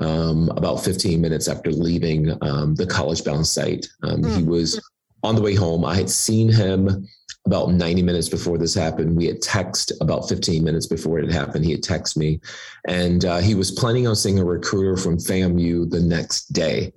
um, 0.00 0.48
about 0.50 0.84
15 0.84 1.20
minutes 1.20 1.48
after 1.48 1.70
leaving 1.70 2.36
um, 2.42 2.74
the 2.74 2.86
college 2.86 3.24
bound 3.24 3.46
site. 3.46 3.86
Um, 4.02 4.22
mm. 4.22 4.36
He 4.36 4.42
was 4.42 4.80
on 5.22 5.34
the 5.34 5.42
way 5.42 5.54
home. 5.54 5.84
I 5.84 5.96
had 5.96 6.10
seen 6.10 6.48
him 6.48 7.06
about 7.46 7.72
90 7.72 8.02
minutes 8.02 8.28
before 8.28 8.58
this 8.58 8.74
happened. 8.74 9.16
We 9.16 9.26
had 9.26 9.40
text 9.40 9.92
about 10.00 10.28
15 10.28 10.62
minutes 10.62 10.86
before 10.86 11.18
it 11.18 11.32
happened. 11.32 11.64
He 11.64 11.72
had 11.72 11.82
texted 11.82 12.18
me, 12.18 12.40
and 12.86 13.24
uh, 13.24 13.38
he 13.38 13.54
was 13.54 13.70
planning 13.70 14.06
on 14.06 14.16
seeing 14.16 14.38
a 14.38 14.44
recruiter 14.44 14.96
from 14.96 15.16
FAMU 15.16 15.90
the 15.90 16.00
next 16.00 16.52
day. 16.52 16.92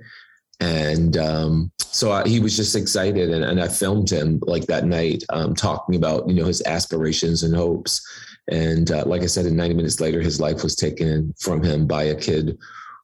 And 0.59 1.17
um, 1.17 1.71
so 1.79 2.11
I, 2.11 2.27
he 2.27 2.39
was 2.39 2.55
just 2.55 2.75
excited, 2.75 3.31
and, 3.31 3.43
and, 3.43 3.59
I 3.59 3.67
filmed 3.67 4.11
him 4.11 4.39
like 4.43 4.67
that 4.67 4.85
night, 4.85 5.23
um, 5.29 5.55
talking 5.55 5.95
about 5.95 6.27
you 6.27 6.35
know 6.35 6.45
his 6.45 6.61
aspirations 6.67 7.41
and 7.43 7.55
hopes. 7.55 8.05
And 8.49 8.91
uh, 8.91 9.05
like 9.05 9.23
I 9.23 9.27
said, 9.27 9.45
in 9.45 9.55
90 9.55 9.75
minutes 9.75 9.99
later, 9.99 10.21
his 10.21 10.39
life 10.39 10.61
was 10.61 10.75
taken 10.75 11.33
from 11.39 11.63
him 11.63 11.87
by 11.87 12.03
a 12.03 12.15
kid 12.15 12.57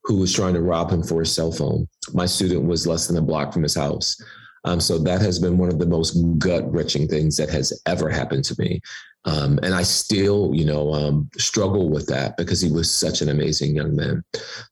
who 0.07 0.15
was 0.15 0.33
trying 0.33 0.53
to 0.53 0.61
rob 0.61 0.89
him 0.89 1.03
for 1.03 1.19
his 1.19 1.35
cell 1.35 1.51
phone. 1.51 1.85
My 2.13 2.25
student 2.25 2.63
was 2.63 2.87
less 2.87 3.07
than 3.07 3.17
a 3.17 3.21
block 3.21 3.51
from 3.51 3.63
his 3.63 3.75
house. 3.75 4.19
Um, 4.63 4.79
so 4.79 4.97
that 4.99 5.21
has 5.21 5.37
been 5.37 5.57
one 5.57 5.69
of 5.69 5.79
the 5.79 5.85
most 5.85 6.13
gut 6.39 6.69
wrenching 6.71 7.07
things 7.07 7.35
that 7.37 7.49
has 7.49 7.79
ever 7.85 8.09
happened 8.09 8.45
to 8.45 8.55
me. 8.57 8.79
Um, 9.25 9.59
and 9.63 9.73
I 9.73 9.83
still, 9.83 10.51
you 10.53 10.63
know, 10.63 10.93
um, 10.93 11.29
struggle 11.37 11.89
with 11.89 12.07
that 12.07 12.37
because 12.37 12.61
he 12.61 12.71
was 12.71 12.89
such 12.89 13.21
an 13.21 13.27
amazing 13.27 13.75
young 13.75 13.97
man. 13.97 14.23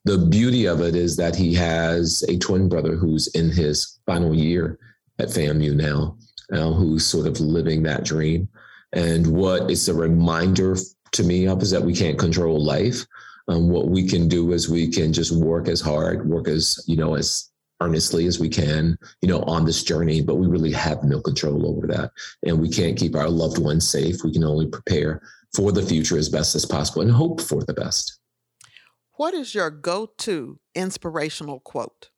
The 0.05 0.17
beauty 0.17 0.65
of 0.65 0.79
it 0.79 0.95
is 0.95 1.17
that 1.17 1.35
he 1.35 1.53
has 1.55 2.23
a 2.29 2.37
twin 2.37 2.69
brother 2.69 2.95
who's 2.95 3.27
in 3.35 3.51
his 3.51 3.99
final 4.05 4.33
year 4.33 4.79
at 5.19 5.27
FAMU 5.27 5.75
now, 5.75 6.17
uh, 6.53 6.71
who's 6.71 7.05
sort 7.05 7.27
of 7.27 7.41
living 7.41 7.83
that 7.83 8.05
dream. 8.05 8.47
And 8.93 9.27
what 9.27 9.69
it's 9.69 9.89
a 9.89 9.93
reminder 9.93 10.77
to 11.11 11.23
me 11.23 11.47
of 11.47 11.61
is 11.61 11.71
that 11.71 11.83
we 11.83 11.93
can't 11.93 12.17
control 12.17 12.63
life, 12.63 13.05
um, 13.47 13.69
what 13.69 13.89
we 13.89 14.07
can 14.07 14.27
do 14.27 14.53
is 14.53 14.69
we 14.69 14.87
can 14.87 15.13
just 15.13 15.31
work 15.31 15.67
as 15.67 15.81
hard, 15.81 16.27
work 16.27 16.47
as 16.47 16.83
you 16.87 16.95
know 16.95 17.15
as 17.15 17.49
earnestly 17.81 18.25
as 18.25 18.39
we 18.39 18.49
can, 18.49 18.97
you 19.21 19.27
know, 19.27 19.41
on 19.41 19.65
this 19.65 19.83
journey, 19.83 20.21
but 20.21 20.35
we 20.35 20.47
really 20.47 20.71
have 20.71 21.03
no 21.03 21.19
control 21.19 21.67
over 21.67 21.85
that. 21.87 22.11
And 22.45 22.59
we 22.59 22.69
can't 22.69 22.97
keep 22.97 23.15
our 23.15 23.29
loved 23.29 23.57
ones 23.57 23.89
safe. 23.89 24.23
We 24.23 24.31
can 24.31 24.43
only 24.43 24.67
prepare 24.67 25.21
for 25.53 25.71
the 25.71 25.81
future 25.81 26.17
as 26.17 26.29
best 26.29 26.55
as 26.55 26.65
possible 26.65 27.01
and 27.01 27.11
hope 27.11 27.41
for 27.41 27.63
the 27.63 27.73
best. 27.73 28.19
What 29.17 29.33
is 29.33 29.55
your 29.55 29.69
go 29.69 30.09
to 30.19 30.59
inspirational 30.73 31.59
quote? 31.59 32.09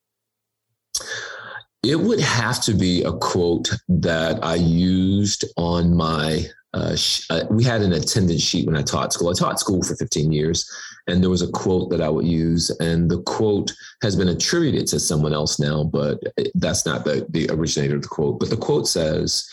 It 1.83 1.99
would 1.99 2.19
have 2.19 2.61
to 2.63 2.73
be 2.73 3.03
a 3.03 3.13
quote 3.13 3.69
that 3.87 4.43
I 4.43 4.55
used 4.55 5.45
on 5.57 5.95
my. 5.95 6.45
Uh, 6.73 6.95
uh, 7.29 7.43
we 7.49 7.63
had 7.63 7.81
an 7.81 7.93
attendance 7.93 8.41
sheet 8.41 8.65
when 8.67 8.75
I 8.75 8.81
taught 8.81 9.13
school. 9.13 9.29
I 9.29 9.33
taught 9.33 9.59
school 9.59 9.81
for 9.83 9.95
15 9.95 10.31
years, 10.31 10.69
and 11.07 11.23
there 11.23 11.29
was 11.29 11.41
a 11.41 11.51
quote 11.51 11.89
that 11.91 12.01
I 12.01 12.09
would 12.09 12.27
use, 12.27 12.69
and 12.79 13.09
the 13.09 13.21
quote 13.23 13.71
has 14.01 14.15
been 14.15 14.27
attributed 14.27 14.87
to 14.87 14.99
someone 14.99 15.33
else 15.33 15.59
now, 15.59 15.85
but 15.85 16.19
that's 16.55 16.85
not 16.85 17.05
the, 17.05 17.25
the 17.29 17.49
originator 17.49 17.95
of 17.95 18.01
the 18.01 18.07
quote. 18.07 18.39
But 18.39 18.49
the 18.49 18.57
quote 18.57 18.87
says, 18.87 19.49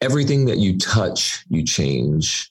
Everything 0.00 0.46
that 0.46 0.58
you 0.58 0.78
touch, 0.78 1.44
you 1.48 1.62
change, 1.62 2.50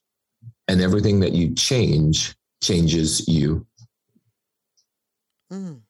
and 0.67 0.79
everything 0.79 1.19
that 1.19 1.33
you 1.33 1.53
change 1.53 2.33
changes 2.63 3.27
you. 3.27 3.65
Mm. 5.51 5.81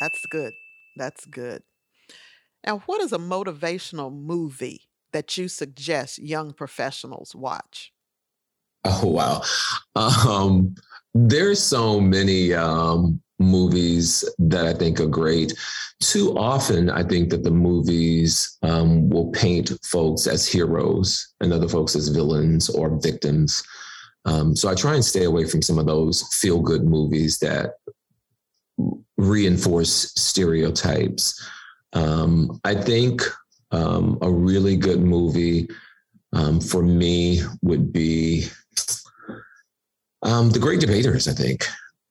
That's 0.00 0.26
good. 0.26 0.52
That's 0.96 1.24
good. 1.26 1.62
Now, 2.66 2.78
what 2.86 3.00
is 3.00 3.12
a 3.12 3.18
motivational 3.18 4.12
movie 4.12 4.85
that 5.16 5.38
you 5.38 5.48
suggest 5.48 6.18
young 6.18 6.52
professionals 6.52 7.34
watch? 7.34 7.90
Oh 8.84 9.08
wow, 9.08 9.42
um, 9.96 10.74
there's 11.14 11.62
so 11.62 11.98
many 11.98 12.52
um, 12.52 13.22
movies 13.38 14.28
that 14.38 14.66
I 14.66 14.74
think 14.74 15.00
are 15.00 15.06
great. 15.06 15.54
Too 16.02 16.36
often, 16.36 16.90
I 16.90 17.02
think 17.02 17.30
that 17.30 17.44
the 17.44 17.50
movies 17.50 18.58
um, 18.62 19.08
will 19.08 19.30
paint 19.32 19.72
folks 19.86 20.26
as 20.26 20.46
heroes 20.46 21.32
and 21.40 21.50
other 21.50 21.68
folks 21.68 21.96
as 21.96 22.08
villains 22.08 22.68
or 22.68 23.00
victims. 23.00 23.62
Um, 24.26 24.54
so 24.54 24.68
I 24.68 24.74
try 24.74 24.94
and 24.96 25.04
stay 25.04 25.24
away 25.24 25.46
from 25.46 25.62
some 25.62 25.78
of 25.78 25.86
those 25.86 26.28
feel 26.34 26.60
good 26.60 26.84
movies 26.84 27.38
that 27.38 27.76
reinforce 29.16 30.12
stereotypes. 30.14 31.42
Um, 31.94 32.60
I 32.64 32.74
think 32.74 33.22
um, 33.70 34.18
a 34.22 34.30
really 34.30 34.76
good 34.76 35.00
movie 35.00 35.68
um, 36.32 36.60
for 36.60 36.82
me 36.82 37.40
would 37.62 37.92
be 37.92 38.46
um, 40.22 40.50
The 40.50 40.58
Great 40.58 40.80
Debaters, 40.80 41.28
I 41.28 41.32
think. 41.32 41.66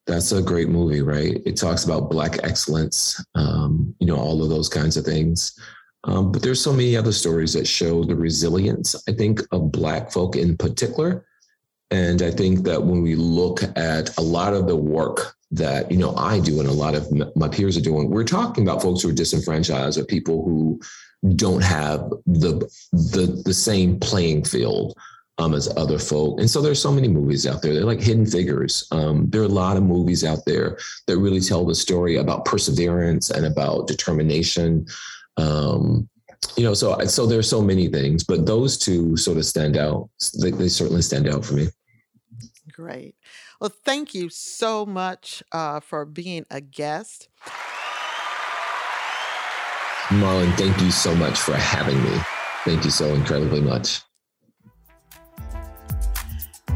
That's 0.07 0.31
a 0.31 0.41
great 0.41 0.69
movie, 0.69 1.01
right? 1.01 1.41
It 1.45 1.57
talks 1.57 1.83
about 1.83 2.11
Black 2.11 2.43
excellence, 2.43 3.23
um, 3.33 3.95
you 3.99 4.07
know, 4.07 4.17
all 4.17 4.43
of 4.43 4.49
those 4.49 4.69
kinds 4.69 4.97
of 4.97 5.05
things. 5.05 5.57
Um, 6.03 6.31
but 6.31 6.43
there's 6.43 6.61
so 6.61 6.71
many 6.71 6.95
other 6.95 7.11
stories 7.11 7.53
that 7.53 7.67
show 7.67 8.03
the 8.03 8.15
resilience, 8.15 8.95
I 9.09 9.13
think, 9.13 9.41
of 9.51 9.71
Black 9.71 10.11
folk 10.11 10.35
in 10.35 10.55
particular. 10.55 11.25
And 11.89 12.21
I 12.21 12.29
think 12.29 12.63
that 12.65 12.83
when 12.83 13.01
we 13.01 13.15
look 13.15 13.63
at 13.75 14.15
a 14.17 14.21
lot 14.21 14.53
of 14.53 14.67
the 14.67 14.75
work 14.75 15.35
that 15.51 15.89
you 15.91 15.97
know 15.97 16.15
I 16.15 16.39
do 16.39 16.59
and 16.59 16.67
a 16.67 16.73
lot 16.73 16.95
of 16.95 17.35
my 17.35 17.47
peers 17.47 17.77
are 17.77 17.81
doing. 17.81 18.09
We're 18.09 18.23
talking 18.23 18.67
about 18.67 18.81
folks 18.81 19.01
who 19.01 19.09
are 19.09 19.13
disenfranchised 19.13 19.97
or 19.97 20.05
people 20.05 20.43
who 20.43 20.79
don't 21.35 21.63
have 21.63 22.09
the 22.25 22.59
the 22.91 23.41
the 23.45 23.53
same 23.53 23.99
playing 23.99 24.43
field 24.43 24.97
um, 25.37 25.53
as 25.53 25.75
other 25.75 25.99
folk. 25.99 26.39
And 26.39 26.49
so 26.49 26.61
there's 26.61 26.81
so 26.81 26.91
many 26.91 27.07
movies 27.07 27.45
out 27.45 27.61
there. 27.61 27.73
They're 27.73 27.83
like 27.83 28.01
hidden 28.01 28.25
figures. 28.25 28.87
Um, 28.91 29.29
there 29.29 29.41
are 29.41 29.45
a 29.45 29.49
lot 29.49 29.77
of 29.77 29.83
movies 29.83 30.23
out 30.23 30.45
there 30.45 30.77
that 31.07 31.17
really 31.17 31.41
tell 31.41 31.65
the 31.65 31.75
story 31.75 32.17
about 32.17 32.45
perseverance 32.45 33.29
and 33.29 33.45
about 33.45 33.87
determination. 33.87 34.85
Um, 35.37 36.07
you 36.55 36.63
know, 36.63 36.73
so 36.73 36.97
so 37.05 37.25
there's 37.25 37.49
so 37.49 37.61
many 37.61 37.87
things, 37.87 38.23
but 38.23 38.45
those 38.45 38.77
two 38.77 39.17
sort 39.17 39.37
of 39.37 39.45
stand 39.45 39.77
out. 39.77 40.09
They, 40.39 40.51
they 40.51 40.69
certainly 40.69 41.01
stand 41.01 41.27
out 41.27 41.43
for 41.43 41.55
me. 41.55 41.67
Great. 42.71 43.15
Well, 43.59 43.73
thank 43.83 44.13
you 44.13 44.29
so 44.29 44.85
much 44.85 45.41
uh, 45.51 45.79
for 45.79 46.05
being 46.05 46.45
a 46.51 46.61
guest. 46.61 47.29
Marlynn, 50.09 50.55
thank 50.55 50.79
you 50.81 50.91
so 50.91 51.15
much 51.15 51.39
for 51.39 51.53
having 51.53 52.01
me. 52.03 52.17
Thank 52.63 52.85
you 52.85 52.91
so 52.91 53.13
incredibly 53.13 53.61
much. 53.61 54.01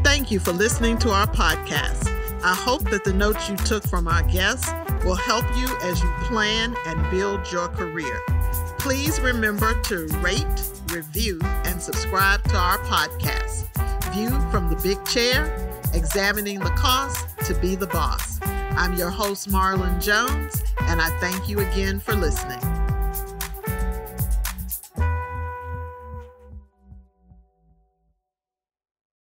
Thank 0.02 0.30
you 0.32 0.40
for 0.40 0.52
listening 0.52 0.98
to 0.98 1.10
our 1.10 1.28
podcast. 1.28 2.08
I 2.42 2.54
hope 2.54 2.88
that 2.90 3.04
the 3.04 3.12
notes 3.12 3.48
you 3.48 3.56
took 3.56 3.84
from 3.84 4.08
our 4.08 4.22
guests 4.24 4.72
will 5.04 5.14
help 5.14 5.44
you 5.56 5.68
as 5.82 6.02
you 6.02 6.10
plan 6.22 6.74
and 6.86 7.10
build 7.10 7.52
your 7.52 7.68
career. 7.68 8.20
Please 8.78 9.20
remember 9.20 9.80
to 9.82 10.06
rate, 10.18 10.70
review, 10.88 11.38
and 11.42 11.80
subscribe 11.80 12.42
to 12.44 12.56
our 12.56 12.78
podcast. 12.78 13.66
View 14.12 14.30
from 14.50 14.68
the 14.70 14.76
big 14.82 15.04
chair 15.04 15.68
examining 15.94 16.58
the 16.58 16.70
cost 16.70 17.26
to 17.44 17.54
be 17.54 17.74
the 17.74 17.86
boss. 17.86 18.40
I'm 18.42 18.94
your 18.94 19.10
host, 19.10 19.48
Marlynn 19.48 20.02
Jones, 20.02 20.62
and 20.82 21.00
I 21.00 21.10
thank 21.20 21.48
you 21.48 21.60
again 21.60 22.00
for 22.00 22.14
listening. 22.14 22.69